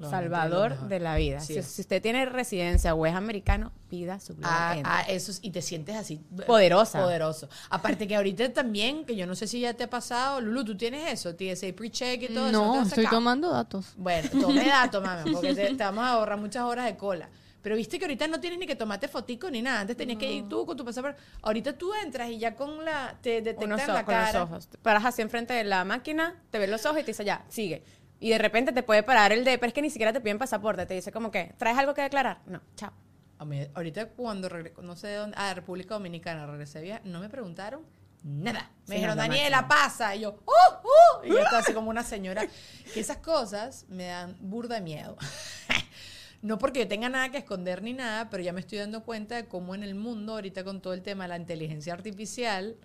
Salvador 0.00 0.78
de 0.88 1.00
la 1.00 1.16
vida. 1.16 1.40
Sí 1.40 1.62
si, 1.62 1.80
usted 1.80 2.02
tiene 2.02 2.26
residencia 2.26 2.94
o 2.94 3.06
es 3.06 3.14
americano, 3.14 3.72
pida 3.88 4.20
su 4.20 4.36
Ah, 4.42 4.76
ah, 4.84 5.02
eso 5.08 5.30
es- 5.30 5.38
y 5.42 5.50
te 5.50 5.62
sientes 5.62 5.96
así. 5.96 6.20
Poderosa. 6.46 7.02
Poderoso. 7.02 7.48
Aparte 7.70 8.06
que 8.06 8.16
ahorita 8.16 8.52
también, 8.52 9.04
que 9.04 9.16
yo 9.16 9.26
no 9.26 9.34
sé 9.34 9.46
si 9.46 9.60
ya 9.60 9.74
te 9.74 9.84
ha 9.84 9.90
pasado, 9.90 10.40
Lulu, 10.40 10.64
tú 10.64 10.76
tienes 10.76 11.12
eso, 11.12 11.34
TSA 11.34 11.72
pre-check 11.74 12.22
y 12.22 12.28
todo 12.34 12.48
eso. 12.48 12.52
No, 12.64 12.72
¿te 12.74 12.78
has 12.80 12.88
estoy 12.88 13.04
sacado? 13.04 13.20
tomando 13.20 13.50
datos. 13.50 13.94
Bueno, 13.96 14.28
tome 14.40 14.64
datos, 14.68 15.02
mami, 15.02 15.32
porque 15.32 15.54
te, 15.54 15.66
te 15.74 15.84
vamos 15.84 16.04
a 16.04 16.10
ahorrar 16.10 16.38
muchas 16.38 16.62
horas 16.64 16.84
de 16.86 16.96
cola. 16.96 17.28
Pero 17.62 17.74
viste 17.74 17.98
que 17.98 18.04
ahorita 18.04 18.28
no 18.28 18.38
tienes 18.38 18.60
ni 18.60 18.66
que 18.68 18.76
tomarte 18.76 19.08
fotico 19.08 19.50
ni 19.50 19.60
nada. 19.60 19.80
Antes 19.80 19.96
tenías 19.96 20.20
que 20.20 20.32
ir 20.32 20.48
tú 20.48 20.64
con 20.64 20.76
tu 20.76 20.84
pasaporte. 20.84 21.20
Ahorita 21.42 21.72
tú 21.76 21.92
entras 21.94 22.30
y 22.30 22.38
ya 22.38 22.54
con 22.54 22.84
la. 22.84 23.16
Te 23.20 23.30
detectan 23.42 23.64
Unos 23.72 23.78
la 23.88 23.94
ojos, 23.94 24.04
con 24.04 24.14
los 24.14 24.24
cara. 24.24 24.42
ojos. 24.44 24.66
Te 24.68 24.78
paras 24.78 25.04
así 25.04 25.20
enfrente 25.20 25.52
de 25.52 25.64
la 25.64 25.84
máquina, 25.84 26.36
te 26.52 26.60
ves 26.60 26.70
los 26.70 26.86
ojos 26.86 26.98
y 27.00 27.02
te 27.02 27.08
dice, 27.10 27.24
ya, 27.24 27.44
sigue. 27.48 27.82
Y 28.18 28.30
de 28.30 28.38
repente 28.38 28.72
te 28.72 28.82
puede 28.82 29.02
parar 29.02 29.32
el 29.32 29.44
de, 29.44 29.58
pero 29.58 29.68
es 29.68 29.74
que 29.74 29.82
ni 29.82 29.90
siquiera 29.90 30.12
te 30.12 30.20
piden 30.20 30.38
pasaporte. 30.38 30.86
Te 30.86 30.94
dice 30.94 31.12
como 31.12 31.30
que, 31.30 31.54
¿traes 31.58 31.76
algo 31.78 31.92
que 31.94 32.02
declarar? 32.02 32.40
No, 32.46 32.60
chao. 32.74 32.92
A 33.38 33.44
mí, 33.44 33.66
ahorita 33.74 34.08
cuando 34.10 34.48
regre- 34.48 34.74
no 34.82 34.96
sé 34.96 35.08
de 35.08 35.16
dónde, 35.16 35.36
ah, 35.38 35.52
República 35.52 35.94
Dominicana 35.94 36.46
regresé 36.46 36.80
vía, 36.80 37.02
no 37.04 37.20
me 37.20 37.28
preguntaron 37.28 37.82
nada. 38.22 38.70
Me 38.86 38.86
Sí, 38.86 38.94
dijeron, 38.94 39.18
Daniela, 39.18 39.68
pasa. 39.68 40.16
Y 40.16 40.20
yo, 40.20 40.30
¡uh, 40.46 41.20
uh! 41.20 41.24
Y 41.26 41.28
yo 41.28 41.38
estaba 41.38 41.58
así 41.58 41.74
como 41.74 41.90
una 41.90 42.02
señora. 42.02 42.46
Que 42.94 43.00
esas 43.00 43.18
cosas 43.18 43.84
me 43.90 44.06
dan 44.06 44.36
burda 44.40 44.80
miedo. 44.80 45.18
no 46.42 46.58
porque 46.58 46.80
yo 46.80 46.88
tenga 46.88 47.08
nada 47.08 47.30
que 47.30 47.38
esconder 47.38 47.82
ni 47.82 47.92
nada, 47.92 48.30
pero 48.30 48.42
ya 48.42 48.52
me 48.52 48.60
estoy 48.60 48.78
dando 48.78 49.04
cuenta 49.04 49.36
de 49.36 49.46
cómo 49.46 49.74
en 49.74 49.82
el 49.82 49.94
mundo, 49.94 50.32
ahorita 50.32 50.64
con 50.64 50.80
todo 50.80 50.94
el 50.94 51.02
tema 51.02 51.24
de 51.24 51.28
la 51.28 51.36
inteligencia 51.36 51.92
artificial, 51.92 52.76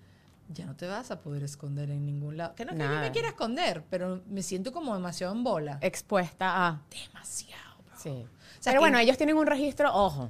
ya 0.54 0.66
no 0.66 0.76
te 0.76 0.88
vas 0.88 1.12
a 1.12 1.22
poder 1.22 1.44
esconder 1.44 1.90
en 1.90 2.06
ningún 2.06 2.38
lado. 2.38 2.56
Que 2.56 2.66
no 2.66 2.72
es 2.72 2.78
que 2.78 2.84
yo 2.84 3.00
me 3.00 3.12
quiera 3.12 3.30
esconder, 3.30 3.84
pero 3.90 4.22
me 4.28 4.42
siento 4.44 4.72
como 4.72 4.94
demasiado 4.94 5.34
en 5.34 5.44
bola. 5.44 5.78
Expuesta 5.82 6.68
a. 6.68 6.82
Demasiado, 6.90 7.84
bro. 7.86 7.96
Sí. 7.98 8.10
O 8.10 8.64
sea, 8.64 8.72
Pero 8.72 8.74
que- 8.74 8.80
bueno, 8.80 9.00
ellos 9.00 9.18
tienen 9.18 9.38
un 9.38 9.48
registro, 9.48 9.94
ojo, 9.94 10.30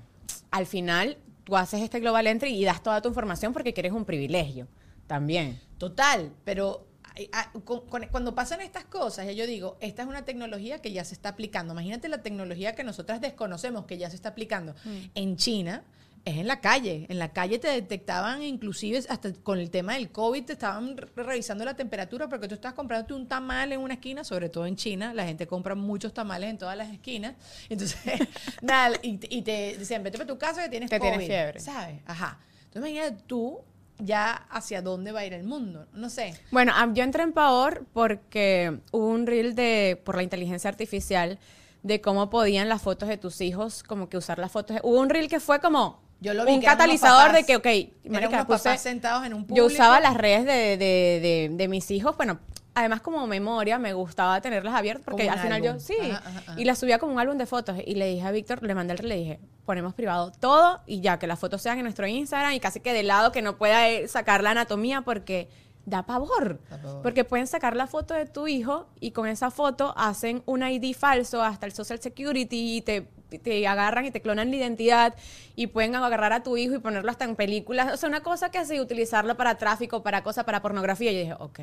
al 0.51 0.65
final 0.65 1.17
tú 1.43 1.55
haces 1.57 1.81
este 1.81 1.99
Global 1.99 2.27
Entry 2.27 2.53
y 2.53 2.63
das 2.65 2.81
toda 2.83 3.01
tu 3.01 3.09
información 3.09 3.51
porque 3.53 3.73
quieres 3.73 3.91
un 3.91 4.05
privilegio 4.05 4.67
también. 5.07 5.59
Total, 5.77 6.31
pero 6.45 6.87
ah, 7.33 7.51
cu- 7.65 7.81
cu- 7.85 8.07
cuando 8.11 8.33
pasan 8.35 8.61
estas 8.61 8.85
cosas, 8.85 9.27
yo 9.35 9.45
digo, 9.47 9.77
esta 9.81 10.03
es 10.03 10.07
una 10.07 10.23
tecnología 10.23 10.79
que 10.81 10.91
ya 10.93 11.03
se 11.03 11.13
está 11.13 11.29
aplicando. 11.29 11.73
Imagínate 11.73 12.07
la 12.07 12.21
tecnología 12.21 12.73
que 12.75 12.83
nosotras 12.83 13.19
desconocemos 13.19 13.85
que 13.85 13.97
ya 13.97 14.09
se 14.09 14.15
está 14.15 14.29
aplicando. 14.29 14.75
En 15.15 15.35
China 15.35 15.83
es 16.23 16.37
en 16.37 16.47
la 16.47 16.59
calle. 16.61 17.05
En 17.09 17.17
la 17.19 17.33
calle 17.33 17.57
te 17.59 17.67
detectaban 17.69 18.43
inclusive 18.43 18.99
hasta 19.09 19.33
con 19.33 19.57
el 19.59 19.71
tema 19.71 19.93
del 19.95 20.11
COVID, 20.11 20.45
te 20.45 20.53
estaban 20.53 20.95
re- 20.97 21.07
revisando 21.15 21.65
la 21.65 21.75
temperatura 21.75 22.29
porque 22.29 22.47
tú 22.47 22.55
estás 22.55 22.73
comprándote 22.73 23.13
un 23.15 23.27
tamal 23.27 23.71
en 23.71 23.79
una 23.79 23.95
esquina, 23.95 24.23
sobre 24.23 24.49
todo 24.49 24.65
en 24.67 24.75
China, 24.75 25.13
la 25.13 25.25
gente 25.25 25.47
compra 25.47 25.73
muchos 25.75 26.13
tamales 26.13 26.49
en 26.49 26.57
todas 26.57 26.77
las 26.77 26.89
esquinas. 26.91 27.33
Entonces, 27.69 27.99
nada, 28.61 28.95
y, 29.01 29.17
te- 29.17 29.33
y 29.35 29.41
te 29.41 29.77
dicen, 29.77 30.03
vete 30.03 30.17
para 30.17 30.27
tu 30.27 30.37
casa 30.37 30.63
que 30.63 30.69
tienes 30.69 30.89
Que 30.89 30.99
COVID. 30.99 31.09
tienes 31.09 31.27
fiebre. 31.27 31.59
¿Sabes? 31.59 31.99
Ajá. 32.05 32.39
Entonces 32.65 32.91
imagínate 32.91 33.23
tú 33.27 33.59
ya 33.97 34.31
hacia 34.49 34.81
dónde 34.81 35.11
va 35.11 35.19
a 35.21 35.25
ir 35.25 35.33
el 35.33 35.43
mundo. 35.43 35.87
No 35.93 36.09
sé. 36.09 36.33
Bueno, 36.51 36.71
am- 36.75 36.93
yo 36.93 37.03
entré 37.03 37.23
en 37.23 37.33
Pavor 37.33 37.85
porque 37.93 38.79
hubo 38.91 39.07
un 39.07 39.27
reel 39.27 39.55
de, 39.55 39.99
por 40.03 40.15
la 40.15 40.23
inteligencia 40.23 40.69
artificial 40.69 41.37
de 41.83 41.99
cómo 41.99 42.29
podían 42.29 42.69
las 42.69 42.81
fotos 42.83 43.09
de 43.09 43.17
tus 43.17 43.41
hijos, 43.41 43.81
como 43.83 44.07
que 44.07 44.17
usar 44.17 44.37
las 44.39 44.51
fotos. 44.51 44.75
de- 44.75 44.81
hubo 44.83 44.99
un 44.99 45.09
reel 45.09 45.27
que 45.27 45.39
fue 45.39 45.59
como 45.59 45.99
Yo 46.21 46.33
lo 46.33 46.45
vi, 46.45 46.53
un 46.53 46.61
catalizador 46.61 47.27
papás- 47.31 47.33
de 47.33 47.43
que, 47.45 47.55
ok, 47.57 48.09
marica, 48.11 48.29
unos 48.29 48.45
puse- 48.45 48.63
papás 48.69 48.81
sentados 48.81 49.25
en 49.25 49.33
un 49.33 49.41
yo 49.41 49.47
público. 49.47 49.65
usaba 49.67 49.99
las 49.99 50.13
redes 50.15 50.45
de, 50.45 50.77
de- 50.77 51.19
de- 51.19 51.49
de 51.51 51.67
mis 51.67 51.89
hijos, 51.91 52.15
bueno, 52.15 52.39
además 52.75 53.01
como 53.01 53.25
memoria 53.27 53.79
me 53.79 53.93
gustaba 53.93 54.39
tenerlas 54.39 54.73
abiertas 54.75 55.03
porque 55.03 55.29
al 55.29 55.39
final 55.39 55.53
álbum. 55.63 55.73
yo, 55.73 55.79
sí, 55.79 55.95
Ajá, 55.99 56.21
ajá, 56.25 56.39
ajá. 56.47 56.55
y 56.61 56.63
las 56.65 56.77
subía 56.79 56.99
como 56.99 57.13
un 57.13 57.19
álbum 57.19 57.37
de 57.37 57.45
fotos 57.47 57.75
y 57.85 57.95
le 57.95 58.05
dije 58.07 58.25
a 58.25 58.31
Víctor, 58.31 58.61
le 58.63 58.73
mandé 58.75 58.93
el 58.93 59.07
le 59.09 59.15
dije, 59.17 59.39
ponemos 59.65 59.93
privado 59.95 60.31
todo 60.31 60.81
y 60.85 61.01
ya, 61.01 61.17
que 61.19 61.25
las 61.27 61.39
fotos 61.39 61.61
sean 61.61 61.77
en 61.79 61.83
nuestro 61.83 62.05
Instagram 62.07 62.53
y 62.53 62.59
casi 62.59 62.79
que 62.79 62.93
de 62.93 63.03
lado 63.03 63.31
que 63.31 63.41
no 63.41 63.57
pueda 63.57 63.89
eh, 63.89 64.07
sacar 64.07 64.43
la 64.43 64.51
anatomía 64.51 65.01
porque 65.01 65.49
da 65.85 66.03
pavor. 66.05 66.61
Da 66.69 66.77
pavor. 66.77 67.01
Porque 67.01 67.23
pueden 67.25 67.47
sacar 67.47 67.75
la 67.75 67.87
foto 67.87 68.13
de 68.13 68.27
tu 68.27 68.47
hijo 68.47 68.87
y 68.99 69.09
con 69.11 69.27
esa 69.27 69.49
foto 69.49 69.93
hacen 69.97 70.43
un 70.45 70.61
ID 70.61 70.95
falso 70.95 71.41
hasta 71.43 71.65
el 71.65 71.71
Social 71.73 71.99
Security 71.99 72.77
y 72.77 72.81
te, 72.81 73.07
te 73.39 73.67
agarran 73.67 74.05
y 74.05 74.11
te 74.11 74.21
clonan 74.21 74.49
la 74.49 74.55
identidad 74.57 75.15
y 75.55 75.67
pueden 75.67 75.95
agarrar 75.95 76.33
a 76.33 76.43
tu 76.43 76.57
hijo 76.57 76.75
y 76.75 76.79
ponerlo 76.79 77.11
hasta 77.11 77.25
en 77.25 77.35
películas. 77.35 77.93
O 77.93 77.97
sea, 77.97 78.09
una 78.09 78.21
cosa 78.21 78.51
que 78.51 78.57
así, 78.57 78.79
utilizarlo 78.79 79.37
para 79.37 79.57
tráfico, 79.57 80.03
para 80.03 80.23
cosas, 80.23 80.43
para 80.45 80.61
pornografía. 80.61 81.11
Y 81.11 81.15
yo 81.15 81.19
dije, 81.21 81.35
ok, 81.39 81.59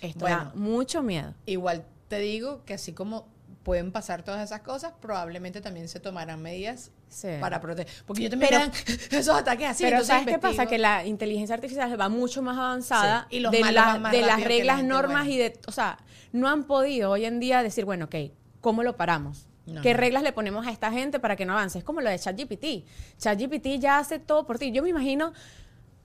esto 0.00 0.24
da 0.26 0.36
Bueno. 0.36 0.52
mucho 0.54 1.02
miedo. 1.02 1.34
Igual 1.46 1.84
te 2.08 2.18
digo 2.18 2.64
que 2.64 2.74
así 2.74 2.92
como 2.92 3.30
pueden 3.62 3.92
pasar 3.92 4.24
todas 4.24 4.42
esas 4.44 4.62
cosas, 4.62 4.92
probablemente 5.00 5.60
también 5.60 5.86
se 5.88 6.00
tomarán 6.00 6.42
medidas 6.42 6.90
Sí. 7.08 7.28
para 7.40 7.60
proteger. 7.60 7.92
Porque 8.06 8.22
yo 8.24 8.30
también 8.30 8.50
Pero- 8.50 8.62
eran 8.64 8.72
esos 9.12 9.36
ataques 9.36 9.68
así. 9.68 9.84
Pero 9.84 10.02
¿sabes 10.02 10.26
qué 10.26 10.38
pasa? 10.40 10.66
Que 10.66 10.78
la 10.78 11.06
inteligencia 11.06 11.54
artificial 11.54 12.00
va 12.00 12.08
mucho 12.08 12.42
más 12.42 12.58
avanzada 12.58 13.26
Sí, 13.30 13.36
y 13.36 13.40
los 13.40 13.52
de, 13.52 13.60
malos 13.60 13.74
la- 13.74 13.84
van 13.84 14.02
más 14.02 14.12
de 14.12 14.20
las 14.22 14.40
la 14.40 14.46
reglas, 14.48 14.82
normas 14.82 15.28
y 15.28 15.38
de... 15.38 15.60
O 15.68 15.72
sea, 15.72 15.98
no 16.32 16.48
han 16.48 16.64
podido 16.64 17.10
hoy 17.12 17.24
en 17.24 17.38
día 17.38 17.62
decir, 17.62 17.84
bueno, 17.84 18.06
ok, 18.06 18.16
¿cómo 18.60 18.82
lo 18.82 18.96
paramos? 18.96 19.46
No, 19.66 19.80
¿Qué 19.80 19.94
reglas 19.94 20.22
le 20.22 20.32
ponemos 20.32 20.66
a 20.66 20.70
esta 20.70 20.90
gente 20.90 21.20
para 21.20 21.36
que 21.36 21.46
no 21.46 21.52
avance? 21.52 21.78
Es 21.78 21.84
como 21.84 22.00
lo 22.00 22.10
de 22.10 22.18
ChatGPT. 22.18 22.84
ChatGPT 23.18 23.78
ya 23.78 23.98
hace 23.98 24.18
todo 24.18 24.44
por 24.44 24.58
ti. 24.58 24.72
Yo 24.72 24.82
me 24.82 24.88
imagino 24.88 25.32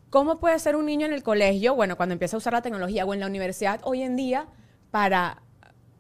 cómo 0.10 0.40
puede 0.40 0.58
ser 0.60 0.76
un 0.76 0.86
niño 0.86 1.06
en 1.06 1.14
el 1.14 1.24
colegio, 1.24 1.76
bueno, 1.76 1.98
cuando 1.98 2.14
empieza 2.14 2.38
a 2.38 2.40
usar 2.40 2.54
la 2.54 2.62
tecnología 2.62 3.06
o 3.06 3.14
en 3.14 3.20
la 3.20 3.28
universidad 3.28 3.82
hoy 3.84 4.04
en 4.04 4.16
día 4.16 4.48
para 4.92 5.42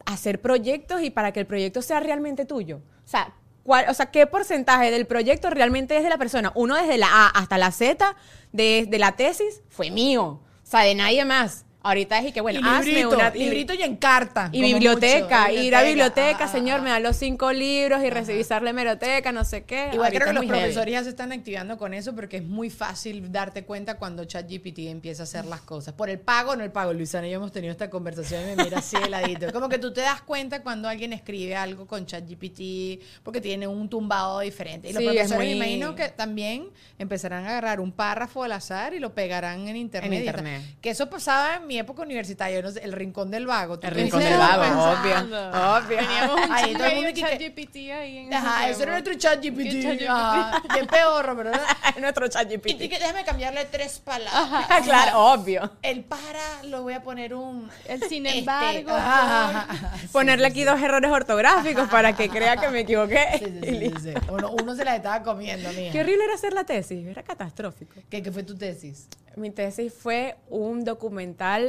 hacer 0.05 0.39
proyectos 0.41 1.01
y 1.01 1.09
para 1.09 1.31
que 1.33 1.41
el 1.41 1.45
proyecto 1.45 1.81
sea 1.81 1.99
realmente 1.99 2.45
tuyo. 2.45 2.77
O 2.77 3.07
sea, 3.07 3.33
¿cuál, 3.63 3.89
o 3.89 3.93
sea, 3.93 4.11
¿qué 4.11 4.25
porcentaje 4.25 4.91
del 4.91 5.05
proyecto 5.05 5.49
realmente 5.49 5.97
es 5.97 6.03
de 6.03 6.09
la 6.09 6.17
persona? 6.17 6.51
Uno 6.55 6.75
desde 6.75 6.97
la 6.97 7.07
A 7.09 7.27
hasta 7.27 7.57
la 7.57 7.71
Z 7.71 8.15
de, 8.53 8.87
de 8.89 8.99
la 8.99 9.15
tesis 9.15 9.61
fue 9.69 9.91
mío. 9.91 10.23
O 10.23 10.69
sea, 10.69 10.81
de 10.81 10.95
nadie 10.95 11.25
más. 11.25 11.65
Ahorita 11.87 12.19
es 12.19 12.27
y 12.27 12.31
que, 12.31 12.41
bueno, 12.41 12.59
y 12.59 12.63
hazme 12.63 12.85
librito, 12.85 13.15
una... 13.15 13.29
librito 13.29 13.73
y 13.73 13.81
en 13.83 13.95
carta. 13.95 14.49
Y 14.51 14.61
biblioteca, 14.61 15.47
mucho, 15.47 15.59
ir 15.61 15.75
a 15.75 15.83
biblioteca, 15.83 16.47
señor, 16.47 16.81
me 16.81 16.89
da 16.89 16.99
los 16.99 17.15
cinco 17.15 17.51
libros 17.53 18.03
y 18.03 18.09
revisar 18.09 18.61
la 18.61 18.71
hemeroteca, 18.71 19.31
no 19.31 19.43
sé 19.45 19.63
qué. 19.63 19.89
Igual 19.93 20.07
Ahorita 20.07 20.19
creo 20.19 20.27
que 20.27 20.33
los 20.33 20.43
heavy. 20.45 20.59
profesores 20.59 20.91
ya 20.91 21.03
se 21.03 21.09
están 21.09 21.31
activando 21.31 21.77
con 21.77 21.93
eso 21.93 22.13
porque 22.15 22.37
es 22.37 22.43
muy 22.43 22.69
fácil 22.69 23.31
darte 23.31 23.63
cuenta 23.63 23.97
cuando 23.97 24.25
ChatGPT 24.25 24.79
empieza 24.79 25.23
a 25.23 25.25
hacer 25.25 25.45
las 25.45 25.61
cosas. 25.61 25.93
Por 25.93 26.09
el 26.09 26.19
pago 26.19 26.51
o 26.51 26.55
no 26.55 26.63
el 26.63 26.71
pago. 26.71 26.93
Luisana 26.93 27.27
y 27.27 27.31
yo 27.31 27.37
hemos 27.37 27.51
tenido 27.51 27.71
esta 27.71 27.89
conversación 27.89 28.43
y 28.43 28.55
me 28.55 28.63
mira 28.63 28.79
así 28.79 28.97
de 28.99 29.09
ladito. 29.09 29.51
Como 29.53 29.69
que 29.69 29.77
tú 29.77 29.93
te 29.93 30.01
das 30.01 30.21
cuenta 30.21 30.63
cuando 30.63 30.89
alguien 30.89 31.13
escribe 31.13 31.55
algo 31.55 31.85
con 31.87 32.05
ChatGPT 32.05 33.01
porque 33.23 33.41
tiene 33.41 33.67
un 33.67 33.89
tumbado 33.89 34.39
diferente. 34.39 34.89
Y 34.89 34.93
los 34.93 35.01
Sí, 35.01 35.07
profesores 35.09 35.39
me 35.47 35.55
imagino 35.55 35.95
que 35.95 36.09
también 36.09 36.69
empezarán 36.99 37.45
a 37.45 37.49
agarrar 37.49 37.79
un 37.79 37.91
párrafo 37.91 38.43
al 38.43 38.51
azar 38.51 38.93
y 38.93 38.99
lo 38.99 39.13
pegarán 39.13 39.67
en 39.67 39.75
internet. 39.77 40.11
En 40.13 40.19
internet. 40.19 40.61
Que 40.81 40.89
eso 40.89 41.09
pasaba 41.09 41.55
en 41.57 41.67
mi 41.67 41.76
época 41.77 42.01
universitaria. 42.01 42.61
No 42.61 42.71
sé, 42.71 42.83
el 42.83 42.91
rincón 42.93 43.31
del 43.31 43.45
vago. 43.47 43.79
¿Tú 43.79 43.87
El 43.87 43.93
rincón 43.95 44.19
del 44.21 44.37
vago, 44.37 44.61
Pensando. 44.63 45.49
obvio. 45.49 45.77
Obvio. 45.77 45.97
Teníamos 45.97 46.45
un 46.45 46.51
Ahí 46.51 46.73
todo 46.73 46.85
el 46.85 46.95
mundo 46.95 47.09
medio 47.11 47.13
que- 47.13 47.21
ChatGPT 47.21 47.75
ahí 47.91 48.17
en 48.19 48.33
Ajá, 48.33 48.63
ese 48.63 48.71
eso 48.71 48.83
era 48.83 48.91
nuestro 48.93 49.13
Y 50.75 50.79
es 50.79 50.87
peor, 50.87 51.33
pero 51.37 51.51
Nuestro 51.99 52.25
Y 52.25 52.29
ChatGPT. 52.29 52.67
tú 52.71 52.77
que 52.77 52.99
déjame 52.99 53.23
cambiarle 53.23 53.65
tres 53.65 53.99
palabras. 53.99 54.83
claro, 54.83 55.19
obvio. 55.33 55.71
El 55.81 56.03
para 56.03 56.63
lo 56.63 56.83
voy 56.83 56.93
a 56.93 57.01
poner 57.03 57.33
un. 57.33 57.69
El 57.87 58.01
sin 58.03 58.25
este, 58.25 58.39
embargo. 58.39 58.91
ajá, 58.91 59.49
ajá, 59.49 59.65
ajá. 59.69 59.97
Sí, 59.99 60.07
Ponerle 60.11 60.45
sí, 60.47 60.51
aquí 60.51 60.63
dos 60.63 60.81
errores 60.81 61.11
ortográficos 61.11 61.89
para 61.89 62.15
que 62.15 62.29
crea 62.29 62.57
que 62.57 62.69
me 62.69 62.81
equivoqué. 62.81 63.25
sí, 63.39 63.45
sí, 63.45 63.45
Y 63.45 63.51
sí, 63.53 63.59
sí, 63.69 63.71
listo. 63.79 63.99
sí. 63.99 64.13
Uno, 64.31 64.51
uno 64.51 64.75
se 64.75 64.85
la 64.85 64.95
estaba 64.95 65.23
comiendo, 65.23 65.71
mía. 65.73 65.91
Qué 65.91 65.99
horrible 66.01 66.23
era 66.25 66.35
hacer 66.35 66.53
la 66.53 66.63
tesis, 66.63 67.05
era 67.07 67.23
catastrófico. 67.23 67.93
¿Qué, 68.09 68.21
qué 68.21 68.31
fue 68.31 68.43
tu 68.43 68.55
tesis? 68.55 69.07
Mi 69.35 69.51
tesis 69.51 69.93
fue 69.93 70.35
un 70.49 70.83
documental. 70.83 71.66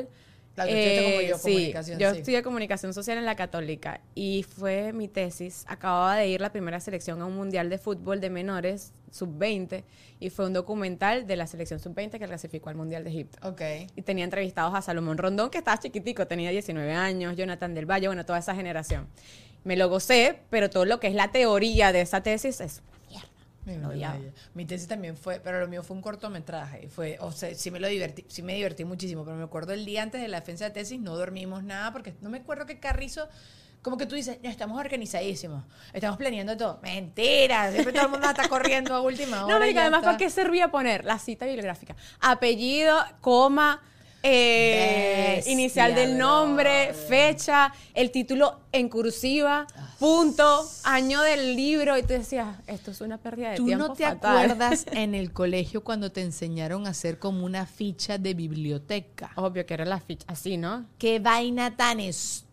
Tú 0.55 0.63
estudiaste 0.63 1.05
como 1.05 1.21
yo, 1.21 1.39
sí, 1.39 1.53
comunicación, 1.53 1.99
yo 1.99 2.13
sí. 2.13 2.19
estudié 2.19 2.43
comunicación 2.43 2.93
social 2.93 3.19
en 3.19 3.25
la 3.25 3.37
Católica 3.37 4.01
y 4.15 4.43
fue 4.43 4.93
mi 4.93 5.07
tesis. 5.07 5.65
Acababa 5.69 6.17
de 6.17 6.29
ir 6.29 6.41
la 6.41 6.51
primera 6.51 6.81
selección 6.81 7.23
a 7.23 7.27
un 7.27 7.37
mundial 7.37 7.71
de 7.71 7.79
fútbol 7.79 8.21
de 8.21 8.31
menores 8.31 8.93
sub-20 9.13 9.85
y 10.21 10.31
fue 10.31 10.47
un 10.47 10.53
documental 10.53 11.27
de 11.27 11.37
la 11.37 11.47
selección 11.47 11.79
sub-20 11.79 12.19
que 12.19 12.27
clasificó 12.27 12.71
al 12.71 12.77
mundial 12.77 13.05
de 13.05 13.11
Egipto. 13.11 13.49
Ok. 13.49 13.63
Y 13.95 14.03
tenía 14.03 14.25
entrevistados 14.25 14.75
a 14.75 14.83
Salomón 14.83 15.19
Rondón, 15.19 15.51
que 15.51 15.59
estaba 15.59 15.79
chiquitico, 15.79 16.27
tenía 16.27 16.51
19 16.51 16.93
años, 16.93 17.37
Jonathan 17.37 17.75
del 17.75 17.87
Valle, 17.87 18.09
bueno, 18.09 18.27
toda 18.27 18.39
esa 18.41 18.55
generación. 18.55 19.07
Me 19.65 19.77
lo 19.77 19.89
gocé, 19.89 20.41
pero 20.51 20.71
todo 20.71 20.85
lo 20.85 20.99
que 20.99 21.09
es 21.09 21.15
la 21.15 21.31
teoría 21.31 21.93
de 21.93 22.01
esa 22.01 22.23
tesis 22.23 22.61
es 22.61 22.83
Mi, 23.69 23.77
Lo 23.83 23.89
odiaba. 23.91 24.19
mi 24.55 24.65
tesis 24.65 24.89
también 24.89 25.17
fue, 25.17 25.41
pero 25.41 25.61
lo 25.61 25.69
mío 25.69 25.83
fue 25.83 25.95
un 25.97 26.03
cortometraje. 26.03 26.85
y 26.85 26.89
Fue, 26.89 27.17
o 27.21 27.31
sea, 27.33 27.55
sí 27.55 27.71
me 27.71 27.79
lo 27.81 27.89
divertí, 27.89 28.25
sí 28.29 28.43
me 28.43 28.55
divertí 28.55 28.85
muchísimo, 28.85 29.25
pero 29.25 29.37
me 29.37 29.45
acuerdo 29.45 29.73
el 29.73 29.85
día 29.85 30.03
antes 30.03 30.21
de 30.21 30.29
la 30.29 30.41
defensa 30.41 30.65
de 30.65 30.71
tesis 30.71 30.99
no 30.99 31.17
dormimos 31.17 31.63
nada 31.65 31.93
porque 31.93 32.15
no 32.21 32.31
me 32.31 32.39
acuerdo 32.39 32.67
que 32.67 32.81
Carrizo, 32.81 33.29
como 33.83 33.97
que 33.97 34.07
tú 34.07 34.15
dices, 34.15 34.39
no, 34.43 34.49
estamos 34.51 34.81
organizadísimos, 34.81 35.65
estamos 35.93 36.17
planeando 36.19 36.57
todo. 36.57 36.81
Mentira, 36.83 37.71
siempre 37.71 37.93
todo 37.93 38.07
el 38.07 38.11
mundo 38.11 38.29
está 38.29 38.49
corriendo 38.49 38.95
a 38.95 39.01
última 39.01 39.45
hora. 39.45 39.59
No, 39.59 39.65
y 39.67 39.71
además, 39.77 39.99
está. 40.01 40.07
¿para 40.07 40.19
qué 40.19 40.31
servía 40.31 40.71
poner 40.71 41.05
la 41.05 41.19
cita 41.19 41.45
bibliográfica? 41.47 41.95
Apellido, 42.21 42.97
coma, 43.21 43.83
eh, 44.23 45.43
inicial 45.47 45.95
del 45.95 46.19
nombre, 46.19 46.93
fecha, 46.93 47.73
el 47.95 48.11
título 48.11 48.61
en 48.73 48.89
cursiva, 48.89 49.67
punto, 49.99 50.69
año 50.85 51.23
del 51.23 51.55
libro. 51.57 51.97
Y 51.97 52.03
tú 52.03 52.09
decías, 52.09 52.57
esto 52.67 52.91
es 52.91 53.01
una 53.01 53.19
pérdida 53.19 53.51
de 53.51 53.57
¿Tú 53.57 53.67
tiempo 53.67 53.89
no 53.89 53.95
te 53.95 54.05
fatal. 54.05 54.37
acuerdas 54.37 54.87
en 54.93 55.15
el 55.15 55.33
colegio 55.33 55.85
cuando 55.85 56.11
te 56.11 56.23
enseñaron 56.23 56.87
a 56.87 56.91
hacer 56.91 57.19
como 57.19 57.45
una 57.45 57.67
ficha 57.67 58.19
de 58.19 58.35
biblioteca? 58.35 59.31
Obvio 59.37 59.65
que 59.67 59.75
era 59.75 59.85
la 59.85 60.01
ficha, 60.01 60.25
así, 60.29 60.57
¿no? 60.57 60.87
qué 60.99 61.19
vaina 61.21 61.77
tan 61.77 62.01
estúpida. 62.01 62.48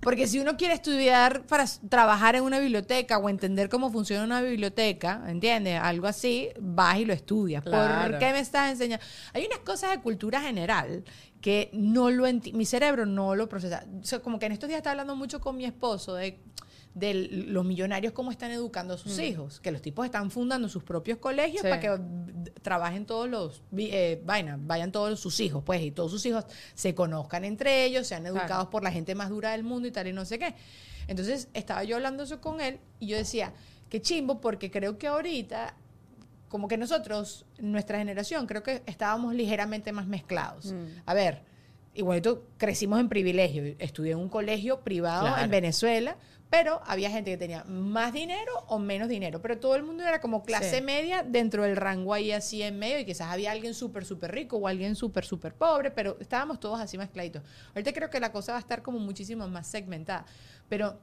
Porque 0.00 0.26
si 0.26 0.38
uno 0.38 0.56
quiere 0.56 0.74
estudiar 0.74 1.42
para 1.46 1.64
trabajar 1.88 2.36
en 2.36 2.42
una 2.42 2.58
biblioteca 2.58 3.18
o 3.18 3.28
entender 3.28 3.68
cómo 3.68 3.90
funciona 3.90 4.24
una 4.24 4.42
biblioteca, 4.42 5.24
¿entiendes? 5.26 5.80
Algo 5.80 6.06
así, 6.06 6.48
vas 6.60 6.98
y 6.98 7.04
lo 7.04 7.12
estudias. 7.12 7.64
¿Por 7.64 8.18
qué 8.18 8.32
me 8.32 8.40
estás 8.40 8.70
enseñando? 8.70 9.04
Hay 9.32 9.46
unas 9.46 9.60
cosas 9.60 9.90
de 9.90 10.00
cultura 10.00 10.40
general 10.40 11.04
que 11.40 11.68
no 11.74 12.10
lo 12.10 12.24
mi 12.54 12.64
cerebro 12.64 13.04
no 13.04 13.34
lo 13.34 13.50
procesa. 13.50 13.84
O 14.00 14.04
sea, 14.04 14.20
como 14.20 14.38
que 14.38 14.46
en 14.46 14.52
estos 14.52 14.66
días 14.66 14.78
estaba 14.78 14.92
hablando 14.92 15.14
mucho 15.14 15.40
con 15.42 15.56
mi 15.56 15.66
esposo 15.66 16.14
de 16.14 16.40
de 16.94 17.12
los 17.48 17.64
millonarios 17.64 18.12
cómo 18.12 18.30
están 18.30 18.52
educando 18.52 18.94
a 18.94 18.98
sus 18.98 19.18
hijos, 19.18 19.58
que 19.60 19.72
los 19.72 19.82
tipos 19.82 20.04
están 20.04 20.30
fundando 20.30 20.68
sus 20.68 20.84
propios 20.84 21.18
colegios 21.18 21.62
Sí. 21.62 21.68
para 21.68 21.80
que 21.80 21.90
mm, 21.90 22.44
trabajen 22.62 23.04
todos 23.04 23.28
los, 23.28 23.62
eh, 23.76 24.22
vaina, 24.24 24.56
vayan 24.60 24.92
todos 24.92 25.18
sus 25.18 25.40
hijos, 25.40 25.62
pues, 25.64 25.82
y 25.82 25.90
todos 25.90 26.12
sus 26.12 26.24
hijos 26.26 26.44
se 26.74 26.94
conozcan 26.94 27.44
entre 27.44 27.84
ellos, 27.84 28.06
sean 28.06 28.22
Claro. 28.22 28.38
educados 28.38 28.68
por 28.68 28.84
la 28.84 28.92
gente 28.92 29.14
más 29.16 29.28
dura 29.28 29.50
del 29.52 29.64
mundo 29.64 29.88
y 29.88 29.90
tal, 29.90 30.06
y 30.06 30.12
no 30.12 30.24
sé 30.24 30.38
qué. 30.38 30.54
Entonces 31.08 31.48
estaba 31.52 31.82
yo 31.84 31.96
hablando 31.96 32.22
eso 32.22 32.40
con 32.40 32.60
él 32.60 32.78
y 33.00 33.08
yo 33.08 33.16
decía, 33.16 33.52
qué 33.90 34.00
chimbo, 34.00 34.40
porque 34.40 34.70
creo 34.70 34.96
que 34.96 35.08
ahorita, 35.08 35.74
como 36.48 36.68
que 36.68 36.76
nosotros, 36.76 37.44
nuestra 37.58 37.98
generación, 37.98 38.46
creo 38.46 38.62
que 38.62 38.82
estábamos 38.86 39.34
ligeramente 39.34 39.90
más 39.90 40.06
mezclados. 40.06 40.72
Mm. 40.72 40.84
A 41.06 41.14
ver, 41.14 41.42
igualito 41.94 42.44
crecimos 42.56 43.00
en 43.00 43.08
privilegio. 43.08 43.74
Estudié 43.78 44.12
en 44.12 44.18
un 44.18 44.28
colegio 44.28 44.80
privado 44.80 45.26
Claro. 45.26 45.42
en 45.42 45.50
Venezuela, 45.50 46.16
pero 46.50 46.80
había 46.86 47.10
gente 47.10 47.30
que 47.32 47.36
tenía 47.36 47.64
más 47.64 48.12
dinero 48.12 48.52
o 48.68 48.78
menos 48.78 49.08
dinero. 49.08 49.40
Pero 49.42 49.58
todo 49.58 49.74
el 49.74 49.82
mundo 49.82 50.04
era 50.04 50.20
como 50.20 50.44
clase 50.44 50.76
Sí. 50.78 50.82
media 50.82 51.22
dentro 51.24 51.64
del 51.64 51.76
rango 51.76 52.14
ahí 52.14 52.30
así 52.30 52.62
en 52.62 52.78
medio 52.78 52.98
y 53.00 53.04
quizás 53.04 53.28
había 53.32 53.50
alguien 53.50 53.74
súper, 53.74 54.04
súper 54.04 54.32
rico 54.32 54.56
o 54.58 54.68
alguien 54.68 54.94
súper, 54.94 55.24
súper 55.24 55.54
pobre, 55.54 55.90
pero 55.90 56.16
estábamos 56.20 56.60
todos 56.60 56.80
así 56.80 56.96
mezcladitos. 56.96 57.42
Ahorita 57.74 57.92
creo 57.92 58.08
que 58.10 58.20
la 58.20 58.30
cosa 58.30 58.52
va 58.52 58.58
a 58.58 58.60
estar 58.60 58.82
como 58.82 58.98
muchísimo 59.00 59.48
más 59.48 59.66
segmentada. 59.66 60.26
Pero 60.68 60.98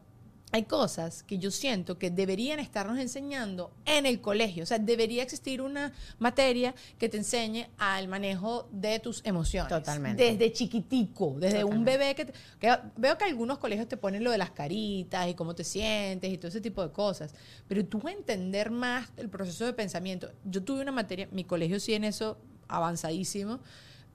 hay 0.54 0.64
cosas 0.64 1.24
que 1.24 1.38
yo 1.38 1.49
siento 1.49 1.97
que 1.97 2.10
deberían 2.12 2.60
estarnos 2.60 2.99
enseñando 2.99 3.72
en 3.86 4.06
el 4.06 4.20
colegio. 4.20 4.64
O 4.64 4.66
sea, 4.66 4.80
debería 4.80 5.24
existir 5.24 5.62
una 5.62 5.93
materia 6.20 6.76
que 6.99 7.08
te 7.08 7.18
enseñe 7.18 7.68
al 7.78 8.08
manejo 8.10 8.68
de 8.72 8.99
tus 8.99 9.22
emociones. 9.26 9.70
Totalmente. 9.70 10.22
Desde 10.24 10.52
chiquitico, 10.52 11.36
desde 11.39 11.64
un 11.64 11.86
bebé 11.86 12.16
que, 12.16 12.26
te- 12.26 12.34
que 12.60 12.76
Veo 12.97 13.18
que 13.18 13.24
algunos 13.26 13.60
colegios 13.60 13.88
te 13.88 13.95
ponen 13.97 14.24
lo 14.24 14.32
de 14.32 14.38
las 14.38 14.52
caritas 14.52 15.28
y 15.30 15.34
cómo 15.36 15.56
te 15.56 15.64
sientes 15.64 16.32
y 16.32 16.38
todo 16.38 16.49
ese 16.49 16.60
tipo 16.62 16.82
de 16.86 16.91
cosas. 16.91 17.34
Pero 17.68 17.86
tú 17.86 18.02
entender 18.08 18.72
más 18.72 19.10
el 19.18 19.30
proceso 19.30 19.66
de 19.66 19.74
pensamiento. 19.74 20.32
Yo 20.43 20.64
tuve 20.64 20.82
una 20.82 20.91
materia, 20.91 21.28
mi 21.32 21.43
colegio 21.45 21.80
sí 21.80 21.93
en 21.93 22.04
eso 22.04 22.38
avanzadísimo. 22.68 23.60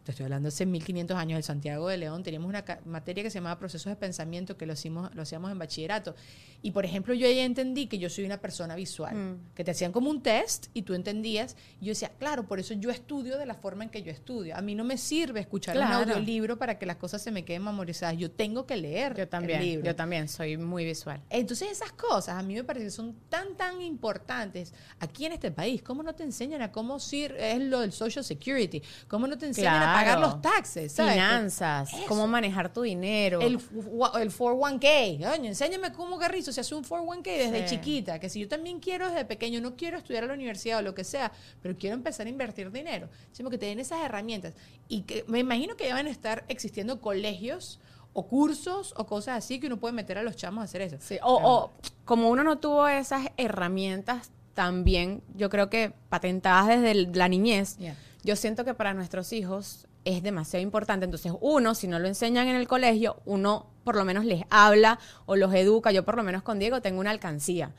Te 0.06 0.12
estoy 0.12 0.22
hablando 0.22 0.50
hace 0.50 0.64
1500 0.66 1.16
años, 1.16 1.36
el 1.36 1.42
Santiago 1.42 1.88
de 1.88 1.96
León, 1.96 2.22
teníamos 2.22 2.48
una 2.48 2.64
materia 2.84 3.24
que 3.24 3.30
se 3.30 3.38
llamaba 3.38 3.58
procesos 3.58 3.90
de 3.90 3.96
pensamiento 3.96 4.56
que 4.56 4.64
lo, 4.64 4.74
hicimos, 4.74 5.12
lo 5.16 5.22
hacíamos 5.22 5.50
en 5.50 5.58
bachillerato. 5.58 6.14
Y 6.62 6.70
por 6.70 6.84
ejemplo, 6.84 7.12
yo 7.12 7.26
ahí 7.26 7.40
entendí 7.40 7.88
que 7.88 7.98
yo 7.98 8.08
soy 8.08 8.24
una 8.24 8.38
persona 8.40 8.76
visual, 8.76 9.16
Mm. 9.16 9.54
que 9.56 9.64
te 9.64 9.72
hacían 9.72 9.90
como 9.90 10.08
un 10.08 10.22
test 10.22 10.66
y 10.74 10.82
tú 10.82 10.94
entendías. 10.94 11.56
Y 11.80 11.86
yo 11.86 11.90
decía, 11.90 12.12
claro, 12.20 12.46
por 12.46 12.60
eso 12.60 12.72
yo 12.74 12.90
estudio 12.90 13.36
de 13.36 13.46
la 13.46 13.54
forma 13.54 13.82
en 13.82 13.90
que 13.90 14.00
yo 14.04 14.12
estudio. 14.12 14.56
A 14.56 14.60
mí 14.60 14.76
no 14.76 14.84
me 14.84 14.96
sirve 14.96 15.40
escuchar 15.40 15.74
Claro. 15.74 16.04
un 16.04 16.10
audiolibro 16.10 16.56
para 16.56 16.78
que 16.78 16.86
las 16.86 16.96
cosas 16.96 17.20
se 17.20 17.32
me 17.32 17.44
queden 17.44 17.64
memorizadas. 17.64 18.16
Yo 18.16 18.30
tengo 18.30 18.64
que 18.64 18.76
leer 18.76 19.16
Yo 19.16 19.26
también, 19.26 19.58
el 19.60 19.66
libro. 19.66 19.86
yo 19.86 19.96
también 19.96 20.28
soy 20.28 20.56
muy 20.56 20.84
visual. 20.84 21.20
Entonces 21.30 21.72
esas 21.72 21.90
cosas 21.90 22.36
a 22.36 22.42
mí 22.44 22.54
me 22.54 22.62
parece 22.62 22.84
que 22.86 22.90
son 22.92 23.12
tan, 23.28 23.56
tan 23.56 23.82
importantes 23.82 24.72
aquí 25.00 25.26
en 25.26 25.32
este 25.32 25.50
país. 25.50 25.82
¿Cómo 25.82 26.04
no 26.04 26.14
te 26.14 26.22
enseñan 26.22 26.62
a 26.62 26.70
cómo 26.70 26.98
es 26.98 27.12
lo 27.60 27.80
del 27.80 27.90
Social 27.90 28.24
Security? 28.24 28.80
¿Cómo 29.08 29.26
no 29.26 29.36
te 29.36 29.46
enseñan 29.46 29.82
a 29.82 29.95
pagar 30.00 30.18
Claro. 30.18 30.32
los 30.32 30.42
taxes? 30.42 30.92
¿sabes? 30.92 31.12
Finanzas, 31.14 31.92
Eso. 31.92 32.02
cómo 32.08 32.26
manejar 32.26 32.72
tu 32.72 32.82
dinero. 32.82 33.40
El, 33.40 33.54
el 33.54 34.30
401k. 34.30 35.18
Coño, 35.30 35.44
enséñame 35.48 35.92
cómo 35.92 36.18
Garrizo 36.18 36.52
se 36.52 36.60
hace 36.60 36.74
un 36.74 36.84
401k 36.84 37.22
desde 37.38 37.68
Sí. 37.68 37.76
chiquita. 37.76 38.18
Que 38.18 38.28
si 38.28 38.40
yo 38.40 38.48
también 38.48 38.80
quiero 38.80 39.08
desde 39.08 39.24
pequeño, 39.24 39.60
no 39.60 39.76
quiero 39.76 39.98
estudiar 39.98 40.24
a 40.24 40.26
la 40.28 40.34
universidad 40.34 40.78
o 40.78 40.82
lo 40.82 40.94
que 40.94 41.04
sea, 41.04 41.32
pero 41.62 41.76
quiero 41.76 41.94
empezar 41.94 42.26
a 42.26 42.30
invertir 42.30 42.70
dinero. 42.70 43.08
Sino 43.32 43.50
que 43.50 43.58
te 43.58 43.66
den 43.66 43.80
esas 43.80 44.00
herramientas. 44.04 44.54
Y 44.88 45.02
que 45.02 45.24
me 45.28 45.38
imagino 45.40 45.76
que 45.76 45.90
a 45.92 46.00
estar 46.10 46.44
existiendo 46.48 47.00
colegios 47.00 47.80
o 48.12 48.26
cursos 48.26 48.94
o 48.96 49.06
cosas 49.06 49.38
así 49.38 49.58
que 49.60 49.66
uno 49.66 49.78
puede 49.78 49.92
meter 49.92 50.18
a 50.18 50.22
los 50.22 50.36
chamos 50.36 50.62
a 50.62 50.64
hacer 50.64 50.80
eso. 50.82 50.96
Sí, 51.00 51.18
o, 51.22 51.34
o 51.34 51.72
como 52.04 52.30
uno 52.30 52.42
no 52.44 52.58
tuvo 52.58 52.86
esas 52.88 53.26
herramientas 53.36 54.30
también, 54.54 55.22
yo 55.34 55.50
creo 55.50 55.68
que 55.68 55.92
patentadas 56.08 56.66
desde 56.68 56.90
el- 56.92 57.10
la 57.12 57.28
niñez, 57.28 57.76
Yeah. 57.78 57.94
Yo 58.26 58.34
siento 58.34 58.64
que 58.64 58.74
para 58.74 58.92
nuestros 58.92 59.32
hijos 59.32 59.86
es 60.04 60.20
demasiado 60.20 60.60
importante. 60.62 61.04
Entonces, 61.04 61.32
uno, 61.40 61.76
si 61.76 61.86
no 61.86 62.00
lo 62.00 62.08
enseñan 62.08 62.48
en 62.48 62.56
el 62.56 62.66
colegio, 62.66 63.22
uno 63.24 63.70
por 63.86 63.94
lo 63.96 64.04
menos 64.04 64.24
les 64.24 64.42
habla 64.50 64.98
o 65.26 65.36
los 65.36 65.54
educa. 65.54 65.92
Yo 65.92 66.04
por 66.04 66.16
lo 66.16 66.24
menos 66.24 66.42
con 66.42 66.58
Diego 66.58 66.82
tengo 66.82 66.98
una 67.00 67.10
alcancía. 67.12 67.70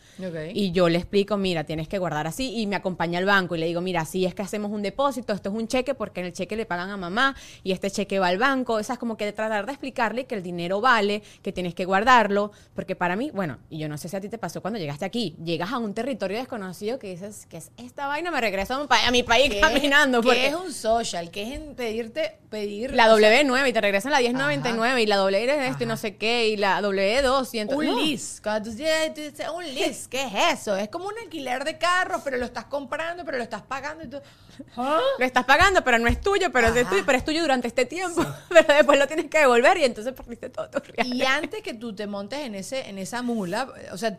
Y 0.53 0.71
yo 0.71 0.87
le 0.87 0.97
explico, 0.97 1.35
mira, 1.35 1.65
tienes 1.65 1.89
que 1.89 1.97
guardar 1.99 2.25
así 2.27 2.57
y 2.57 2.65
me 2.65 2.77
acompaña 2.77 3.19
al 3.19 3.25
banco 3.25 3.55
y 3.55 3.59
le 3.59 3.65
digo, 3.65 3.81
mira, 3.81 4.01
así 4.01 4.25
es 4.25 4.33
que 4.33 4.41
hacemos 4.41 4.71
un 4.71 4.81
depósito, 4.81 5.33
esto 5.33 5.49
es 5.49 5.55
un 5.55 5.67
cheque 5.67 5.93
porque 5.93 6.21
en 6.21 6.27
el 6.27 6.31
cheque 6.33 6.55
le 6.55 6.65
pagan 6.65 6.89
a 6.91 6.95
mamá 6.97 7.35
y 7.61 7.73
este 7.73 7.91
cheque 7.91 8.19
va 8.19 8.27
al 8.29 8.37
banco. 8.37 8.75
O 8.75 8.83
sea, 8.83 8.93
es 8.93 8.99
como 8.99 9.17
que 9.17 9.31
tratar 9.33 9.65
de 9.65 9.71
explicarle 9.73 10.25
que 10.25 10.35
el 10.35 10.43
dinero 10.43 10.79
vale, 10.79 11.21
que 11.41 11.51
tienes 11.51 11.75
que 11.75 11.83
guardarlo, 11.83 12.51
porque 12.73 12.95
para 12.95 13.17
mí, 13.17 13.29
bueno, 13.33 13.57
y 13.69 13.77
yo 13.79 13.89
no 13.89 13.97
sé 13.97 14.07
si 14.07 14.15
a 14.15 14.21
ti 14.21 14.29
te 14.29 14.37
pasó 14.37 14.61
cuando 14.61 14.79
llegaste 14.79 15.03
aquí, 15.03 15.35
llegas 15.43 15.73
a 15.73 15.77
un 15.77 15.93
territorio 15.93 16.37
desconocido 16.37 16.99
que 16.99 17.07
dices, 17.09 17.45
que 17.49 17.57
es 17.57 17.71
esta 17.75 18.07
vaina? 18.07 18.31
Me 18.31 18.39
regreso 18.39 18.75
a 18.75 18.79
mi, 18.81 18.87
pa- 18.87 19.05
a 19.05 19.11
mi 19.11 19.23
país 19.23 19.49
¿Qué- 19.53 19.59
caminando. 19.59 20.21
¿Qué 20.21 20.27
porque 20.27 20.47
es 20.47 20.55
un 20.55 20.71
social? 20.71 21.29
¿Qué 21.31 21.43
es 21.43 21.59
en 21.59 21.75
pedirte, 21.75 22.37
pedir 22.49 22.93
la 22.93 23.13
o 23.13 23.17
sea, 23.17 23.43
W9 23.43 23.69
y 23.69 23.73
te 23.73 23.81
regresan 23.81 24.11
la 24.13 24.19
1099 24.19 25.01
y 25.01 25.05
la 25.05 25.17
W 25.17 25.45
de 25.47 25.67
esto 25.67 25.83
y 25.83 25.87
no 25.87 25.96
sé 25.97 26.17
qué 26.17 26.47
y 26.49 26.57
la 26.57 26.81
W2 26.81 27.49
y 27.53 27.59
entonces... 27.59 27.89
un 27.89 27.95
no. 27.95 28.01
lease. 28.01 28.41
Cuando 28.41 28.69
tú 28.69 28.75
dices, 28.75 29.13
tú 29.13 29.21
dices, 29.21 29.47
un 29.53 29.63
lease, 29.63 30.07
¿qué 30.09 30.23
es 30.23 30.59
eso? 30.59 30.75
Es 30.75 30.89
como 30.89 31.07
un 31.07 31.17
alquiler 31.21 31.63
de 31.63 31.77
carros, 31.77 32.21
pero 32.23 32.37
lo 32.37 32.45
estás 32.45 32.65
comprando, 32.65 33.25
pero 33.25 33.37
lo 33.37 33.43
estás 33.43 33.61
pagando 33.61 34.03
y 34.03 34.07
tú. 34.07 34.17
¿Ah? 34.75 34.99
Lo 35.19 35.25
estás 35.25 35.45
pagando, 35.45 35.83
pero 35.83 35.99
no 35.99 36.07
es 36.07 36.21
tuyo, 36.21 36.51
pero 36.51 36.67
es, 36.67 36.77
Ajá. 36.77 36.89
tuyo, 36.89 37.03
pero 37.05 37.17
es 37.17 37.25
tuyo 37.25 37.41
durante 37.41 37.67
este 37.67 37.85
tiempo. 37.85 38.25
Pero 38.49 38.73
después 38.73 38.97
lo 38.97 39.07
tienes 39.07 39.27
que 39.27 39.39
devolver 39.39 39.77
y 39.77 39.83
entonces 39.83 40.13
perdiste 40.13 40.49
todo 40.49 40.69
tu 40.69 40.79
real. 40.79 41.13
Y 41.13 41.23
antes 41.23 41.61
que 41.61 41.73
tú 41.73 41.93
te 41.93 42.07
montes 42.07 42.39
en 42.39 42.55
ese 42.55 42.89
en 42.89 42.97
esa 42.97 43.21
mula, 43.21 43.67
o 43.91 43.97
sea, 43.97 44.17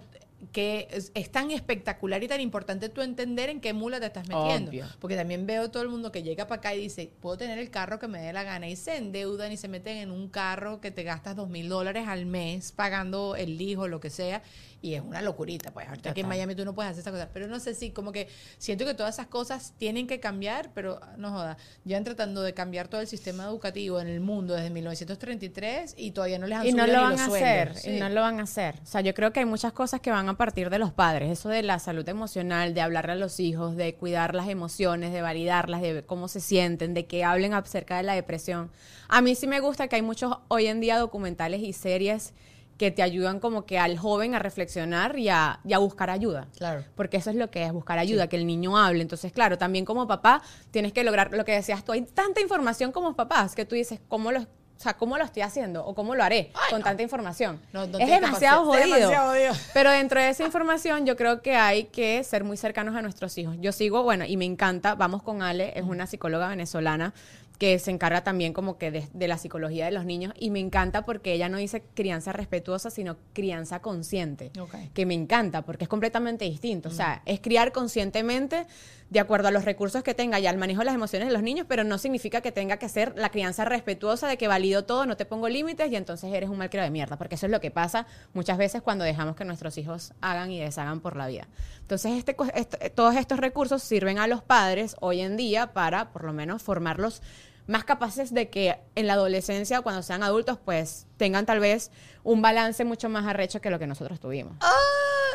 que 0.52 0.88
es, 0.90 1.10
es 1.14 1.30
tan 1.30 1.50
espectacular 1.50 2.22
y 2.22 2.28
tan 2.28 2.40
importante 2.40 2.88
tú 2.88 3.02
entender 3.02 3.50
en 3.50 3.60
qué 3.60 3.72
mula 3.72 3.98
te 4.00 4.06
estás 4.06 4.28
metiendo. 4.28 4.70
Obvio. 4.70 4.86
Porque 5.00 5.16
también 5.16 5.46
veo 5.46 5.70
todo 5.70 5.82
el 5.82 5.88
mundo 5.88 6.12
que 6.12 6.22
llega 6.22 6.46
para 6.46 6.60
acá 6.60 6.74
y 6.74 6.80
dice, 6.80 7.10
puedo 7.20 7.36
tener 7.36 7.58
el 7.58 7.70
carro 7.70 7.98
que 7.98 8.08
me 8.08 8.20
dé 8.20 8.32
la 8.32 8.44
gana 8.44 8.68
y 8.68 8.76
se 8.76 8.96
endeudan 8.96 9.52
y 9.52 9.56
se 9.56 9.68
meten 9.68 9.96
en 9.96 10.10
un 10.10 10.28
carro 10.28 10.80
que 10.80 10.90
te 10.90 11.02
gastas 11.02 11.36
dos 11.36 11.48
mil 11.48 11.68
dólares 11.68 12.06
al 12.06 12.26
mes 12.26 12.72
pagando 12.72 13.36
el 13.36 13.60
hijo, 13.60 13.88
lo 13.88 14.00
que 14.00 14.10
sea. 14.10 14.42
Y 14.80 14.94
es 14.94 15.02
una 15.02 15.20
locurita, 15.22 15.72
pues. 15.72 15.88
Ahorita 15.88 16.10
aquí 16.10 16.20
en 16.20 16.26
Total. 16.26 16.38
Miami 16.38 16.54
tú 16.54 16.64
no 16.64 16.74
puedes 16.74 16.92
hacer 16.92 17.00
esas 17.00 17.12
cosas. 17.12 17.28
Pero 17.32 17.48
no 17.48 17.58
sé 17.58 17.74
si, 17.74 17.90
como 17.90 18.12
que 18.12 18.28
siento 18.58 18.84
que 18.84 18.94
todas 18.94 19.16
esas 19.16 19.26
cosas 19.26 19.74
tienen 19.76 20.06
que 20.06 20.20
cambiar, 20.20 20.70
pero 20.72 21.00
no 21.16 21.30
joda. 21.32 21.56
Llevan 21.84 22.04
tratando 22.04 22.42
de 22.42 22.54
cambiar 22.54 22.88
todo 22.88 23.00
el 23.00 23.08
sistema 23.08 23.44
educativo 23.44 24.00
en 24.00 24.06
el 24.06 24.20
mundo 24.20 24.54
desde 24.54 24.70
1933 24.70 25.94
y 25.96 26.12
todavía 26.12 26.38
no 26.38 26.46
les 26.46 26.58
han 26.58 26.66
Y 26.66 26.72
no 26.72 26.86
lo 26.86 27.02
van 27.02 27.18
a 27.18 27.26
hacer, 27.26 27.72
y 27.84 27.98
no 27.98 28.08
lo 28.08 28.20
van 28.20 28.38
a 28.38 28.44
hacer. 28.44 28.76
O 28.82 28.86
sea, 28.86 29.00
yo 29.00 29.14
creo 29.14 29.32
que 29.32 29.40
hay 29.40 29.46
muchas 29.46 29.72
cosas 29.72 30.00
que 30.00 30.10
van 30.10 30.28
a 30.28 30.36
partir 30.36 30.70
de 30.70 30.78
los 30.78 30.92
padres. 30.92 31.30
Eso 31.30 31.48
de 31.48 31.62
la 31.62 31.78
salud 31.80 32.08
emocional, 32.08 32.72
de 32.72 32.80
hablarle 32.80 33.12
a 33.12 33.16
los 33.16 33.40
hijos, 33.40 33.76
de 33.76 33.94
cuidar 33.94 34.34
las 34.34 34.48
emociones, 34.48 35.12
de 35.12 35.22
validarlas, 35.22 35.82
de 35.82 36.04
cómo 36.04 36.28
se 36.28 36.40
sienten, 36.40 36.94
de 36.94 37.06
que 37.06 37.24
hablen 37.24 37.54
acerca 37.54 37.96
de 37.96 38.04
la 38.04 38.14
depresión. 38.14 38.70
A 39.08 39.22
mí 39.22 39.34
sí 39.34 39.46
me 39.46 39.60
gusta 39.60 39.88
que 39.88 39.96
hay 39.96 40.02
muchos 40.02 40.36
hoy 40.48 40.66
en 40.66 40.80
día 40.80 40.98
documentales 40.98 41.62
y 41.62 41.72
series 41.72 42.34
que 42.78 42.92
te 42.92 43.02
ayudan 43.02 43.40
como 43.40 43.66
que 43.66 43.78
al 43.78 43.98
joven 43.98 44.34
a 44.34 44.38
reflexionar 44.38 45.18
y 45.18 45.28
a, 45.28 45.60
y 45.64 45.72
a 45.72 45.78
buscar 45.78 46.10
ayuda. 46.10 46.46
Claro. 46.56 46.84
Porque 46.94 47.16
eso 47.16 47.30
es 47.30 47.36
lo 47.36 47.50
que 47.50 47.64
es, 47.64 47.72
buscar 47.72 47.98
ayuda, 47.98 48.28
que 48.28 48.36
el 48.36 48.46
niño 48.46 48.78
hable. 48.78 49.02
Entonces, 49.02 49.32
claro, 49.32 49.58
también 49.58 49.84
como 49.84 50.06
papá 50.06 50.40
tienes 50.70 50.92
que 50.92 51.02
lograr 51.02 51.32
lo 51.32 51.44
que 51.44 51.52
decías 51.52 51.84
tú. 51.84 51.92
Hay 51.92 52.02
tanta 52.02 52.40
información 52.40 52.92
como 52.92 53.16
papás 53.16 53.56
que 53.56 53.64
tú 53.64 53.74
dices, 53.74 54.00
¿cómo 54.06 54.30
lo, 54.30 54.40
o 54.78 54.80
sea, 54.80 54.94
¿cómo 54.94 55.18
lo 55.18 55.24
estoy 55.24 55.42
haciendo? 55.42 55.84
¿O 55.84 55.92
cómo 55.92 56.14
lo 56.14 56.22
haré 56.22 56.52
con 56.70 56.84
tanta 56.84 57.02
información? 57.02 57.60
No, 57.72 57.84
no 57.88 57.98
es 57.98 58.08
demasiado 58.08 58.64
jodido. 58.64 58.94
demasiado 58.94 59.30
jodido. 59.30 59.52
Pero 59.74 59.90
dentro 59.90 60.20
de 60.20 60.28
esa 60.28 60.44
información 60.44 61.04
yo 61.04 61.16
creo 61.16 61.42
que 61.42 61.56
hay 61.56 61.84
que 61.86 62.22
ser 62.22 62.44
muy 62.44 62.56
cercanos 62.56 62.94
a 62.94 63.02
nuestros 63.02 63.36
hijos. 63.38 63.56
Yo 63.58 63.72
sigo, 63.72 64.04
bueno, 64.04 64.24
y 64.24 64.36
me 64.36 64.44
encanta, 64.44 64.94
vamos 64.94 65.24
con 65.24 65.42
Ale, 65.42 65.72
es 65.74 65.82
una 65.82 66.06
psicóloga 66.06 66.46
venezolana 66.46 67.12
que 67.58 67.78
se 67.80 67.90
encarga 67.90 68.22
también 68.22 68.52
como 68.52 68.78
que 68.78 68.92
de, 68.92 69.08
de 69.12 69.26
la 69.28 69.36
psicología 69.36 69.84
de 69.86 69.90
los 69.90 70.04
niños 70.04 70.32
y 70.38 70.50
me 70.50 70.60
encanta 70.60 71.04
porque 71.04 71.32
ella 71.32 71.48
no 71.48 71.58
dice 71.58 71.82
crianza 71.94 72.32
respetuosa, 72.32 72.88
sino 72.88 73.16
crianza 73.32 73.80
consciente 73.80 74.52
Ok. 74.60 74.74
que 74.94 75.06
me 75.06 75.14
encanta 75.14 75.62
porque 75.62 75.84
es 75.84 75.88
completamente 75.88 76.44
distinto. 76.44 76.88
O 76.88 76.92
sea, 76.92 77.20
es 77.26 77.40
criar 77.40 77.72
conscientemente 77.72 78.66
de 79.10 79.20
acuerdo 79.20 79.48
a 79.48 79.50
los 79.50 79.64
recursos 79.64 80.02
que 80.02 80.12
tenga 80.14 80.38
y 80.38 80.46
al 80.46 80.58
manejo 80.58 80.80
de 80.80 80.84
las 80.84 80.94
emociones 80.94 81.28
de 81.28 81.32
los 81.34 81.42
niños, 81.42 81.66
pero 81.68 81.82
no 81.82 81.96
significa 81.98 82.42
que 82.42 82.52
tenga 82.52 82.76
que 82.76 82.88
ser 82.90 83.14
la 83.16 83.30
crianza 83.30 83.64
respetuosa 83.64 84.28
de 84.28 84.36
que 84.36 84.46
valido 84.48 84.84
todo, 84.84 85.06
no 85.06 85.16
te 85.16 85.24
pongo 85.24 85.48
límites 85.48 85.90
y 85.90 85.96
entonces 85.96 86.32
eres 86.32 86.50
un 86.50 86.58
malcriado 86.58 86.84
de 86.84 86.90
mierda, 86.90 87.16
porque 87.16 87.36
eso 87.36 87.46
es 87.46 87.52
lo 87.52 87.60
que 87.60 87.70
pasa 87.70 88.06
muchas 88.34 88.58
veces 88.58 88.82
cuando 88.82 89.04
dejamos 89.04 89.34
que 89.34 89.46
nuestros 89.46 89.78
hijos 89.78 90.12
hagan 90.20 90.50
y 90.50 90.60
deshagan 90.60 91.00
por 91.00 91.16
la 91.16 91.26
vida. 91.26 91.48
Entonces, 91.80 92.22
este, 92.54 92.90
todos 92.90 93.16
estos 93.16 93.40
recursos 93.40 93.82
sirven 93.82 94.18
a 94.18 94.26
los 94.26 94.42
padres 94.42 94.94
hoy 95.00 95.22
en 95.22 95.38
día 95.38 95.72
para, 95.72 96.10
por 96.12 96.24
lo 96.24 96.34
menos, 96.34 96.62
formarlos 96.62 97.22
más 97.68 97.84
capaces 97.84 98.34
de 98.34 98.48
que 98.50 98.76
en 98.96 99.06
la 99.06 99.12
adolescencia, 99.12 99.80
cuando 99.82 100.02
sean 100.02 100.24
adultos, 100.24 100.58
pues 100.64 101.06
tengan 101.16 101.46
tal 101.46 101.60
vez 101.60 101.92
un 102.24 102.42
balance 102.42 102.84
mucho 102.84 103.08
más 103.08 103.24
arrecho 103.26 103.60
que 103.60 103.70
lo 103.70 103.78
que 103.78 103.86
nosotros 103.86 104.18
tuvimos. 104.18 104.56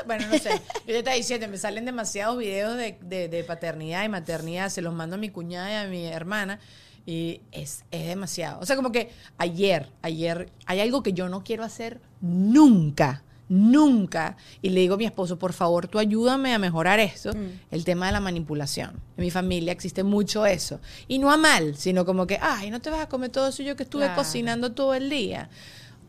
Bueno, 0.05 0.25
no 0.27 0.37
sé. 0.37 0.49
Yo 0.49 0.87
te 0.87 0.97
estaba 0.97 1.15
diciendo, 1.15 1.47
me 1.47 1.57
salen 1.57 1.85
demasiados 1.85 2.37
videos 2.37 2.75
de, 2.75 2.97
de- 3.01 3.29
de 3.29 3.43
paternidad 3.45 4.03
y 4.03 4.09
maternidad. 4.09 4.67
Se 4.69 4.81
los 4.81 4.93
mando 4.93 5.15
a 5.15 5.19
mi 5.19 5.29
cuñada 5.29 5.71
y 5.71 5.75
a 5.85 5.87
mi 5.87 6.05
hermana. 6.07 6.59
Y 7.05 7.41
es, 7.53 7.83
es 7.91 8.07
demasiado. 8.07 8.59
O 8.59 8.65
sea, 8.65 8.75
como 8.75 8.91
que 8.91 9.11
ayer, 9.37 9.89
ayer, 10.01 10.49
hay 10.65 10.81
algo 10.81 11.03
que 11.03 11.13
yo 11.13 11.29
no 11.29 11.43
quiero 11.45 11.63
hacer 11.63 12.01
nunca. 12.19 13.23
Nunca. 13.49 14.37
Y 14.61 14.69
le 14.69 14.79
digo 14.81 14.95
a 14.95 14.97
mi 14.97 15.05
esposo, 15.05 15.37
por 15.37 15.53
favor, 15.53 15.87
tú 15.87 15.99
ayúdame 15.99 16.53
a 16.53 16.59
mejorar 16.59 16.99
esto. 16.99 17.31
El 17.71 17.83
tema 17.85 18.07
de 18.07 18.11
la 18.13 18.19
manipulación. 18.19 18.91
En 19.17 19.23
mi 19.23 19.31
familia 19.31 19.71
existe 19.71 20.03
mucho 20.03 20.45
eso. 20.45 20.79
Y 21.07 21.19
no 21.19 21.31
a 21.31 21.37
mal, 21.37 21.75
sino 21.75 22.05
como 22.05 22.25
que, 22.27 22.39
ay, 22.41 22.69
no 22.71 22.81
te 22.81 22.89
vas 22.89 23.01
a 23.01 23.09
comer 23.09 23.29
todo 23.31 23.47
eso 23.49 23.63
yo 23.63 23.75
que 23.75 23.83
estuve 23.83 24.05
Claro. 24.05 24.15
cocinando 24.21 24.71
todo 24.71 24.93
el 24.93 25.09
día. 25.09 25.49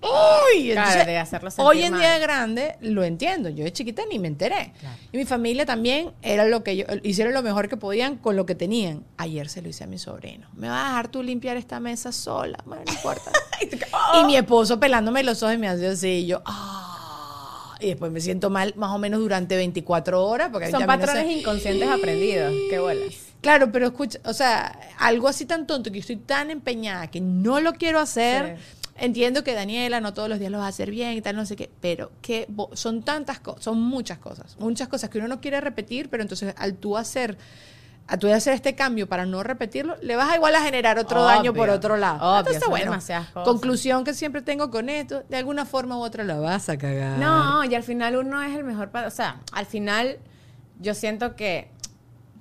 ¡Uy! 0.03 0.73
Entonces, 0.73 1.31
hoy 1.57 1.83
en 1.83 1.93
mal. 1.93 2.01
día 2.01 2.13
de 2.13 2.19
grande 2.19 2.77
lo 2.83 3.05
entiendo. 3.05 3.49
Yo 3.49 3.65
de 3.65 3.73
chiquita 3.73 4.03
ni 4.11 4.19
me 4.19 4.29
enteré. 4.29 4.75
Y 5.13 5.17
mi 5.17 5.25
familia 5.25 5.65
también 5.65 6.13
era 6.21 6.45
lo 6.45 6.63
que 6.63 6.77
yo, 6.77 6.85
hicieron 7.03 7.33
lo 7.33 7.43
mejor 7.43 7.71
que 7.71 7.79
podían 7.79 8.17
con 8.17 8.37
lo 8.37 8.45
que 8.45 8.55
tenían. 8.55 9.03
Ayer 9.17 9.49
se 9.49 9.63
lo 9.63 9.69
hice 9.71 9.85
a 9.85 9.87
mi 9.87 9.97
sobrino. 9.99 10.47
¿Me 10.55 10.69
vas 10.69 10.85
a 10.85 10.89
dejar 10.89 11.09
tú 11.09 11.23
limpiar 11.23 11.57
esta 11.57 11.81
mesa 11.81 12.13
sola? 12.13 12.59
Bueno, 12.67 12.83
no 12.87 12.93
importa. 12.93 13.31
y 14.21 14.25
mi 14.27 14.37
esposo 14.37 14.79
pelándome 14.79 15.23
los 15.23 15.43
ojos 15.43 15.55
y 15.55 15.59
me 15.59 15.69
hace 15.69 15.87
así. 15.89 16.09
Y 16.09 16.27
yo, 16.27 16.43
¡ah! 16.45 16.94
Y 17.81 17.89
después 17.89 18.11
me 18.13 18.21
siento 18.21 18.51
mal 18.51 18.73
más 18.77 18.91
o 18.91 18.99
menos 18.99 19.21
durante 19.21 19.57
24 19.57 20.25
horas. 20.25 20.49
Porque 20.53 20.71
Son 20.71 20.81
no 20.81 20.87
patrones 20.87 21.25
sé- 21.25 21.33
inconscientes 21.33 21.89
aprendidos. 21.89 22.53
Qué 22.71 22.79
bolas. 22.79 23.15
Claro, 23.41 23.71
pero 23.71 23.87
escucha, 23.89 24.19
o 24.25 24.33
sea, 24.33 24.79
algo 24.99 25.29
así 25.29 25.45
tan 25.45 25.67
tonto 25.67 25.91
que 25.91 25.99
yo 25.99 26.01
estoy 26.01 26.17
tan 26.17 26.51
empeñada 26.51 27.09
que 27.11 27.21
no 27.21 27.61
lo 27.61 27.75
quiero 27.75 27.99
hacer. 28.01 28.57
Entiendo 28.97 29.43
que 29.45 29.55
Daniela 29.55 30.01
no 30.01 30.15
todos 30.15 30.29
los 30.29 30.39
días 30.39 30.53
lo 30.53 30.59
va 30.59 30.67
a 30.67 30.69
hacer 30.69 30.91
bien 30.91 31.15
y 31.15 31.21
tal, 31.21 31.35
no 31.35 31.45
sé 31.45 31.57
qué, 31.57 31.69
pero 31.81 32.13
que 32.23 32.47
son 32.75 33.03
tantas 33.03 33.41
cosas, 33.41 33.65
son 33.65 33.81
muchas 33.83 34.19
cosas, 34.19 34.57
muchas 34.61 34.87
cosas 34.87 35.11
que 35.11 35.19
uno 35.19 35.27
no 35.27 35.41
quiere 35.41 35.61
repetir, 35.61 36.09
pero 36.09 36.23
entonces 36.23 36.55
al 36.57 36.75
tú 36.77 36.97
hacer, 36.97 37.37
a 38.07 38.19
tú 38.19 38.31
hacer 38.33 38.53
este 38.53 38.75
cambio 38.75 39.09
para 39.09 39.25
no 39.25 39.43
repetirlo, 39.43 39.97
le 40.03 40.15
vas 40.17 40.31
a 40.31 40.37
igual 40.37 40.55
a 40.55 40.61
generar 40.63 40.99
otro 40.99 41.25
Obvio, 41.25 41.37
daño 41.37 41.55
por 41.55 41.71
otro 41.71 41.97
lado. 41.97 42.19
obvio, 42.39 42.53
Entonces, 42.53 42.69
bueno, 42.69 43.45
conclusión 43.45 44.05
que 44.05 44.13
siempre 44.13 44.43
tengo 44.43 44.71
con 44.71 44.89
esto, 44.91 45.23
de 45.29 45.37
alguna 45.39 45.65
forma 45.65 45.97
u 45.97 46.03
otra 46.03 46.23
la 46.25 46.37
vas 46.39 46.69
a 46.69 46.77
cagar. 46.77 47.19
No, 47.19 47.65
y 47.65 47.75
al 47.75 47.83
final 47.83 48.17
uno 48.17 48.43
es 48.43 48.55
el 48.55 48.65
mejor 48.65 48.91
para, 48.91 49.09
o 49.09 49.11
sea, 49.11 49.41
al 49.53 49.65
final 49.67 50.19
yo 50.81 50.93
siento 50.95 51.35
que 51.35 51.71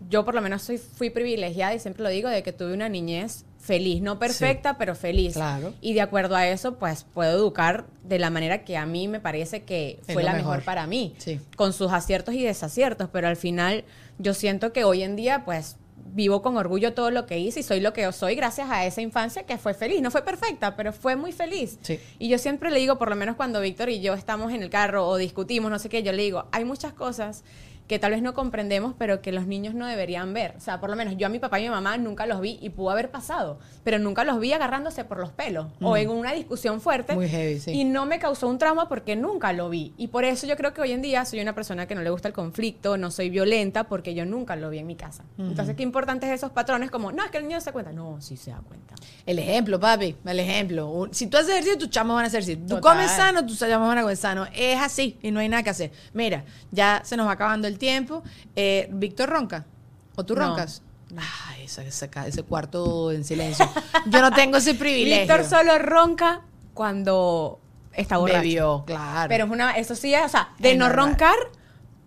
yo 0.10 0.26
por 0.26 0.36
lo 0.36 0.42
menos 0.42 0.62
soy, 0.64 0.78
fui 0.78 1.10
privilegiada 1.10 1.74
y 1.74 1.80
siempre 1.80 2.04
lo 2.04 2.10
digo 2.10 2.28
de 2.30 2.44
que 2.44 2.52
tuve 2.52 2.74
una 2.74 2.90
niñez 2.90 3.46
feliz, 3.58 4.02
no 4.02 4.20
perfecta, 4.20 4.78
pero 4.78 4.94
feliz. 4.96 5.36
Claro. 5.36 5.74
Y 5.80 5.94
de 5.94 6.02
acuerdo 6.02 6.36
a 6.36 6.46
eso, 6.46 6.76
pues 6.76 7.06
puedo 7.14 7.32
educar 7.38 7.86
de 8.04 8.20
la 8.20 8.30
manera 8.30 8.66
que 8.66 8.76
a 8.76 8.86
mí 8.86 9.08
me 9.08 9.22
parece 9.22 9.64
que 9.64 10.02
fue 10.12 10.22
la 10.24 10.34
mejor. 10.34 10.58
mejor 10.58 10.66
para 10.66 10.86
mí, 10.88 11.16
Sí. 11.20 11.40
con 11.56 11.72
sus 11.72 11.94
aciertos 11.94 12.36
y 12.36 12.44
desaciertos, 12.44 13.08
pero 13.14 13.30
al 13.30 13.38
final 13.38 13.86
yo 14.18 14.34
siento 14.34 14.74
que 14.74 14.84
hoy 14.84 15.04
en 15.04 15.16
día, 15.16 15.44
pues 15.46 15.78
vivo 16.14 16.42
con 16.42 16.58
orgullo 16.58 16.94
todo 16.94 17.12
lo 17.12 17.26
que 17.26 17.40
hice 17.40 17.62
y 17.62 17.64
soy 17.64 17.80
lo 17.80 17.94
que 17.94 18.04
yo 18.04 18.12
soy 18.12 18.36
gracias 18.36 18.70
a 18.70 18.86
esa 18.86 19.02
infancia 19.02 19.44
que 19.44 19.58
fue 19.58 19.74
feliz. 19.74 20.02
No 20.02 20.12
fue 20.12 20.24
perfecta, 20.24 20.76
pero 20.76 20.94
fue 20.94 21.16
muy 21.16 21.32
feliz. 21.32 21.80
Sí. 21.82 22.00
Y 22.20 22.30
yo 22.30 22.38
siempre 22.38 22.72
le 22.72 22.80
digo, 22.80 22.98
por 22.98 23.10
lo 23.10 23.16
menos 23.16 23.36
cuando 23.36 23.60
Víctor 23.62 23.90
y 23.90 24.02
yo 24.02 24.14
estamos 24.14 24.52
en 24.54 24.62
el 24.62 24.70
carro 24.70 25.08
o 25.08 25.18
discutimos, 25.18 25.72
no 25.72 25.80
sé 25.80 25.90
qué, 25.90 26.04
yo 26.04 26.12
le 26.12 26.24
digo, 26.24 26.46
hay 26.52 26.66
muchas 26.66 26.94
cosas 26.94 27.44
que 27.88 28.00
tal 28.00 28.12
vez 28.12 28.22
no 28.22 28.34
comprendemos, 28.34 28.94
pero 28.98 29.22
que 29.22 29.32
los 29.32 29.48
niños 29.48 29.74
no 29.74 29.86
deberían 29.86 30.34
ver. 30.34 30.56
O 30.58 30.60
sea, 30.60 30.80
por 30.80 30.90
lo 30.90 30.96
menos 30.96 31.16
yo 31.18 31.28
a 31.28 31.30
mi 31.30 31.40
papá 31.40 31.60
y 31.60 31.64
mi 31.64 31.70
mamá 31.70 31.98
nunca 31.98 32.26
los 32.26 32.40
vi 32.42 32.58
y 32.62 32.70
pudo 32.70 32.92
haber 32.92 33.12
pasado, 33.12 33.60
pero 33.84 34.00
nunca 34.00 34.24
los 34.24 34.40
vi 34.40 34.54
agarrándose 34.54 35.04
por 35.04 35.20
los 35.20 35.32
pelos 35.32 35.68
o 35.82 35.98
en 35.98 36.10
una 36.10 36.32
discusión 36.34 36.82
fuerte. 36.82 37.16
Muy 37.16 37.28
heavy, 37.28 37.60
sí. 37.60 37.72
Y 37.72 37.84
no 37.84 38.06
me 38.06 38.20
causó 38.20 38.48
un 38.48 38.58
trauma 38.58 38.88
porque 38.88 39.16
nunca 39.16 39.54
lo 39.54 39.70
vi. 39.70 39.94
Y 39.98 40.08
por 40.08 40.24
eso 40.24 40.48
yo 40.48 40.56
creo 40.56 40.74
que 40.74 40.82
hoy 40.82 40.92
en 40.92 41.02
día 41.02 41.26
soy 41.26 41.42
una 41.42 41.54
persona 41.54 41.88
que 41.88 41.96
no 41.96 42.02
le 42.02 42.10
gusta 42.10 42.28
el 42.28 42.34
conflicto, 42.34 42.98
no 42.98 43.12
soy 43.12 43.30
violenta 43.30 43.86
porque 43.86 44.14
yo 44.14 44.26
nunca 44.26 44.56
lo 44.56 44.70
vi 44.70 44.80
en 44.80 44.88
mi 44.88 44.96
casa. 44.96 45.24
Entonces, 45.38 45.76
qué 45.76 45.84
importante 45.84 46.26
es 46.28 46.34
esos 46.34 46.52
patrones 46.52 46.90
como, 46.90 47.12
no, 47.12 47.24
es 47.24 47.32
que 47.32 47.38
el 47.38 47.48
niño 47.48 47.60
se 47.62 47.72
cuenta. 47.72 47.92
No, 47.92 48.22
sí 48.22 48.38
se 48.38 48.52
da 48.52 48.62
cuenta. 48.66 48.96
El 49.26 49.40
ejemplo, 49.40 49.80
papi, 49.80 50.16
el 50.26 50.40
ejemplo. 50.40 51.10
Si 51.12 51.28
tú 51.28 51.38
haces 51.38 51.50
ejercicio, 51.50 51.78
tus 51.78 51.90
chamos 51.90 52.16
van 52.16 52.26
a 52.26 52.28
hacer 52.28 52.42
ejercicio. 52.42 52.68
Tú 52.68 52.76
Total. 52.76 52.96
comes 52.96 53.12
sano, 53.12 53.46
tus 53.46 53.60
chamos 53.60 53.88
van 53.88 53.98
a 53.98 54.02
comer 54.02 54.18
sano. 54.18 54.48
Es 54.56 54.80
así 54.80 55.18
y 55.22 55.32
no 55.32 55.40
hay 55.40 55.50
nada 55.50 55.64
que 55.64 55.70
hacer. 55.70 55.92
Mira, 56.14 56.46
ya 56.72 57.02
se 57.04 57.18
nos 57.18 57.28
va 57.28 57.34
acabando 57.34 57.68
el 57.68 57.73
tiempo. 57.78 58.24
Eh, 58.56 58.88
Víctor 58.92 59.30
ronca. 59.30 59.66
¿O 60.16 60.24
tú 60.24 60.36
No. 60.36 60.48
roncas? 60.48 60.82
Ay, 61.50 61.66
esa- 61.66 61.84
esa 61.84 62.08
ese 62.26 62.44
cuarto 62.44 63.12
en 63.12 63.24
silencio. 63.24 63.70
Yo 64.08 64.22
no 64.22 64.32
tengo 64.32 64.58
ese 64.58 64.74
privilegio. 64.76 65.22
Víctor 65.36 65.44
solo 65.46 65.78
ronca 65.80 66.42
cuando 66.74 67.60
está 67.94 68.18
borracho. 68.18 68.40
bebió, 68.42 68.84
claro. 68.86 69.30
Pero 69.30 69.46
es 69.46 69.52
una, 69.52 69.72
eso 69.78 69.96
sí 69.96 70.14
es, 70.14 70.24
o 70.24 70.30
sea, 70.30 70.50
de 70.60 70.72
Es 70.72 70.78
no 70.78 70.88
normal. 70.88 71.10
roncar 71.10 71.36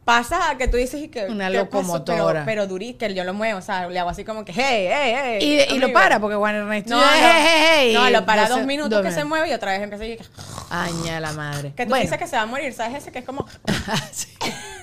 pasa 0.05 0.51
a 0.51 0.57
que 0.57 0.69
tú 0.69 0.77
dices 0.77 1.03
y 1.03 1.09
que 1.09 1.27
Una 1.27 1.51
locomotora. 1.51 2.33
pero, 2.33 2.45
pero 2.45 2.67
durí, 2.69 2.95
que 2.95 3.13
yo 3.13 3.25
lo 3.25 3.35
muevo, 3.35 3.59
o 3.59 3.63
sea, 3.63 3.89
le 3.89 3.99
hago 3.99 4.09
así 4.11 4.25
como 4.25 4.45
que 4.45 4.53
hey, 4.53 4.89
hey, 4.89 5.15
hey. 5.41 5.67
y, 5.71 5.75
y 5.75 5.79
lo 5.81 5.93
para, 5.93 6.21
porque 6.21 6.37
Juan 6.37 6.55
Ernesto. 6.55 6.91
No, 6.95 7.01
no, 7.01 7.07
"Hey, 7.13 7.23
hey, 7.35 7.63
hey", 7.89 7.95
no, 7.95 8.09
lo 8.11 8.25
para 8.25 8.43
entonces, 8.43 8.57
dos 8.59 8.67
minutos 8.69 8.91
dos 8.91 9.03
que 9.03 9.11
se 9.11 9.17
minutos. 9.17 9.29
mueve 9.29 9.51
y 9.51 9.53
otra 9.55 9.73
vez 9.73 9.83
empieza 9.83 10.05
y 10.05 10.17
que, 10.17 10.25
Aña 10.71 11.19
la 11.21 11.33
madre. 11.33 11.73
que 11.77 11.85
tú 11.87 11.91
Bueno. 11.91 12.03
dices 12.03 12.19
que 12.19 12.27
se 12.29 12.37
va 12.37 12.43
a 12.43 12.47
morir, 12.47 12.73
¿sabes? 12.73 12.99
Ese 13.03 13.11
que 13.13 13.19
es 13.21 13.25
como 13.25 13.47
Sí. 14.13 14.29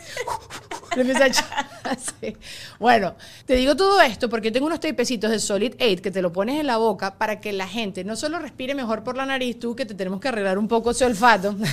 Le 0.96 1.02
empieza 1.02 1.73
Bueno, 2.80 3.16
te 3.46 3.56
digo 3.56 3.76
todo 3.76 4.02
esto 4.02 4.30
porque 4.30 4.52
tengo 4.52 4.68
unos 4.68 4.80
tapecitos 4.80 5.32
de 5.32 5.40
Solid 5.40 5.74
8 5.80 6.02
que 6.02 6.12
te 6.12 6.22
lo 6.22 6.32
pones 6.32 6.60
en 6.60 6.68
la 6.68 6.78
boca 6.78 7.18
para 7.18 7.40
que 7.40 7.54
la 7.54 7.68
gente 7.68 8.04
no 8.04 8.16
solo 8.16 8.40
respire 8.40 8.76
mejor 8.76 9.04
por 9.04 9.16
la 9.16 9.26
nariz, 9.26 9.60
tú 9.60 9.76
que 9.76 9.86
te 9.86 9.94
tenemos 9.94 10.20
que 10.20 10.28
arreglar 10.28 10.58
un 10.58 10.68
poco 10.68 10.92
ese 10.92 11.06
olfato. 11.06 11.56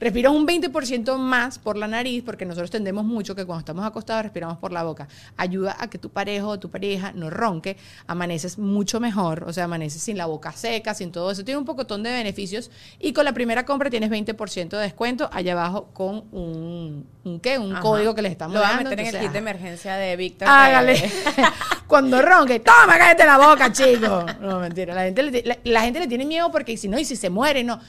Respiras 0.00 0.32
un 0.32 0.46
20% 0.46 1.16
más 1.18 1.58
por 1.58 1.76
la 1.76 1.88
nariz 1.88 2.22
porque 2.24 2.44
nosotros 2.44 2.70
tendemos 2.70 3.04
mucho 3.04 3.34
que 3.34 3.44
cuando 3.44 3.60
estamos 3.60 3.84
acostados 3.84 4.22
respiramos 4.22 4.58
por 4.58 4.72
la 4.72 4.84
boca. 4.84 5.08
Ayuda 5.36 5.76
a 5.78 5.90
que 5.90 5.98
tu 5.98 6.10
pareja 6.10 6.46
o 6.46 6.58
tu 6.58 6.70
pareja 6.70 7.12
no 7.12 7.30
ronque, 7.30 7.76
amaneces 8.06 8.58
mucho 8.58 9.00
mejor, 9.00 9.44
o 9.44 9.52
sea, 9.52 9.64
amaneces 9.64 10.00
sin 10.02 10.16
la 10.16 10.26
boca 10.26 10.52
seca, 10.52 10.94
sin 10.94 11.10
todo 11.10 11.30
eso. 11.32 11.44
Tiene 11.44 11.58
un 11.58 11.64
pocotón 11.64 12.02
de 12.04 12.10
beneficios 12.12 12.70
y 13.00 13.12
con 13.12 13.24
la 13.24 13.32
primera 13.32 13.64
compra 13.64 13.90
tienes 13.90 14.10
20% 14.10 14.68
de 14.68 14.78
descuento 14.78 15.28
allá 15.32 15.52
abajo 15.52 15.88
con 15.92 16.24
un, 16.30 17.06
un 17.24 17.40
¿qué? 17.40 17.58
Un 17.58 17.72
Ajá. 17.72 17.80
código 17.82 18.14
que 18.14 18.22
les 18.22 18.32
estamos 18.32 18.57
Lo 18.58 18.64
voy 18.64 18.74
a 18.74 18.76
meter 18.76 19.00
en 19.00 19.06
el 19.06 19.12
kit 19.12 19.20
de 19.20 19.26
ajá. 19.28 19.38
emergencia 19.38 19.96
de 19.96 20.16
Víctor. 20.16 20.48
Hágale. 20.48 21.10
Cuando 21.86 22.20
ronque, 22.20 22.60
toma, 22.60 22.98
cállate 22.98 23.24
la 23.24 23.38
boca, 23.38 23.72
chico. 23.72 24.26
No, 24.40 24.60
mentira. 24.60 24.94
La 24.94 25.02
gente, 25.04 25.22
le, 25.22 25.42
la, 25.42 25.58
la 25.64 25.80
gente 25.82 26.00
le 26.00 26.06
tiene 26.06 26.24
miedo 26.24 26.50
porque 26.50 26.76
si 26.76 26.88
no, 26.88 26.98
y 26.98 27.04
si 27.04 27.16
se 27.16 27.30
muere, 27.30 27.64
no. 27.64 27.80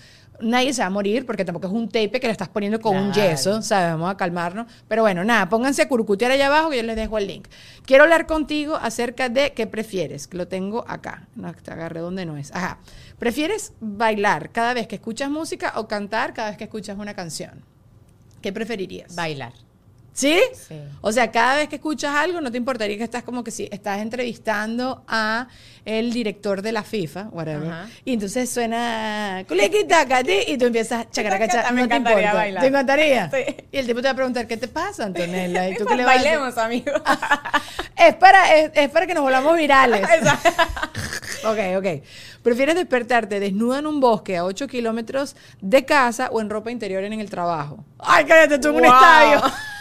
Nadie 0.41 0.73
se 0.73 0.81
va 0.81 0.87
a 0.87 0.89
morir 0.89 1.25
porque 1.25 1.43
tampoco 1.43 1.67
es 1.67 1.73
un 1.73 1.87
tape 1.89 2.19
que 2.19 2.27
le 2.27 2.31
estás 2.31 2.47
poniendo 2.47 2.79
con 2.79 2.95
un 2.95 3.11
yeso, 3.11 3.61
¿sabes? 3.61 3.91
Vamos 3.91 4.09
a 4.09 4.15
calmarnos. 4.15 4.71
Pero 4.87 5.01
bueno, 5.01 5.25
nada, 5.25 5.49
pónganse 5.49 5.81
a 5.81 5.89
curucutear 5.89 6.31
allá 6.31 6.47
abajo 6.47 6.69
que 6.69 6.77
yo 6.77 6.83
les 6.83 6.95
dejo 6.95 7.17
el 7.17 7.27
link. 7.27 7.47
Quiero 7.85 8.05
hablar 8.05 8.25
contigo 8.25 8.77
acerca 8.77 9.27
de 9.27 9.51
qué 9.51 9.67
prefieres, 9.67 10.29
lo 10.31 10.47
tengo 10.47 10.85
acá. 10.87 11.27
No, 11.35 11.53
te 11.53 11.71
agarré 11.71 11.99
donde 11.99 12.25
no 12.25 12.37
es. 12.37 12.55
Ajá. 12.55 12.77
¿Prefieres 13.17 13.73
bailar 13.81 14.51
cada 14.51 14.73
vez 14.73 14.87
que 14.87 14.95
escuchas 14.95 15.29
música 15.29 15.73
o 15.75 15.89
cantar 15.89 16.33
cada 16.33 16.49
vez 16.49 16.57
que 16.57 16.63
escuchas 16.63 16.97
una 16.97 17.13
canción? 17.13 17.65
¿Qué 18.41 18.53
preferirías? 18.53 19.15
Bailar. 19.15 19.51
¿Sí? 20.19 20.37
Sí. 20.67 20.75
O 20.99 21.13
sea, 21.13 21.31
cada 21.31 21.55
vez 21.55 21.69
que 21.69 21.77
escuchas 21.77 22.13
algo, 22.13 22.41
no 22.41 22.51
te 22.51 22.57
importaría 22.57 22.97
que 22.97 23.05
estás 23.05 23.23
como 23.23 23.41
que 23.41 23.51
si 23.51 23.69
estás 23.71 23.99
entrevistando 23.99 25.01
a 25.07 25.47
el 25.85 26.11
director 26.11 26.61
de 26.61 26.73
la 26.73 26.83
FIFA, 26.83 27.29
whatever, 27.31 27.71
Ajá. 27.71 27.89
y 28.03 28.13
entonces 28.15 28.49
suena 28.49 29.45
culiquitacati 29.47 30.39
y 30.47 30.57
tú 30.57 30.65
empiezas 30.65 31.09
chacaracacha, 31.09 31.71
Me 31.71 31.83
no 31.83 31.87
te 31.87 31.95
encantaría 31.95 32.19
importa. 32.19 32.37
bailar. 32.37 32.61
¿Te 32.61 32.67
encantaría? 32.67 33.31
Sí. 33.31 33.55
Y 33.71 33.77
el 33.77 33.87
tipo 33.87 34.01
te 34.01 34.07
va 34.07 34.11
a 34.11 34.15
preguntar, 34.15 34.45
¿qué 34.45 34.57
te 34.57 34.67
pasa, 34.67 35.05
Antonella? 35.05 35.69
¿Y 35.69 35.77
tú 35.77 35.85
qué 35.85 35.95
le 35.95 36.03
a 36.03 36.07
bailemos, 36.07 36.57
amigo. 36.57 36.91
es 37.95 38.15
para, 38.15 38.55
es, 38.57 38.71
es 38.75 38.89
para 38.89 39.07
que 39.07 39.13
nos 39.13 39.23
volvamos 39.23 39.57
virales. 39.57 40.03
ok, 41.45 41.59
ok. 41.77 42.03
¿Prefieres 42.43 42.75
despertarte 42.75 43.39
desnuda 43.39 43.79
en 43.79 43.87
un 43.87 44.01
bosque 44.01 44.35
a 44.35 44.43
8 44.43 44.67
kilómetros 44.67 45.37
de 45.61 45.85
casa 45.85 46.27
o 46.31 46.41
en 46.41 46.49
ropa 46.49 46.71
interior 46.71 47.05
en 47.05 47.13
el 47.13 47.29
trabajo? 47.29 47.85
¡Ay, 47.99 48.25
cállate 48.25 48.59
tú 48.59 48.67
en 48.69 48.75
un 48.75 48.85
estadio! 48.85 49.41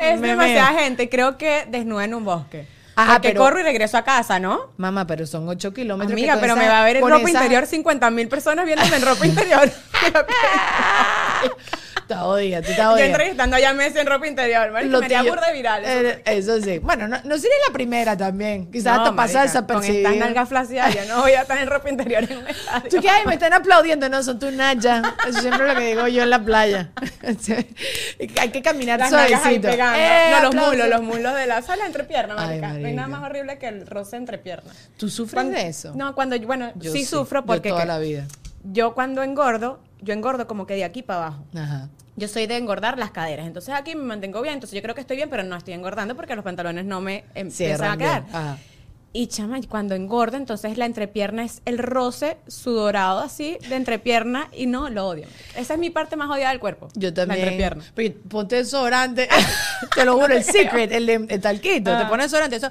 es 0.00 0.20
Me 0.20 0.28
demasiada 0.28 0.70
meo. 0.72 0.80
gente. 0.80 1.08
Creo 1.08 1.36
que 1.38 1.64
desnuda 1.68 2.04
en 2.04 2.14
un 2.14 2.24
bosque. 2.24 2.66
Ajá, 2.96 3.12
Porque 3.14 3.28
pero- 3.28 3.42
corro 3.42 3.60
y 3.60 3.62
regreso 3.62 3.96
a 3.96 4.02
casa, 4.02 4.40
¿no? 4.40 4.72
Mamá, 4.76 5.06
pero 5.06 5.24
son 5.26 5.48
8 5.48 5.72
kilómetros. 5.72 6.12
Amiga, 6.12 6.36
pero 6.40 6.54
esa- 6.54 6.62
me 6.62 6.68
va 6.68 6.80
a 6.80 6.84
ver 6.84 6.96
en 6.96 7.02
ropa 7.02 7.18
esa- 7.18 7.30
interior 7.30 7.64
50 7.66 8.10
mil 8.10 8.26
personas 8.28 8.66
viéndome 8.66 8.96
en 8.96 9.02
ropa 9.02 9.24
interior. 9.26 9.70
Está 12.08 12.24
odia, 12.24 12.62
tú 12.62 12.70
estás 12.70 12.86
Yo 12.86 12.92
odia. 12.94 13.04
entrevistando 13.04 13.56
a 13.56 13.72
Messi 13.74 13.98
en 13.98 14.06
ropa 14.06 14.26
interior. 14.26 14.70
Lo 14.86 14.98
me 15.00 15.04
haría 15.04 15.22
burda 15.24 15.48
de 15.48 15.52
viral. 15.52 15.84
eso. 15.84 16.08
Eh, 16.08 16.22
Eso 16.24 16.60
sí. 16.62 16.78
Bueno, 16.78 17.06
no, 17.06 17.18
no 17.22 17.36
sería 17.36 17.56
la 17.66 17.72
primera 17.74 18.16
también. 18.16 18.70
Quizás 18.72 18.96
hasta 18.96 19.12
marica, 19.12 19.40
Con 19.40 19.46
desapercibido. 19.46 20.08
estas 20.08 20.16
nalgas 20.16 20.48
flacidas, 20.48 20.94
yo 20.94 21.04
no 21.04 21.20
voy 21.20 21.32
a 21.32 21.42
estar 21.42 21.58
en 21.58 21.66
ropa 21.68 21.90
interior 21.90 22.24
en 22.24 22.38
un 22.38 22.48
estadio. 22.48 22.88
¿Tú 22.88 23.02
qué 23.02 23.10
hay? 23.10 23.26
Me 23.26 23.34
están 23.34 23.52
aplaudiendo. 23.52 24.08
No, 24.08 24.22
son 24.22 24.38
tu 24.38 24.50
Naya. 24.50 25.02
Eso 25.28 25.38
siempre 25.42 25.68
es 25.68 25.74
lo 25.74 25.78
que 25.78 25.86
digo 25.86 26.08
yo 26.08 26.22
en 26.22 26.30
la 26.30 26.42
playa. 26.42 26.92
hay 28.40 28.48
que 28.50 28.62
caminar 28.62 28.98
Las 29.00 29.10
nalgas 29.12 29.32
ahí 29.44 29.60
suavecito. 29.60 29.68
pegando. 29.68 29.98
Eh, 29.98 30.28
no, 30.30 30.36
los 30.40 30.46
aplauso. 30.48 30.70
mulos, 30.70 30.88
los 30.88 31.02
mulos 31.02 31.34
de 31.34 31.46
la 31.46 31.60
sala 31.62 31.84
entrepierna, 31.86 32.34
Ay, 32.38 32.58
marica. 32.60 32.68
No 32.68 32.86
hay 32.88 32.94
nada 32.94 33.08
marica. 33.08 33.20
más 33.20 33.30
horrible 33.30 33.58
que 33.58 33.68
el 33.68 33.86
roce 33.86 34.16
entrepierna. 34.16 34.72
¿Tú 34.96 35.10
sufres 35.10 35.34
Cuando- 35.34 35.58
de 35.58 35.68
eso? 35.68 35.92
No, 35.94 36.14
cuando, 36.14 36.36
yo- 36.36 36.46
bueno, 36.46 36.72
Yo 36.76 36.90
sí, 36.90 37.04
sufro 37.04 37.40
yo 37.40 37.46
porque 37.46 37.68
toda 37.68 37.82
que- 37.82 37.86
la 37.86 37.98
vida. 37.98 38.24
yo 38.64 38.94
cuando 38.94 39.22
engordo, 39.22 39.80
yo 40.00 40.14
engordo 40.14 40.46
como 40.46 40.66
que 40.66 40.74
de 40.74 40.84
aquí 40.84 41.02
para 41.02 41.26
abajo. 41.26 41.44
Ajá. 41.54 41.88
Yo 42.16 42.26
soy 42.26 42.46
de 42.46 42.56
engordar 42.56 42.98
las 42.98 43.12
caderas, 43.12 43.46
entonces 43.46 43.74
aquí 43.74 43.94
me 43.94 44.02
mantengo 44.02 44.42
bien, 44.42 44.54
entonces 44.54 44.74
yo 44.74 44.82
creo 44.82 44.94
que 44.94 45.00
estoy 45.00 45.16
bien, 45.16 45.30
pero 45.30 45.44
no 45.44 45.56
estoy 45.56 45.74
engordando 45.74 46.16
porque 46.16 46.34
los 46.34 46.44
pantalones 46.44 46.84
no 46.84 47.00
me 47.00 47.24
empiezan 47.34 47.92
a 47.92 47.96
quedar. 47.96 48.22
bien. 48.24 48.36
Ajá. 48.36 48.58
Y 49.12 49.28
chama, 49.28 49.58
cuando 49.68 49.94
engordo, 49.94 50.36
entonces 50.36 50.76
la 50.76 50.84
entrepierna 50.84 51.42
es 51.42 51.62
el 51.64 51.78
roce 51.78 52.36
sudorado 52.46 53.20
así 53.20 53.56
de 53.68 53.76
entrepierna 53.76 54.48
y 54.52 54.66
no, 54.66 54.90
lo 54.90 55.08
odio. 55.08 55.26
Esa 55.56 55.74
es 55.74 55.80
mi 55.80 55.88
parte 55.88 56.14
más 56.16 56.28
odiada 56.30 56.50
del 56.50 56.60
cuerpo. 56.60 56.88
Yo 56.94 57.12
también. 57.14 57.40
La 57.40 57.44
entrepierna. 57.46 57.84
Pero 57.94 58.14
ponte 58.28 58.56
desodorante. 58.56 59.28
te 59.94 60.04
lo 60.04 60.14
juro, 60.18 60.34
el 60.34 60.44
secret, 60.44 60.92
el, 60.92 61.40
talquito. 61.40 61.90
Te 61.90 62.04
Ah. 62.04 62.08
pones 62.08 62.26
desodorante, 62.26 62.56
eso. 62.56 62.70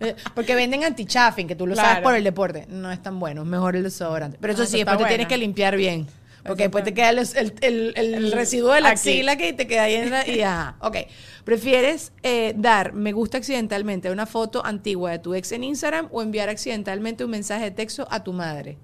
Porque 0.34 0.54
venden 0.54 0.82
anti-chaffing, 0.84 1.46
que 1.46 1.54
tú 1.54 1.66
lo 1.66 1.76
sabes 1.76 2.02
por 2.02 2.14
el 2.14 2.24
deporte. 2.24 2.66
No 2.68 2.90
es 2.90 3.02
tan 3.02 3.20
bueno, 3.20 3.44
mejor 3.44 3.76
el 3.76 3.82
desodorante. 3.84 4.38
Pero 4.40 4.52
eso 4.54 4.62
Ah, 4.62 4.66
sí, 4.66 4.80
eso 4.80 4.86
después 4.86 4.98
te 4.98 5.08
tienes 5.08 5.26
que 5.28 5.38
limpiar 5.38 5.76
bien. 5.76 6.06
Porque 6.44 6.64
después 6.64 6.84
te 6.84 6.94
queda 6.94 7.10
el, 7.10 7.18
el- 7.60 7.92
el 7.96 8.32
residuo 8.32 8.72
de 8.72 8.80
la 8.80 8.90
Aquí. 8.90 9.10
axila 9.10 9.36
que 9.36 9.52
te 9.52 9.66
queda 9.66 9.82
ahí 9.84 9.94
en 9.94 10.10
la... 10.10 10.26
Y 10.28 10.40
ajá, 10.42 10.76
ok. 10.80 10.96
¿Prefieres 11.44 12.12
eh, 12.22 12.54
dar 12.56 12.92
me 12.92 13.12
gusta 13.12 13.38
accidentalmente 13.38 14.08
a 14.08 14.12
una 14.12 14.26
foto 14.26 14.64
antigua 14.64 15.10
de 15.10 15.18
tu 15.18 15.34
ex 15.34 15.52
en 15.52 15.64
Instagram 15.64 16.08
o 16.12 16.22
enviar 16.22 16.48
accidentalmente 16.48 17.24
un 17.24 17.30
mensaje 17.30 17.64
de 17.64 17.70
texto 17.72 18.06
a 18.10 18.22
tu 18.24 18.32
madre? 18.32 18.78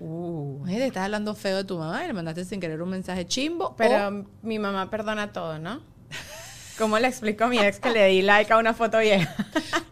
Uh. 0.00 0.56
Imagínate, 0.58 0.86
estás 0.88 1.04
hablando 1.04 1.34
feo 1.34 1.56
de 1.58 1.64
tu 1.64 1.78
mamá 1.78 2.04
y 2.04 2.08
le 2.08 2.12
mandaste 2.12 2.44
sin 2.44 2.60
querer 2.60 2.82
un 2.82 2.90
mensaje 2.90 3.26
chimbo. 3.26 3.74
Pero 3.76 4.08
o- 4.08 4.24
mi 4.42 4.58
mamá 4.58 4.90
perdona 4.90 5.32
todo, 5.32 5.58
¿no? 5.58 5.80
¿Cómo 6.78 6.98
le 6.98 7.06
explico 7.06 7.44
a 7.44 7.48
mi 7.48 7.58
ex 7.58 7.78
que 7.78 7.90
le 7.90 8.06
di 8.08 8.22
like 8.22 8.52
a 8.52 8.58
una 8.58 8.74
foto 8.74 8.98
vieja? 8.98 9.32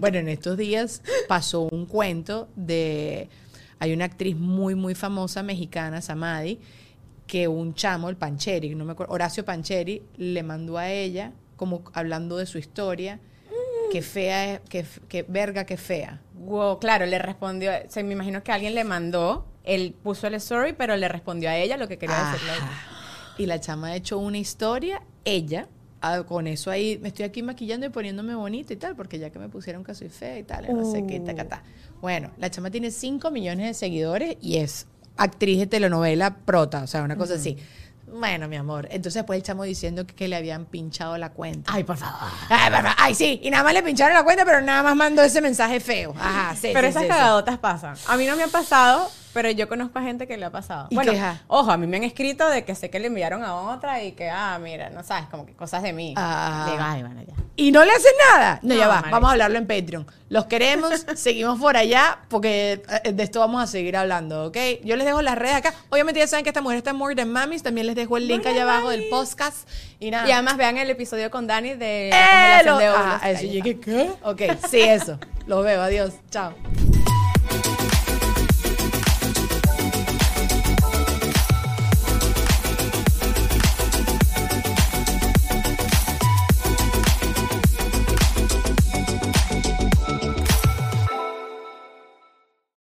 Bueno, 0.01 0.19
en 0.19 0.29
estos 0.29 0.57
días 0.57 1.01
pasó 1.29 1.61
un 1.63 1.87
cuento 1.87 2.49
de... 2.57 3.29
Hay 3.83 3.93
una 3.93 4.05
actriz 4.05 4.37
muy, 4.37 4.77
muy 4.77 4.95
famosa 4.95 5.43
mexicana, 5.43 6.01
Samadi, 6.01 6.61
que 7.27 7.49
un 7.49 7.75
chamo, 7.75 8.09
el 8.11 8.17
Pancheri, 8.17 8.77
no 8.77 8.85
me 8.85 8.93
acuerdo, 8.93 9.13
Horacio 9.13 9.45
Pancheri, 9.45 10.01
le 10.19 10.45
mandó 10.45 10.79
a 10.79 10.89
ella, 10.89 11.33
como 11.57 11.83
hablando 11.93 12.37
de 12.37 12.47
su 12.47 12.59
historia, 12.59 13.19
que 13.91 14.01
fea, 14.01 14.55
es- 14.55 14.61
que, 14.69 14.87
que 15.09 15.25
verga, 15.25 15.65
que 15.67 15.77
fea. 15.77 16.21
Wow, 16.35 16.79
claro, 16.79 17.07
le 17.07 17.19
respondió, 17.19 17.73
o 17.73 17.91
sea, 17.91 18.05
me 18.05 18.13
imagino 18.13 18.45
que 18.45 18.53
alguien 18.53 18.77
le 18.77 18.85
mandó, 18.85 19.47
él 19.65 19.97
puso 20.01 20.29
el 20.29 20.35
story, 20.35 20.75
pero 20.75 20.97
le 20.97 21.09
respondió 21.09 21.51
a 21.51 21.57
ella 21.57 21.77
lo 21.77 21.89
que 21.89 21.99
quería 21.99 22.31
decirle. 22.31 22.53
Ajá. 22.53 22.71
Y 23.37 23.47
la 23.47 23.59
chama 23.59 23.89
ha 23.89 23.97
hecho 23.97 24.17
una 24.21 24.39
historia, 24.39 25.03
ella, 25.25 25.67
ah, 26.03 26.23
con 26.23 26.47
eso 26.47 26.71
ahí, 26.71 26.99
me 27.03 27.09
estoy 27.09 27.25
aquí 27.25 27.43
maquillando 27.43 27.85
y 27.85 27.89
poniéndome 27.89 28.37
bonita 28.37 28.73
y 28.75 28.77
tal, 28.77 28.95
porque 28.95 29.19
ya 29.19 29.31
que 29.31 29.41
me 29.41 29.49
pusieron 29.49 29.83
que 29.83 29.93
soy 29.97 30.09
fea 30.09 30.39
y 30.39 30.45
tal, 30.45 30.73
no 30.73 30.89
sé 30.89 31.05
qué, 31.05 31.19
Uh. 31.19 31.25
tacatá. 31.25 31.65
Bueno, 32.03 32.33
la 32.37 32.51
chama 32.51 32.69
tiene 32.73 32.91
5 32.91 33.31
millones 33.31 33.65
de 33.65 33.75
seguidores 33.75 34.37
y 34.41 34.59
es 34.59 34.89
actriz 35.17 35.61
de 35.61 35.69
telenovela 35.69 36.35
prota, 36.35 36.83
o 36.83 36.87
sea, 36.89 37.05
una 37.05 37.17
cosa 37.17 37.35
así. 37.35 37.57
Bueno, 38.13 38.49
mi 38.49 38.57
amor. 38.57 38.89
Entonces 38.91 39.15
después 39.15 39.37
el 39.37 39.45
chamo 39.45 39.63
diciendo 39.63 40.05
que, 40.05 40.13
que 40.13 40.27
le 40.27 40.35
habían 40.35 40.65
pinchado 40.67 41.17
la 41.17 41.31
cuenta. 41.31 41.73
Ay, 41.73 41.85
por 41.85 41.97
favor. 41.97 42.29
Ay, 42.49 42.71
por 42.73 42.83
favor. 42.83 42.97
Ay, 42.99 43.15
sí. 43.15 43.41
Y 43.45 43.51
nada 43.51 43.63
más 43.63 43.73
le 43.73 43.85
pincharon 43.85 44.15
la 44.15 44.25
cuenta, 44.25 44.45
pero 44.45 44.61
nada 44.61 44.83
más 44.83 44.97
mandó 44.97 45.23
ese 45.23 45.41
mensaje 45.41 45.79
feo. 45.79 46.13
Ajá, 46.19 46.57
sí. 46.57 46.71
Pero 46.75 46.89
sí, 46.89 46.91
esas 46.91 47.03
sí, 47.03 47.09
sí. 47.09 47.15
cagadotas 47.15 47.59
pasan. 47.59 47.95
A 48.09 48.17
mí 48.17 48.27
no 48.27 48.35
me 48.35 48.43
ha 48.43 48.49
pasado, 48.49 49.09
pero 49.33 49.51
yo 49.51 49.69
conozco 49.69 49.99
a 49.99 50.03
gente 50.03 50.27
que 50.27 50.37
le 50.37 50.45
ha 50.47 50.51
pasado. 50.51 50.87
¿Y 50.91 50.95
bueno, 50.95 51.13
ojo, 51.49 51.71
a 51.71 51.77
mí 51.77 51.87
me 51.87 51.97
han 51.97 52.05
escrito 52.05 52.49
de 52.49 52.65
que 52.65 52.75
sé 52.75 52.91
que 52.91 52.99
le 53.01 53.07
enviaron 53.09 53.43
a 53.45 53.55
otra 53.55 54.03
y 54.03 54.13
que, 54.13 54.31
ah, 54.31 54.59
mira, 54.61 54.91
no 54.91 55.03
sabes, 55.03 55.27
como 55.31 55.47
que 55.47 55.53
cosas 55.55 55.83
de 55.83 55.93
mí. 55.93 56.15
Ah. 56.17 56.67
Digo, 56.71 56.83
ay, 56.83 57.03
bueno, 57.03 57.23
ya. 57.27 57.35
Y 57.55 57.71
no 57.71 57.85
le 57.85 57.91
hacen 57.93 58.13
nada. 58.35 58.61
No, 58.63 58.75
No, 58.75 58.81
ya 58.81 58.89
va. 58.89 59.05
Vamos 59.11 59.29
a 59.29 59.33
hablarlo 59.33 59.59
en 59.59 59.67
Patreon. 59.67 60.07
Los 60.31 60.47
queremos, 60.47 61.05
seguimos 61.17 61.59
por 61.61 61.77
allá, 61.77 62.21
porque 62.29 62.83
eh, 63.05 63.13
de 63.13 63.23
esto 63.23 63.41
vamos 63.41 63.63
a 63.63 63.67
seguir 63.67 63.97
hablando, 63.97 64.47
¿ok? 64.47 64.57
Yo 64.85 64.97
les 64.97 65.05
dejo 65.05 65.21
las 65.21 65.37
redes 65.37 65.57
acá. 65.57 65.75
Obviamente 65.91 66.21
ya 66.21 66.27
saben 66.27 66.45
que 66.45 66.51
esta 66.51 66.63
mujer 66.63 66.79
está 66.79 66.91
en 66.91 66.97
More 66.97 67.15
Than 67.15 67.31
Mamis. 67.31 67.63
También 67.63 67.87
les 67.87 67.95
dejo 67.97 68.17
el 68.17 68.27
link 68.27 68.47
allá 68.47 68.63
abajo 68.63 68.89
del 68.91 69.05
podcast. 69.11 69.69
Y 70.01 70.11
nada. 70.11 70.27
Y 70.27 70.33
además 70.33 70.57
vean 70.57 70.79
el 70.79 70.89
episodio 70.91 71.31
con 71.31 71.47
Dani 71.47 71.75
de 71.75 72.09
la 72.11 72.61
¡Eh! 72.61 72.65
Lo- 72.65 72.79
de. 72.79 72.87
Ajá, 72.87 73.29
eso. 73.31 73.41
Ahí 73.41 73.51
Yo 73.51 73.59
está. 73.59 73.69
dije, 73.69 73.81
¿qué? 73.81 74.11
Ok, 74.25 74.43
sí, 74.71 74.81
eso. 74.81 75.19
Los 75.47 75.63
veo. 75.65 75.83
Adiós. 75.83 76.15
Chao. 76.31 76.55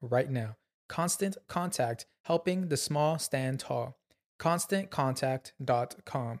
right 0.00 0.30
now. 0.30 0.56
Constant 0.88 1.36
Contact, 1.48 2.06
helping 2.24 2.68
the 2.68 2.76
small 2.76 3.18
stand 3.18 3.60
tall. 3.60 3.98
ConstantContact.com. 4.38 6.40